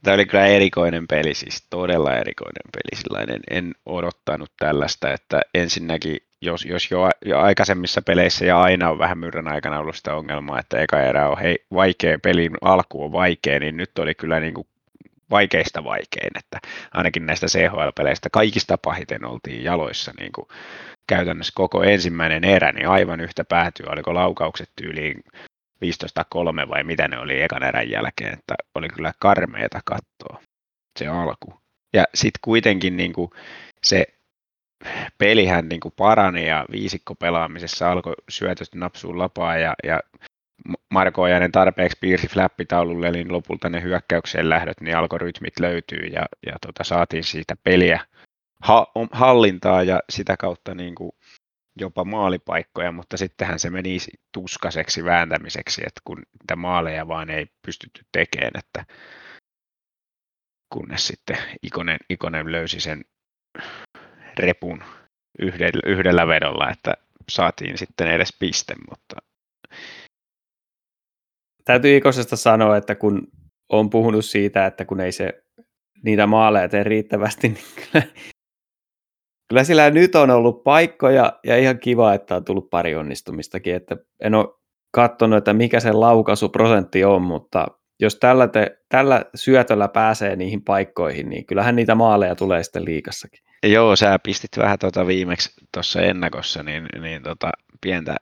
Tämä 0.03 0.15
oli 0.15 0.27
kyllä 0.27 0.47
erikoinen 0.47 1.07
peli, 1.07 1.35
siis 1.35 1.67
todella 1.71 2.17
erikoinen 2.17 2.71
peli. 2.73 3.03
Sillainen 3.03 3.41
en 3.51 3.75
odottanut 3.87 4.53
tällaista, 4.59 5.13
että 5.13 5.41
ensinnäkin, 5.55 6.17
jos, 6.41 6.65
jos 6.65 6.91
jo, 6.91 7.09
jo 7.25 7.39
aikaisemmissa 7.39 8.03
peleissä 8.03 8.45
ja 8.45 8.63
aina 8.63 8.91
on 8.91 8.99
vähän 8.99 9.19
myrrän 9.19 9.49
aikana 9.49 9.79
ollut 9.79 9.97
sitä 9.97 10.15
ongelmaa, 10.15 10.61
että 10.61 10.79
eka 10.79 11.01
erä 11.01 11.29
on 11.29 11.39
hei, 11.39 11.59
vaikea, 11.75 12.19
pelin 12.19 12.53
alku 12.61 13.05
on 13.05 13.13
vaikea, 13.13 13.61
niin 13.61 13.77
nyt 13.77 13.99
oli 13.99 14.15
kyllä 14.15 14.41
niin 14.41 14.55
kuin 14.55 14.67
vaikeista 15.31 15.85
vaikein, 15.85 16.31
että 16.39 16.59
ainakin 16.95 17.27
näistä 17.27 17.47
CHL-peleistä 17.47 18.29
kaikista 18.33 18.79
pahiten 18.79 19.25
oltiin 19.25 19.65
jaloissa 19.65 20.13
niin 20.21 20.33
kuin 20.33 20.49
käytännössä 21.07 21.53
koko 21.57 21.83
ensimmäinen 21.83 22.45
erä, 22.45 22.73
niin 22.73 22.89
aivan 22.89 23.21
yhtä 23.21 23.45
päätyy, 23.45 23.87
oliko 23.89 24.15
laukaukset 24.15 24.71
tyyliin 24.77 25.25
15-3 25.85 26.69
vai 26.69 26.85
mitä 26.85 27.09
ne 27.09 27.19
oli 27.19 27.43
ekan 27.43 27.63
erän 27.63 27.91
jälkeen, 27.91 28.33
että 28.33 28.55
oli 28.75 28.89
kyllä 28.89 29.13
karmeeta 29.21 29.81
kattoa 29.85 30.41
se 30.99 31.07
alku. 31.07 31.55
Ja 31.93 32.05
sitten 32.15 32.41
kuitenkin 32.45 32.97
niin 32.97 33.13
kuin 33.13 33.31
se 33.83 34.07
pelihän 35.19 35.69
niin 35.69 35.81
kuin 35.81 35.95
parani 35.97 36.47
ja 36.47 36.67
viisikko 36.71 37.15
pelaamisessa 37.15 37.91
alkoi 37.91 38.15
syötöstä 38.29 38.79
napsuun 38.79 39.19
lapaa 39.19 39.57
ja, 39.57 39.75
ja 39.85 40.01
Marko 40.91 41.23
Ojanen 41.23 41.53
tarpeeksi 41.53 41.99
piirsi 42.01 42.29
flappitaululle, 42.29 43.11
niin 43.11 43.33
lopulta 43.33 43.69
ne 43.69 43.83
hyökkäykseen 43.83 44.49
lähdöt, 44.49 44.81
niin 44.81 44.97
algoritmit 44.97 45.61
löytyy 45.61 46.07
ja, 46.13 46.27
ja 46.47 46.57
tota, 46.67 46.85
saatiin 46.85 47.25
siitä 47.25 47.55
peliä 47.65 48.01
ha- 48.63 48.93
hallintaa 49.13 49.83
ja 49.83 50.01
sitä 50.11 50.37
kautta 50.37 50.75
niin 50.75 50.95
kuin 50.95 51.13
jopa 51.79 52.05
maalipaikkoja, 52.05 52.93
mutta 52.93 53.17
sittenhän 53.17 53.59
se 53.59 53.71
meni 53.71 53.99
tuskaseksi 54.33 55.05
vääntämiseksi, 55.05 55.83
että 55.87 56.01
kun 56.05 56.19
niitä 56.19 56.57
maaleja 56.57 57.09
vaan 57.09 57.31
ei 57.31 57.47
pystytty 57.67 58.03
tekemään, 58.13 58.53
että 58.59 58.85
kunnes 60.75 61.07
sitten 61.07 61.37
Ikonen, 61.63 61.99
Ikonen 62.11 62.53
löysi 62.53 62.81
sen 62.81 63.05
repun 64.39 64.85
yhdellä, 65.39 65.81
yhdellä 65.87 66.27
vedolla, 66.27 66.71
että 66.71 66.95
saatiin 67.31 67.79
sitten 67.79 68.09
edes 68.09 68.37
piste, 68.39 68.75
mutta 68.91 69.17
täytyy 71.65 71.97
Ikosesta 71.97 72.37
sanoa, 72.37 72.77
että 72.77 72.95
kun 72.95 73.29
on 73.69 73.91
puhunut 73.91 74.25
siitä, 74.25 74.67
että 74.67 74.85
kun 74.85 75.01
ei 75.01 75.13
se 75.13 75.45
niitä 76.03 76.27
maaleja 76.27 76.69
tee 76.69 76.85
riittävästi, 76.85 77.49
niin 77.49 77.65
kyllä, 77.75 78.07
kyllä 79.51 79.65
sillä 79.65 79.91
nyt 79.91 80.15
on 80.15 80.31
ollut 80.31 80.65
paikkoja 80.65 81.33
ja 81.45 81.57
ihan 81.57 81.79
kiva, 81.79 82.15
että 82.15 82.37
on 82.37 82.45
tullut 82.45 82.71
pari 82.71 82.95
onnistumistakin, 82.97 83.75
että 83.75 83.97
en 84.21 84.35
ole 84.35 84.47
katsonut, 84.95 85.39
että 85.39 85.53
mikä 85.53 85.81
se 85.81 85.93
laukaisuprosentti 85.93 87.05
on, 87.05 87.23
mutta 87.23 87.67
jos 88.01 88.17
tällä, 88.17 88.49
te, 88.49 88.79
tällä 88.89 89.25
syötöllä 89.35 89.89
pääsee 89.89 90.37
niihin 90.37 90.65
paikkoihin, 90.65 91.29
niin 91.29 91.47
kyllähän 91.47 91.77
niitä 91.77 91.95
maaleja 91.95 92.35
tulee 92.35 92.63
sitten 92.63 92.85
liikassakin. 92.85 93.41
Joo, 93.63 93.97
sä 93.97 94.19
pistit 94.23 94.51
vähän 94.57 94.79
tuota 94.79 95.07
viimeksi 95.07 95.51
tuossa 95.75 96.01
ennakossa, 96.01 96.63
niin, 96.63 96.89
niin 97.01 97.23
tota, 97.23 97.51
pientä 97.81 98.17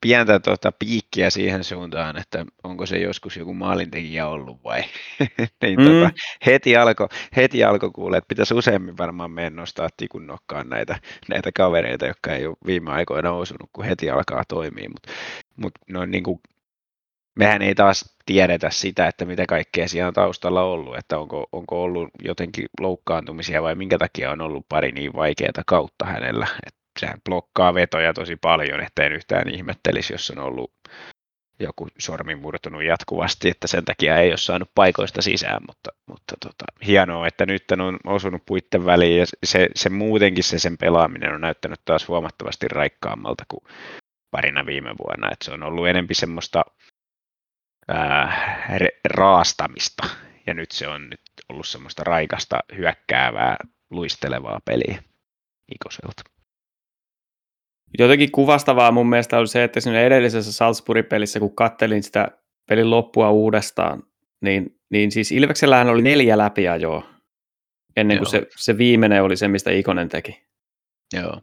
pientä 0.00 0.40
tota, 0.40 0.72
piikkiä 0.72 1.30
siihen 1.30 1.64
suuntaan, 1.64 2.16
että 2.16 2.46
onko 2.64 2.86
se 2.86 2.98
joskus 2.98 3.36
joku 3.36 3.54
maalintekijä 3.54 4.26
ollut 4.26 4.64
vai. 4.64 4.84
niin, 5.62 5.80
mm. 5.80 5.84
tota, 5.84 6.10
heti 6.46 6.76
alkoi 6.76 7.08
heti 7.36 7.64
alko 7.64 7.90
kuulla, 7.90 8.16
että 8.16 8.28
pitäisi 8.28 8.54
useammin 8.54 8.98
varmaan 8.98 9.30
meidän 9.30 9.56
nostaa 9.56 9.88
tikun 9.96 10.26
nokkaan 10.26 10.68
näitä, 10.68 10.98
näitä 11.28 11.50
kavereita, 11.54 12.06
jotka 12.06 12.32
ei 12.32 12.46
ole 12.46 12.56
viime 12.66 12.90
aikoina 12.90 13.32
osunut, 13.32 13.70
kun 13.72 13.84
heti 13.84 14.10
alkaa 14.10 14.42
toimia. 14.48 14.88
Mutta 14.88 15.12
mut, 15.56 15.72
no, 15.88 16.06
niin 16.06 16.24
kuin, 16.24 16.40
mehän 17.34 17.62
ei 17.62 17.74
taas 17.74 18.16
tiedetä 18.26 18.70
sitä, 18.70 19.06
että 19.06 19.24
mitä 19.24 19.46
kaikkea 19.46 19.88
siellä 19.88 20.08
on 20.08 20.14
taustalla 20.14 20.62
ollut, 20.62 20.96
että 20.96 21.18
onko, 21.18 21.46
onko 21.52 21.82
ollut 21.82 22.08
jotenkin 22.22 22.66
loukkaantumisia 22.80 23.62
vai 23.62 23.74
minkä 23.74 23.98
takia 23.98 24.30
on 24.30 24.40
ollut 24.40 24.66
pari 24.68 24.92
niin 24.92 25.12
vaikeaa 25.12 25.62
kautta 25.66 26.04
hänellä. 26.04 26.46
Et 26.66 26.74
sehän 27.00 27.20
blokkaa 27.24 27.74
vetoja 27.74 28.12
tosi 28.14 28.36
paljon, 28.36 28.80
että 28.80 29.04
en 29.04 29.12
yhtään 29.12 29.48
ihmettelisi, 29.48 30.14
jos 30.14 30.30
on 30.30 30.38
ollut 30.38 30.72
joku 31.60 31.88
sormi 31.98 32.34
murtunut 32.34 32.82
jatkuvasti, 32.82 33.48
että 33.50 33.66
sen 33.66 33.84
takia 33.84 34.16
ei 34.16 34.30
ole 34.30 34.36
saanut 34.36 34.70
paikoista 34.74 35.22
sisään, 35.22 35.62
mutta, 35.68 35.90
mutta 36.06 36.34
tota, 36.40 36.64
hienoa, 36.86 37.26
että 37.26 37.46
nyt 37.46 37.64
on 37.70 37.98
osunut 38.06 38.42
puitten 38.46 38.84
väliin 38.84 39.18
ja 39.18 39.26
se, 39.44 39.68
se 39.74 39.88
muutenkin 39.88 40.44
se 40.44 40.58
sen 40.58 40.78
pelaaminen 40.78 41.34
on 41.34 41.40
näyttänyt 41.40 41.80
taas 41.84 42.08
huomattavasti 42.08 42.68
raikkaammalta 42.68 43.44
kuin 43.48 43.64
parina 44.30 44.66
viime 44.66 44.90
vuonna, 45.04 45.30
että 45.32 45.44
se 45.44 45.50
on 45.50 45.62
ollut 45.62 45.88
enempi 45.88 46.14
semmoista 46.14 46.64
ää, 47.88 48.78
raastamista 49.04 50.06
ja 50.46 50.54
nyt 50.54 50.70
se 50.70 50.88
on 50.88 51.10
nyt 51.10 51.20
ollut 51.48 51.66
semmoista 51.66 52.04
raikasta 52.04 52.60
hyökkäävää 52.76 53.56
luistelevaa 53.90 54.60
peliä 54.64 55.02
Ikoselta. 55.74 56.39
Jotenkin 57.98 58.32
kuvastavaa 58.32 58.92
mun 58.92 59.08
mielestä 59.08 59.38
oli 59.38 59.46
se, 59.46 59.64
että 59.64 59.80
siinä 59.80 60.00
edellisessä 60.00 60.52
Salzburgin 60.52 61.04
pelissä, 61.04 61.40
kun 61.40 61.54
kattelin 61.54 62.02
sitä 62.02 62.28
pelin 62.68 62.90
loppua 62.90 63.30
uudestaan, 63.30 64.02
niin, 64.40 64.76
niin 64.90 65.10
siis 65.10 65.32
Ilveksellähän 65.32 65.88
oli 65.88 66.02
neljä 66.02 66.38
läpiajoa 66.38 67.20
ennen 67.96 68.18
kuin 68.18 68.30
se, 68.30 68.46
se 68.56 68.78
viimeinen 68.78 69.22
oli 69.22 69.36
se, 69.36 69.48
mistä 69.48 69.70
Ikonen 69.70 70.08
teki. 70.08 70.42
Joo. 71.12 71.40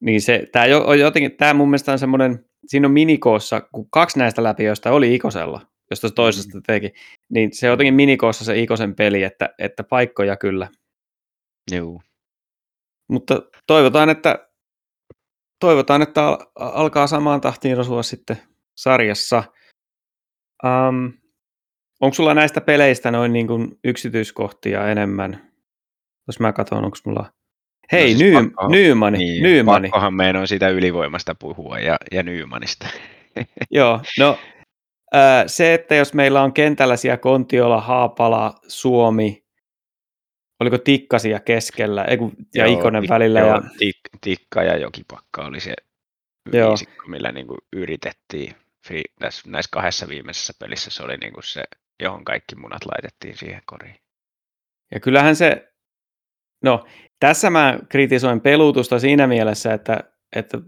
Niin 0.00 0.22
se, 0.22 0.46
tämä 0.52 0.64
on 0.84 0.98
jotenkin, 0.98 1.36
tämä 1.36 1.54
mun 1.54 1.68
mielestä 1.68 1.92
on 1.92 1.98
semmoinen, 1.98 2.44
siinä 2.66 2.86
on 2.86 2.92
minikoossa, 2.92 3.60
kun 3.60 3.90
kaksi 3.90 4.18
näistä 4.18 4.42
läpiöistä 4.42 4.92
oli 4.92 5.14
Ikosella, 5.14 5.60
josta 5.90 6.08
se 6.08 6.14
toisesta 6.14 6.58
mm. 6.58 6.62
teki, 6.66 6.92
niin 7.28 7.50
se 7.52 7.66
on 7.66 7.70
jotenkin 7.70 7.94
minikoossa 7.94 8.44
se 8.44 8.58
Ikosen 8.58 8.94
peli, 8.94 9.22
että, 9.22 9.54
että 9.58 9.84
paikkoja 9.84 10.36
kyllä. 10.36 10.68
Joo. 11.70 12.00
Mutta 13.08 13.42
toivotaan, 13.66 14.08
että 14.08 14.47
toivotaan, 15.60 16.02
että 16.02 16.38
alkaa 16.54 17.06
samaan 17.06 17.40
tahtiin 17.40 17.76
rosua 17.76 18.02
sitten 18.02 18.36
sarjassa. 18.76 19.42
Um, 20.64 21.12
onko 22.00 22.14
sulla 22.14 22.34
näistä 22.34 22.60
peleistä 22.60 23.10
noin 23.10 23.32
niin 23.32 23.46
kuin 23.46 23.78
yksityiskohtia 23.84 24.88
enemmän? 24.88 25.52
Jos 26.26 26.40
mä 26.40 26.52
katson, 26.52 26.84
onko 26.84 26.96
mulla... 27.04 27.32
Hei, 27.92 28.12
no 28.12 28.18
siis 28.18 28.30
Ny- 28.30 28.32
pakko, 28.32 28.68
Nymani, 28.68 29.18
niin. 29.18 29.66
Pakkohan 29.66 30.14
meidän 30.14 30.40
on 30.40 30.48
sitä 30.48 30.68
ylivoimasta 30.68 31.34
puhua 31.34 31.78
ja, 31.78 31.96
ja 32.12 32.22
Nymanista. 32.22 32.86
Joo, 33.70 34.00
no 34.18 34.38
se, 35.46 35.74
että 35.74 35.94
jos 35.94 36.14
meillä 36.14 36.42
on 36.42 36.52
kentällä 36.52 36.96
siellä 36.96 37.16
Kontiola, 37.16 37.80
Haapala, 37.80 38.54
Suomi, 38.68 39.44
oliko 40.60 40.78
tikkasia 40.78 41.40
keskellä 41.40 42.04
ei 42.04 42.16
kun, 42.16 42.32
ja 42.54 42.66
joo, 42.66 42.78
Ikonen 42.78 43.02
tik, 43.02 43.10
välillä. 43.10 43.40
Joo, 43.40 43.48
ja... 43.48 43.62
Tik, 43.78 43.96
tikka 44.20 44.62
ja 44.62 44.76
Jokipakka 44.76 45.46
oli 45.46 45.60
se 45.60 45.74
joo. 46.52 46.68
viisikko, 46.68 47.06
millä 47.06 47.32
niin 47.32 47.46
kuin 47.46 47.58
yritettiin. 47.72 48.54
Näissä, 49.20 49.50
näissä 49.50 49.68
kahdessa 49.72 50.08
viimeisessä 50.08 50.52
pelissä 50.58 50.90
se 50.90 51.02
oli 51.02 51.16
niin 51.16 51.32
kuin 51.32 51.44
se 51.44 51.64
johon 52.02 52.24
kaikki 52.24 52.56
munat 52.56 52.84
laitettiin 52.84 53.36
siihen 53.36 53.62
koriin. 53.66 53.96
Ja 54.94 55.00
kyllähän 55.00 55.36
se, 55.36 55.72
no 56.64 56.84
tässä 57.20 57.50
mä 57.50 57.78
kritisoin 57.88 58.40
pelutusta 58.40 58.98
siinä 58.98 59.26
mielessä, 59.26 59.74
että, 59.74 60.04
että 60.36 60.58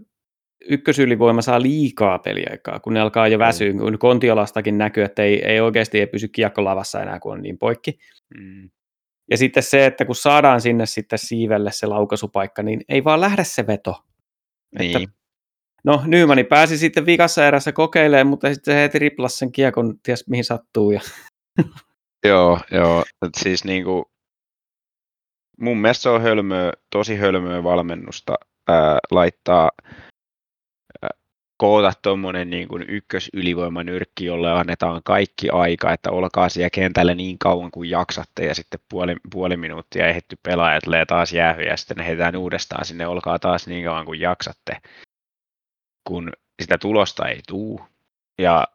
ykkösylivoima 0.69 1.41
saa 1.41 1.61
liikaa 1.61 2.19
peliaikaa, 2.19 2.79
kun 2.79 2.93
ne 2.93 2.99
alkaa 2.99 3.27
jo 3.27 3.39
väsyä, 3.39 3.73
kun 3.73 3.99
Kontiolastakin 3.99 4.77
näkyy, 4.77 5.03
että 5.03 5.23
ei, 5.23 5.45
ei 5.45 5.59
oikeasti 5.59 5.99
ei 5.99 6.07
pysy 6.07 6.27
kiekko 6.27 6.63
lavassa 6.63 7.01
enää, 7.01 7.19
kun 7.19 7.33
on 7.33 7.41
niin 7.41 7.57
poikki. 7.57 7.99
Mm. 8.37 8.69
Ja 9.29 9.37
sitten 9.37 9.63
se, 9.63 9.85
että 9.85 10.05
kun 10.05 10.15
saadaan 10.15 10.61
sinne 10.61 10.85
sitten 10.85 11.19
siivelle 11.19 11.71
se 11.71 11.87
laukaisupaikka, 11.87 12.63
niin 12.63 12.81
ei 12.89 13.03
vaan 13.03 13.21
lähde 13.21 13.43
se 13.43 13.67
veto. 13.67 14.03
Niin. 14.79 15.03
Että, 15.03 15.15
no 15.83 16.03
Nymani 16.05 16.43
pääsi 16.43 16.77
sitten 16.77 17.05
vikassa 17.05 17.47
erässä 17.47 17.71
kokeilemaan, 17.71 18.27
mutta 18.27 18.53
sitten 18.53 18.73
se 18.73 18.81
heti 18.81 18.99
riplasi 18.99 19.37
sen 19.37 19.51
kiekon, 19.51 19.99
ties 20.03 20.27
mihin 20.27 20.43
sattuu. 20.43 20.91
Ja... 20.91 21.01
joo, 22.27 22.59
joo. 22.71 23.03
Et 23.25 23.35
siis 23.37 23.65
niinku, 23.65 24.11
mun 25.61 25.77
mielestä 25.77 26.01
se 26.01 26.09
on 26.09 26.21
hölmöä, 26.21 26.73
tosi 26.89 27.15
hölmöä 27.15 27.63
valmennusta 27.63 28.35
ää, 28.67 28.99
laittaa 29.11 29.69
koota 31.61 31.93
tuommoinen 32.01 32.49
niin 32.49 32.67
kuin 32.67 32.85
ykkösylivoimanyrkki, 32.87 34.25
jolle 34.25 34.51
annetaan 34.51 35.01
kaikki 35.03 35.49
aika, 35.49 35.93
että 35.93 36.11
olkaa 36.11 36.49
siellä 36.49 36.69
kentällä 36.69 37.15
niin 37.15 37.39
kauan 37.39 37.71
kuin 37.71 37.89
jaksatte 37.89 38.45
ja 38.45 38.55
sitten 38.55 38.79
puoli, 38.89 39.15
puoli 39.31 39.57
minuuttia 39.57 40.07
ehditty 40.07 40.37
pelaajat 40.43 40.87
lee 40.87 41.05
taas 41.05 41.33
jäähyä 41.33 41.65
ja 41.65 41.77
sitten 41.77 41.97
ne 41.97 42.05
heitetään 42.05 42.35
uudestaan 42.35 42.85
sinne, 42.85 43.07
olkaa 43.07 43.39
taas 43.39 43.67
niin 43.67 43.85
kauan 43.85 44.05
kuin 44.05 44.19
jaksatte, 44.19 44.77
kun 46.07 46.31
sitä 46.61 46.77
tulosta 46.77 47.27
ei 47.27 47.39
tuu. 47.47 47.81
Ja 48.37 48.67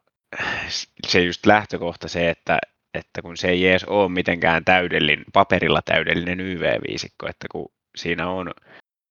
se 1.07 1.21
just 1.21 1.45
lähtökohta 1.45 2.07
se, 2.07 2.29
että, 2.29 2.59
että 2.93 3.21
kun 3.21 3.37
se 3.37 3.47
ei 3.47 3.67
edes 3.67 3.83
ole 3.83 4.09
mitenkään 4.09 4.65
täydellinen, 4.65 5.25
paperilla 5.33 5.81
täydellinen 5.81 6.39
YV-viisikko, 6.39 7.27
että 7.29 7.47
kun 7.51 7.71
siinä 7.95 8.29
on 8.29 8.51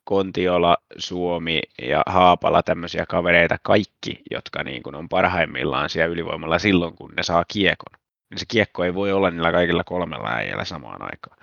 Kontiola, 0.07 0.77
Suomi 0.99 1.61
ja 1.83 2.03
Haapala 2.07 2.63
tämmöisiä 2.63 3.07
kavereita 3.09 3.57
kaikki, 3.63 4.23
jotka 4.31 4.63
niin 4.63 4.83
kuin 4.83 4.95
on 4.95 5.09
parhaimmillaan 5.09 5.91
siellä 5.91 6.13
ylivoimalla 6.13 6.59
silloin, 6.59 6.97
kun 6.97 7.13
ne 7.17 7.23
saa 7.23 7.45
kiekon. 7.49 8.01
Niin 8.31 8.39
se 8.39 8.45
kiekko 8.49 8.85
ei 8.85 8.95
voi 8.95 9.13
olla 9.13 9.31
niillä 9.31 9.53
kaikilla 9.53 9.85
kolmella 9.85 10.29
äijällä 10.29 10.65
samaan 10.65 11.03
aikaan. 11.03 11.39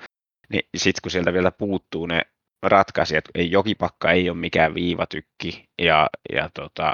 Niin 0.50 0.70
sitten 0.78 1.02
kun 1.04 1.12
sieltä 1.12 1.34
vielä 1.34 1.52
puuttuu 1.52 2.06
ne 2.06 2.22
ratkaisijat, 2.64 3.26
ei 3.36 3.52
jokipakka 3.52 4.12
ei 4.12 4.30
ole 4.30 4.38
mikään 4.38 4.74
viivatykki 4.74 5.70
ja, 5.82 6.10
ja 6.34 6.50
tota, 6.54 6.94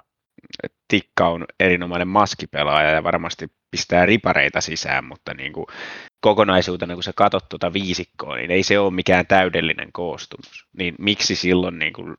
Tikka 0.87 1.27
on 1.27 1.45
erinomainen 1.59 2.07
maskipelaaja 2.07 2.89
ja 2.89 3.03
varmasti 3.03 3.47
pistää 3.71 4.05
ripareita 4.05 4.61
sisään, 4.61 5.05
mutta 5.05 5.33
niin 5.33 5.53
kuin 5.53 5.65
kokonaisuutena, 6.21 6.93
kun 6.93 7.03
sä 7.03 7.13
katsot 7.15 7.49
tuota 7.49 7.73
viisikkoa, 7.73 8.35
niin 8.35 8.51
ei 8.51 8.63
se 8.63 8.79
ole 8.79 8.93
mikään 8.93 9.27
täydellinen 9.27 9.91
koostumus. 9.91 10.67
Niin 10.77 10.95
miksi 10.99 11.35
silloin 11.35 11.79
niin 11.79 11.93
kuin 11.93 12.17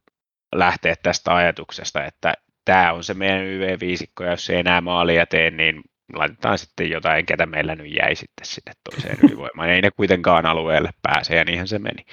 lähteä 0.54 0.94
tästä 1.02 1.34
ajatuksesta, 1.34 2.04
että 2.04 2.34
tämä 2.64 2.92
on 2.92 3.04
se 3.04 3.14
meidän 3.14 3.44
YV-viisikko, 3.44 4.24
ja 4.24 4.30
jos 4.30 4.46
se 4.46 4.52
ei 4.52 4.60
enää 4.60 4.80
maalia 4.80 5.26
tee, 5.26 5.50
niin 5.50 5.82
laitetaan 6.14 6.58
sitten 6.58 6.90
jotain, 6.90 7.26
ketä 7.26 7.46
meillä 7.46 7.74
nyt 7.74 7.94
jäi 7.94 8.14
sitten 8.14 8.46
sinne 8.46 8.72
toiseen 8.90 9.18
ylivoimaan. 9.24 9.68
Ei 9.68 9.82
ne 9.82 9.90
kuitenkaan 9.90 10.46
alueelle 10.46 10.90
pääse, 11.02 11.36
ja 11.36 11.44
niinhän 11.44 11.68
se 11.68 11.78
meni. 11.78 12.04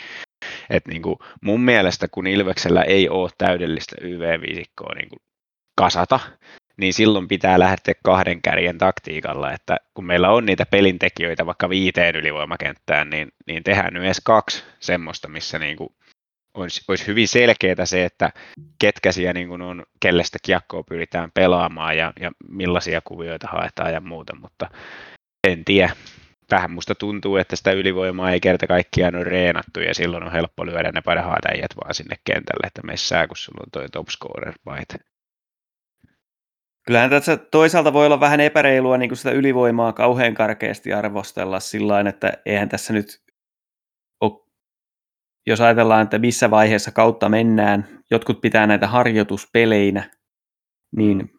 Et 0.69 0.87
niin 0.87 1.01
kuin 1.01 1.15
mun 1.41 1.61
mielestä, 1.61 2.07
kun 2.07 2.27
Ilveksellä 2.27 2.81
ei 2.81 3.09
ole 3.09 3.29
täydellistä 3.37 3.95
YV-viisikkoa 4.01 4.95
niin 4.95 5.09
kuin 5.09 5.19
kasata, 5.75 6.19
niin 6.77 6.93
silloin 6.93 7.27
pitää 7.27 7.59
lähteä 7.59 7.93
kahden 8.03 8.41
kärjen 8.41 8.77
taktiikalla, 8.77 9.53
että 9.53 9.77
kun 9.93 10.05
meillä 10.05 10.29
on 10.29 10.45
niitä 10.45 10.65
pelintekijöitä 10.65 11.45
vaikka 11.45 11.69
viiteen 11.69 12.15
ylivoimakenttään, 12.15 13.09
niin, 13.09 13.31
niin 13.47 13.63
tehdään 13.63 13.93
nyt 13.93 14.03
edes 14.03 14.21
kaksi 14.23 14.63
semmoista, 14.79 15.27
missä 15.27 15.59
niin 15.59 15.77
kuin 15.77 15.89
olisi, 16.53 16.81
olisi 16.87 17.07
hyvin 17.07 17.27
selkeää 17.27 17.85
se, 17.85 18.05
että 18.05 18.31
ketkä 18.79 19.11
siellä 19.11 19.33
niin 19.33 19.47
kuin 19.47 19.61
on, 19.61 19.83
kellestä 19.99 20.37
kiekkoa 20.41 20.83
pyritään 20.83 21.31
pelaamaan 21.33 21.97
ja, 21.97 22.13
ja 22.19 22.31
millaisia 22.49 23.01
kuvioita 23.03 23.47
haetaan 23.51 23.93
ja 23.93 24.01
muuta, 24.01 24.35
mutta 24.35 24.69
en 25.47 25.65
tiedä. 25.65 25.89
Vähän 26.51 26.71
musta 26.71 26.95
tuntuu, 26.95 27.37
että 27.37 27.55
sitä 27.55 27.71
ylivoimaa 27.71 28.31
ei 28.31 28.39
kerta 28.39 28.67
kaikkiaan 28.67 29.15
ole 29.15 29.23
reenattu 29.23 29.79
ja 29.79 29.93
silloin 29.93 30.23
on 30.23 30.31
helppo 30.31 30.65
lyödä 30.65 30.91
ne 30.91 31.01
parhaat 31.01 31.45
äijät 31.45 31.71
vaan 31.83 31.93
sinne 31.93 32.15
kentälle, 32.23 32.67
että 32.67 32.81
meissä 32.83 33.27
kun 33.27 33.37
sulla 33.37 33.63
on 33.65 33.71
toi 33.71 33.89
top 33.89 34.07
scorer 34.07 34.53
paite. 34.63 34.95
Kyllähän 36.87 37.09
tässä 37.09 37.37
toisaalta 37.37 37.93
voi 37.93 38.05
olla 38.05 38.19
vähän 38.19 38.39
epäreilua 38.39 38.97
niin 38.97 39.09
kuin 39.09 39.17
sitä 39.17 39.31
ylivoimaa 39.31 39.93
kauhean 39.93 40.33
karkeasti 40.33 40.93
arvostella 40.93 41.59
sillä 41.59 41.99
että 41.99 42.33
eihän 42.45 42.69
tässä 42.69 42.93
nyt 42.93 43.21
ole, 44.21 44.45
jos 45.47 45.61
ajatellaan, 45.61 46.01
että 46.01 46.19
missä 46.19 46.51
vaiheessa 46.51 46.91
kautta 46.91 47.29
mennään, 47.29 47.87
jotkut 48.11 48.41
pitää 48.41 48.67
näitä 48.67 48.87
harjoituspeleinä, 48.87 50.11
niin 50.95 51.31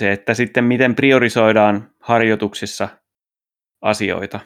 se, 0.00 0.12
että 0.12 0.34
sitten 0.34 0.64
miten 0.64 0.94
priorisoidaan 0.94 1.90
harjoituksissa 2.00 2.88
asioita. 3.82 4.40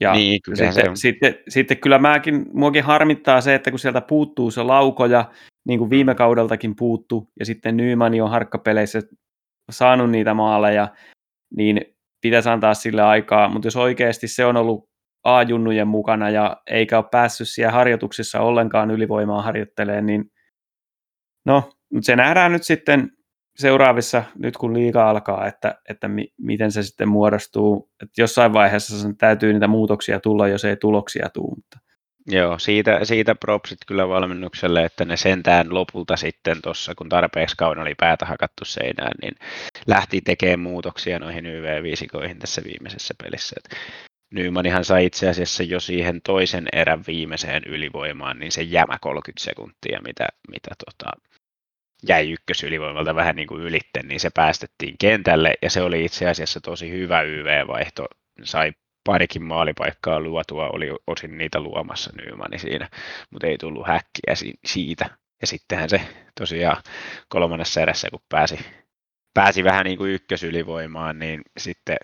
Ja 0.00 0.12
niin, 0.12 0.42
kyllä 0.42 0.56
sitten, 0.56 0.72
se 0.72 0.90
on. 0.90 0.96
Sitten, 0.96 1.34
sitten 1.48 1.78
kyllä 1.78 1.98
mäkin, 1.98 2.46
muakin 2.52 2.84
harmittaa 2.84 3.40
se, 3.40 3.54
että 3.54 3.70
kun 3.70 3.78
sieltä 3.78 4.00
puuttuu 4.00 4.50
se 4.50 4.62
laukoja, 4.62 5.30
niin 5.68 5.78
kuin 5.78 5.90
viime 5.90 6.14
kaudeltakin 6.14 6.76
puuttu, 6.76 7.28
ja 7.38 7.46
sitten 7.46 7.76
Nyman 7.76 8.20
on 8.20 8.30
harkkapeleissä 8.30 9.02
saanut 9.70 10.10
niitä 10.10 10.34
maaleja, 10.34 10.88
niin 11.56 11.80
pitäisi 12.20 12.48
antaa 12.48 12.74
sille 12.74 13.02
aikaa, 13.02 13.48
mutta 13.48 13.66
jos 13.66 13.76
oikeasti 13.76 14.28
se 14.28 14.44
on 14.44 14.56
ollut 14.56 14.88
A-junnujen 15.24 15.88
mukana 15.88 16.30
ja 16.30 16.56
eikä 16.66 16.98
ole 16.98 17.04
päässyt 17.10 17.48
siellä 17.48 17.72
harjoituksissa 17.72 18.40
ollenkaan 18.40 18.90
ylivoimaa 18.90 19.42
harjoitteleen, 19.42 20.06
niin 20.06 20.24
no, 21.46 21.70
mutta 21.92 22.06
se 22.06 22.16
nähdään 22.16 22.52
nyt 22.52 22.62
sitten 22.62 23.10
seuraavissa, 23.58 24.24
nyt 24.38 24.56
kun 24.56 24.74
liiga 24.74 25.10
alkaa, 25.10 25.46
että, 25.46 25.74
että 25.88 26.08
mi, 26.08 26.28
miten 26.40 26.72
se 26.72 26.82
sitten 26.82 27.08
muodostuu. 27.08 27.90
Että 28.02 28.22
jossain 28.22 28.52
vaiheessa 28.52 28.98
sen 28.98 29.16
täytyy 29.16 29.52
niitä 29.52 29.68
muutoksia 29.68 30.20
tulla, 30.20 30.48
jos 30.48 30.64
ei 30.64 30.76
tuloksia 30.76 31.28
tule. 31.34 31.54
Mutta 31.56 31.78
Joo, 32.30 32.58
siitä, 32.58 33.04
siitä 33.04 33.34
propsit 33.34 33.78
kyllä 33.86 34.08
valmennukselle, 34.08 34.84
että 34.84 35.04
ne 35.04 35.16
sentään 35.16 35.74
lopulta 35.74 36.16
sitten 36.16 36.62
tuossa, 36.62 36.94
kun 36.94 37.08
tarpeeksi 37.08 37.56
kauan 37.56 37.78
oli 37.78 37.94
päätä 37.94 38.26
hakattu 38.26 38.64
seinään, 38.64 39.12
niin 39.22 39.34
lähti 39.86 40.20
tekemään 40.20 40.60
muutoksia 40.60 41.18
noihin 41.18 41.46
YV-viisikoihin 41.46 42.38
tässä 42.38 42.62
viimeisessä 42.64 43.14
pelissä. 43.22 43.56
Et 43.56 43.78
Nymanihan 44.30 44.84
sai 44.84 45.06
itse 45.06 45.28
asiassa 45.28 45.62
jo 45.62 45.80
siihen 45.80 46.20
toisen 46.22 46.68
erän 46.72 47.04
viimeiseen 47.06 47.62
ylivoimaan, 47.66 48.38
niin 48.38 48.52
se 48.52 48.62
jämä 48.62 48.98
30 49.00 49.44
sekuntia, 49.44 50.00
mitä, 50.06 50.28
mitä 50.50 50.70
tota, 50.84 51.10
jäi 52.08 52.32
ykkösylivoimalta 52.32 53.14
vähän 53.14 53.36
niin 53.36 53.48
kuin 53.48 53.62
ylitten, 53.62 54.08
niin 54.08 54.20
se 54.20 54.30
päästettiin 54.34 54.94
kentälle, 55.00 55.54
ja 55.62 55.70
se 55.70 55.82
oli 55.82 56.04
itse 56.04 56.28
asiassa 56.28 56.60
tosi 56.60 56.90
hyvä 56.90 57.22
YV-vaihto, 57.22 58.06
sai 58.44 58.72
parikin 59.08 59.42
maalipaikkaa 59.42 60.20
luotua, 60.20 60.68
oli 60.68 60.88
osin 61.06 61.38
niitä 61.38 61.60
luomassa 61.60 62.10
Nymani 62.16 62.58
siinä, 62.58 62.88
mutta 63.30 63.46
ei 63.46 63.58
tullut 63.58 63.86
häkkiä 63.86 64.54
siitä. 64.64 65.10
Ja 65.40 65.46
sittenhän 65.46 65.88
se 65.88 66.00
tosiaan 66.40 66.82
kolmannessa 67.28 67.80
erässä, 67.80 68.10
kun 68.10 68.20
pääsi, 68.28 68.58
pääsi 69.34 69.64
vähän 69.64 69.84
niin 69.84 69.98
kuin 69.98 70.10
ykkösylivoimaan, 70.10 71.18
niin 71.18 71.42
sitten 71.58 71.96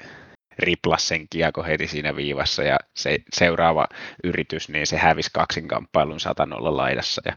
riplas 0.58 1.08
sen 1.08 1.26
kiekko 1.30 1.62
heti 1.62 1.86
siinä 1.86 2.16
viivassa 2.16 2.62
ja 2.62 2.76
se 2.94 3.18
seuraava 3.32 3.86
yritys, 4.24 4.68
niin 4.68 4.86
se 4.86 4.96
hävisi 4.96 5.30
kaksinkamppailun 5.32 6.20
satanolla 6.20 6.76
laidassa. 6.76 7.22
Ja 7.24 7.32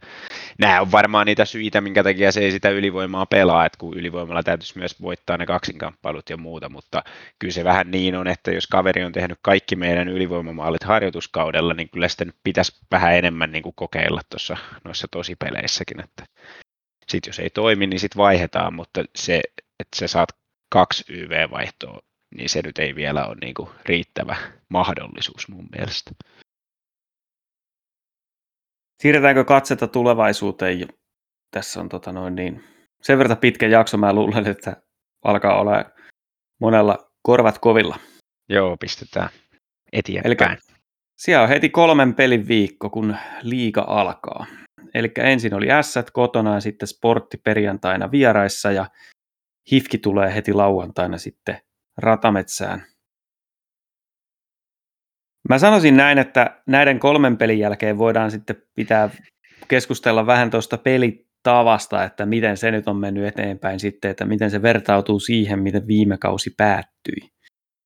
nämä 0.60 0.82
on 0.82 0.92
varmaan 0.92 1.26
niitä 1.26 1.46
syitä, 1.46 1.82
minkä 1.82 2.04
takia 2.04 2.32
se 2.32 2.40
ei 2.40 2.52
sitä 2.52 2.70
ylivoimaa 2.70 3.26
pelaa, 3.26 3.66
että 3.66 3.78
kun 3.78 3.98
ylivoimalla 3.98 4.44
täytyisi 4.44 4.78
myös 4.78 5.02
voittaa 5.02 5.38
ne 5.38 5.46
kaksinkamppailut 5.46 6.30
ja 6.30 6.38
muuta, 6.38 6.70
mutta 6.70 7.04
kyllä 7.40 7.54
se 7.54 7.64
vähän 7.64 7.92
niin 7.92 8.16
on, 8.16 8.28
että 8.28 8.52
jos 8.52 8.68
kaveri 8.68 9.04
on 9.04 9.12
tehnyt 9.12 9.40
kaikki 9.42 9.76
meidän 9.76 10.08
ylivoimamaalit 10.08 10.84
harjoituskaudella, 10.84 11.74
niin 11.74 11.90
kyllä 11.90 12.08
sitten 12.08 12.34
pitäisi 12.44 12.80
vähän 12.92 13.16
enemmän 13.16 13.52
niin 13.52 13.64
kuin 13.64 13.76
kokeilla 13.76 14.22
tuossa 14.30 14.58
noissa 14.84 15.08
tosipeleissäkin, 15.12 16.00
että 16.04 16.24
sitten 17.08 17.30
jos 17.30 17.40
ei 17.40 17.50
toimi, 17.50 17.88
niin 17.88 18.00
sitten 18.00 18.18
vaihdetaan, 18.18 18.74
mutta 18.74 19.04
se, 19.16 19.42
että 19.80 20.00
sä 20.00 20.08
saat 20.08 20.30
kaksi 20.70 21.04
YV-vaihtoa 21.10 22.00
niin 22.36 22.50
se 22.50 22.62
nyt 22.62 22.80
ei 22.80 22.96
vielä 22.96 23.28
ole 23.28 23.38
niin 23.42 23.54
kuin 23.54 23.70
riittävä 23.86 24.36
mahdollisuus 24.70 25.48
mun 25.48 25.68
mielestä. 25.78 26.12
Siirretäänkö 29.02 29.44
katsetta 29.44 29.88
tulevaisuuteen? 29.88 30.88
Tässä 31.52 31.80
on 31.80 31.90
tota 31.90 32.12
noin 32.12 32.36
niin, 32.36 32.64
sen 33.02 33.18
verran 33.18 33.38
pitkä 33.38 33.68
jakso, 33.68 33.98
mä 33.98 34.14
luulen, 34.14 34.48
että 34.48 34.82
alkaa 35.24 35.60
olla 35.60 35.86
monella 36.62 37.12
korvat 37.22 37.60
kovilla. 37.60 38.00
Joo, 38.50 38.78
pistetään 38.78 39.30
eteenpäin. 39.94 40.52
Eli 40.52 40.58
siellä 41.18 41.44
on 41.44 41.50
heti 41.50 41.70
kolmen 41.70 42.14
pelin 42.16 42.48
viikko, 42.48 42.90
kun 42.90 43.16
liiga 43.42 43.86
alkaa. 43.88 44.46
Eli 44.94 45.12
ensin 45.18 45.54
oli 45.54 45.68
S 45.82 45.96
kotona 46.14 46.54
ja 46.54 46.60
sitten 46.60 46.88
sportti 46.88 47.38
perjantaina 47.38 48.12
vieraissa 48.12 48.72
ja 48.72 48.86
Hifki 49.72 49.98
tulee 49.98 50.36
heti 50.36 50.54
lauantaina 50.54 51.18
sitten 51.18 51.62
ratametsään. 51.98 52.84
Mä 55.50 55.60
sanoisin 55.60 55.98
näin, 55.98 56.18
että 56.18 56.62
näiden 56.68 57.00
kolmen 57.00 57.38
pelin 57.38 57.60
jälkeen 57.60 57.98
voidaan 57.98 58.32
sitten 58.32 58.56
pitää 58.76 59.10
keskustella 59.68 60.26
vähän 60.26 60.50
tuosta 60.50 60.78
pelitavasta, 60.78 62.04
että 62.04 62.26
miten 62.26 62.58
se 62.58 62.72
nyt 62.72 62.88
on 62.88 62.98
mennyt 62.98 63.26
eteenpäin 63.26 63.80
sitten, 63.80 64.12
että 64.12 64.26
miten 64.26 64.52
se 64.52 64.62
vertautuu 64.62 65.20
siihen, 65.20 65.60
miten 65.60 65.88
viime 65.88 66.18
kausi 66.18 66.54
päättyi. 66.58 67.30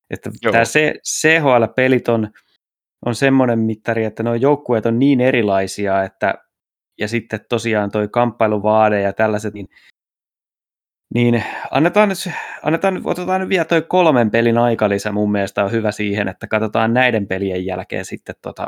Että 0.09 0.29
Joo. 0.41 0.51
tämä 0.51 0.63
CHL-pelit 1.07 2.07
on, 2.07 2.31
on 3.05 3.15
semmoinen 3.15 3.59
mittari, 3.59 4.05
että 4.05 4.23
nuo 4.23 4.35
joukkueet 4.35 4.85
on 4.85 4.99
niin 4.99 5.21
erilaisia, 5.21 6.03
että 6.03 6.33
ja 6.99 7.07
sitten 7.07 7.39
tosiaan 7.49 7.91
toi 7.91 8.07
kamppailuvaade 8.07 9.01
ja 9.01 9.13
tällaiset, 9.13 9.53
niin, 9.53 9.67
niin 11.13 11.43
annetaan 11.71 12.09
nyt, 12.09 12.17
annetaan 12.63 12.93
nyt, 12.93 13.03
otetaan 13.05 13.41
nyt 13.41 13.49
vielä 13.49 13.65
toi 13.65 13.81
kolmen 13.81 14.31
pelin 14.31 14.57
aikalisä 14.57 15.11
mun 15.11 15.31
mielestä 15.31 15.63
on 15.65 15.71
hyvä 15.71 15.91
siihen, 15.91 16.27
että 16.27 16.47
katsotaan 16.47 16.93
näiden 16.93 17.27
pelien 17.27 17.65
jälkeen 17.65 18.05
sitten 18.05 18.35
tota, 18.41 18.67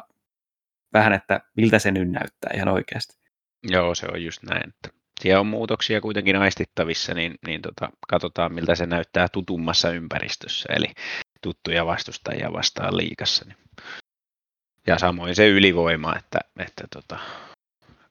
vähän, 0.94 1.14
että 1.14 1.41
miltä 1.57 1.80
se 1.80 1.91
nyt 1.91 2.11
näyttää 2.11 2.52
ihan 2.56 2.68
oikeasti. 2.68 3.18
Joo, 3.64 3.95
se 3.95 4.07
on 4.14 4.24
just 4.24 4.44
näin. 4.44 4.70
Että 4.70 4.90
siellä 5.22 5.40
on 5.40 5.48
muutoksia 5.48 6.02
kuitenkin 6.02 6.36
aistittavissa, 6.36 7.14
niin, 7.14 7.36
niin 7.48 7.61
tota, 7.61 7.90
katsotaan 8.07 8.53
miltä 8.53 8.76
se 8.76 8.86
näyttää 8.86 9.28
tutummassa 9.30 9.90
ympäristössä, 9.90 10.74
eli 10.74 10.88
tuttuja 11.41 11.86
vastustajia 11.86 12.53
vastaan 12.53 12.98
liikassa. 12.98 13.45
Niin. 13.45 13.57
Ja 14.88 14.98
samoin 14.99 15.36
se 15.36 15.48
ylivoima, 15.49 16.15
että, 16.15 16.40
että 16.60 16.84
tota, 16.94 17.20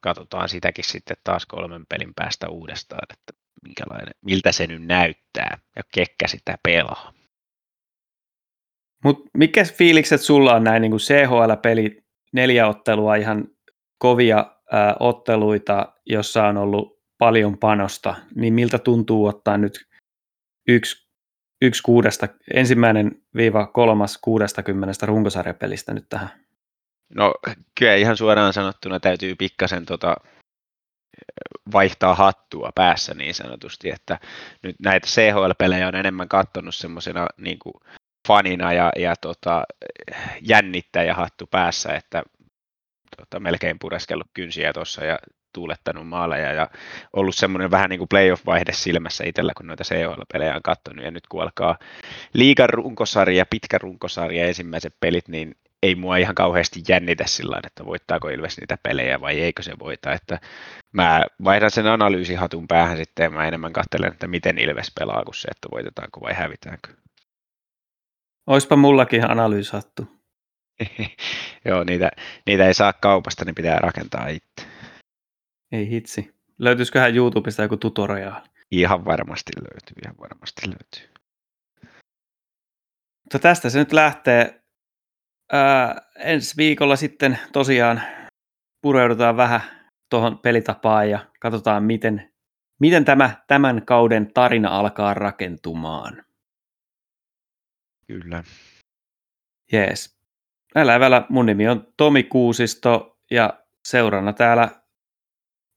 katsotaan 0.00 0.48
sitäkin 0.48 0.84
sitten 0.84 1.16
taas 1.24 1.46
kolmen 1.46 1.86
pelin 1.88 2.14
päästä 2.16 2.48
uudestaan, 2.48 3.06
että 3.12 3.41
minkälainen, 3.62 4.14
miltä 4.24 4.52
se 4.52 4.66
nyt 4.66 4.86
näyttää 4.86 5.58
ja 5.76 5.82
kekkä 5.94 6.28
sitä 6.28 6.58
pelaa. 6.62 7.12
Mutta 9.04 9.30
mikä 9.34 9.64
fiilikset 9.64 10.20
sulla 10.20 10.54
on 10.54 10.64
näin 10.64 10.82
niin 10.82 10.90
kuin 10.90 11.00
CHL-peli, 11.00 12.04
neljä 12.32 12.68
ottelua, 12.68 13.14
ihan 13.14 13.48
kovia 13.98 14.46
ää, 14.72 14.96
otteluita, 15.00 15.92
jossa 16.06 16.44
on 16.44 16.56
ollut 16.56 17.02
paljon 17.18 17.58
panosta, 17.58 18.14
niin 18.34 18.54
miltä 18.54 18.78
tuntuu 18.78 19.26
ottaa 19.26 19.58
nyt 19.58 19.86
yksi, 20.68 21.08
yksi 21.62 21.82
kuudesta, 21.82 22.28
ensimmäinen 22.54 23.22
viiva 23.36 23.66
kolmas 23.66 24.18
kuudestakymmenestä 24.18 25.06
runkosarjapelistä 25.06 25.94
nyt 25.94 26.06
tähän? 26.08 26.30
No 27.14 27.34
kyllä 27.78 27.94
ihan 27.94 28.16
suoraan 28.16 28.52
sanottuna 28.52 29.00
täytyy 29.00 29.34
pikkasen 29.34 29.86
tota, 29.86 30.16
vaihtaa 31.72 32.14
hattua 32.14 32.70
päässä 32.74 33.14
niin 33.14 33.34
sanotusti, 33.34 33.90
että 33.90 34.18
nyt 34.62 34.76
näitä 34.84 35.06
CHL-pelejä 35.06 35.88
on 35.88 35.94
enemmän 35.94 36.28
katsonut 36.28 36.74
semmoisena 36.74 37.26
niin 37.36 37.58
fanina 38.28 38.72
ja, 38.72 38.92
ja 38.96 39.16
tota, 39.16 39.64
jännittäjähattu 40.40 41.46
päässä, 41.46 41.94
että 41.94 42.22
tota, 43.16 43.40
melkein 43.40 43.78
pureskellut 43.78 44.30
kynsiä 44.34 44.72
tuossa 44.72 45.04
ja 45.04 45.18
tuulettanut 45.52 46.08
maaleja 46.08 46.52
ja 46.52 46.68
ollut 47.12 47.34
semmoinen 47.34 47.70
vähän 47.70 47.90
niin 47.90 47.98
kuin 47.98 48.08
playoff-vaihde 48.08 48.72
silmässä 48.72 49.24
itsellä, 49.24 49.52
kun 49.56 49.66
noita 49.66 49.84
CHL-pelejä 49.84 50.56
on 50.56 50.62
katsonut. 50.62 51.04
Ja 51.04 51.10
nyt 51.10 51.26
kun 51.26 51.42
alkaa 51.42 51.78
liigan 52.32 52.68
runkosarja, 52.68 53.46
pitkä 53.46 53.78
runkosarja 53.78 54.46
ensimmäiset 54.46 54.94
pelit, 55.00 55.28
niin 55.28 55.56
ei 55.82 55.94
mua 55.94 56.16
ihan 56.16 56.34
kauheasti 56.34 56.80
jännitä 56.88 57.24
sillä 57.26 57.60
että 57.66 57.86
voittaako 57.86 58.28
Ilves 58.28 58.58
niitä 58.60 58.78
pelejä 58.82 59.20
vai 59.20 59.40
eikö 59.40 59.62
se 59.62 59.78
voita. 59.78 60.12
Että 60.12 60.40
mä 60.92 61.24
vaihdan 61.44 61.70
sen 61.70 61.86
analyysihatun 61.86 62.68
päähän 62.68 62.96
sitten 62.96 63.24
ja 63.24 63.30
mä 63.30 63.48
enemmän 63.48 63.72
katselen, 63.72 64.12
että 64.12 64.26
miten 64.26 64.58
Ilves 64.58 64.92
pelaa 64.98 65.24
kuin 65.24 65.34
se, 65.34 65.48
että 65.48 65.68
voitetaanko 65.72 66.20
vai 66.20 66.34
hävitäänkö. 66.34 66.88
Oispa 68.46 68.76
mullakin 68.76 69.30
analyysihattu. 69.30 70.06
Joo, 71.64 71.84
niitä, 71.84 72.10
niitä 72.46 72.66
ei 72.66 72.74
saa 72.74 72.92
kaupasta, 72.92 73.44
niin 73.44 73.54
pitää 73.54 73.78
rakentaa 73.78 74.28
itse. 74.28 74.68
Ei 75.72 75.90
hitsi. 75.90 76.34
Löytyisiköhän 76.58 77.16
YouTubesta 77.16 77.62
joku 77.62 77.76
tutoriaali? 77.76 78.48
Ihan 78.70 79.04
varmasti 79.04 79.52
löytyy, 79.56 79.96
ihan 80.04 80.16
varmasti 80.20 80.62
löytyy. 80.66 81.14
Mutta 83.24 83.38
tästä 83.38 83.70
se 83.70 83.78
nyt 83.78 83.92
lähtee. 83.92 84.61
Ää, 85.52 86.02
ensi 86.18 86.56
viikolla 86.56 86.96
sitten 86.96 87.38
tosiaan 87.52 88.02
pureudutaan 88.82 89.36
vähän 89.36 89.60
tuohon 90.10 90.38
pelitapaan 90.38 91.10
ja 91.10 91.26
katsotaan, 91.40 91.84
miten, 91.84 92.32
miten 92.80 93.04
tämä 93.04 93.36
tämän 93.46 93.86
kauden 93.86 94.32
tarina 94.34 94.68
alkaa 94.78 95.14
rakentumaan. 95.14 96.24
Kyllä. 98.06 98.44
Jees. 99.72 100.18
Älä 100.74 101.00
välä, 101.00 101.26
mun 101.28 101.46
nimi 101.46 101.68
on 101.68 101.86
Tomi 101.96 102.22
Kuusisto 102.22 103.18
ja 103.30 103.64
seurana 103.84 104.32
täällä 104.32 104.68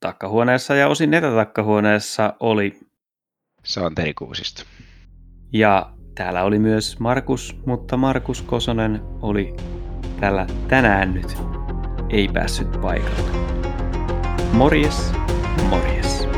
takkahuoneessa 0.00 0.74
ja 0.74 0.88
osin 0.88 1.14
etätakkahuoneessa 1.14 2.34
oli 2.40 2.80
Santeri 3.64 4.14
Kuusisto. 4.14 4.62
Ja 5.52 5.95
täällä 6.16 6.42
oli 6.42 6.58
myös 6.58 7.00
Markus, 7.00 7.56
mutta 7.66 7.96
Markus 7.96 8.42
Kosonen 8.42 9.00
oli 9.22 9.56
tällä 10.20 10.46
tänään 10.68 11.14
nyt 11.14 11.38
ei 12.10 12.28
päässyt 12.28 12.80
paikalle. 12.80 13.30
Morjes, 14.52 15.12
morjes. 15.70 16.35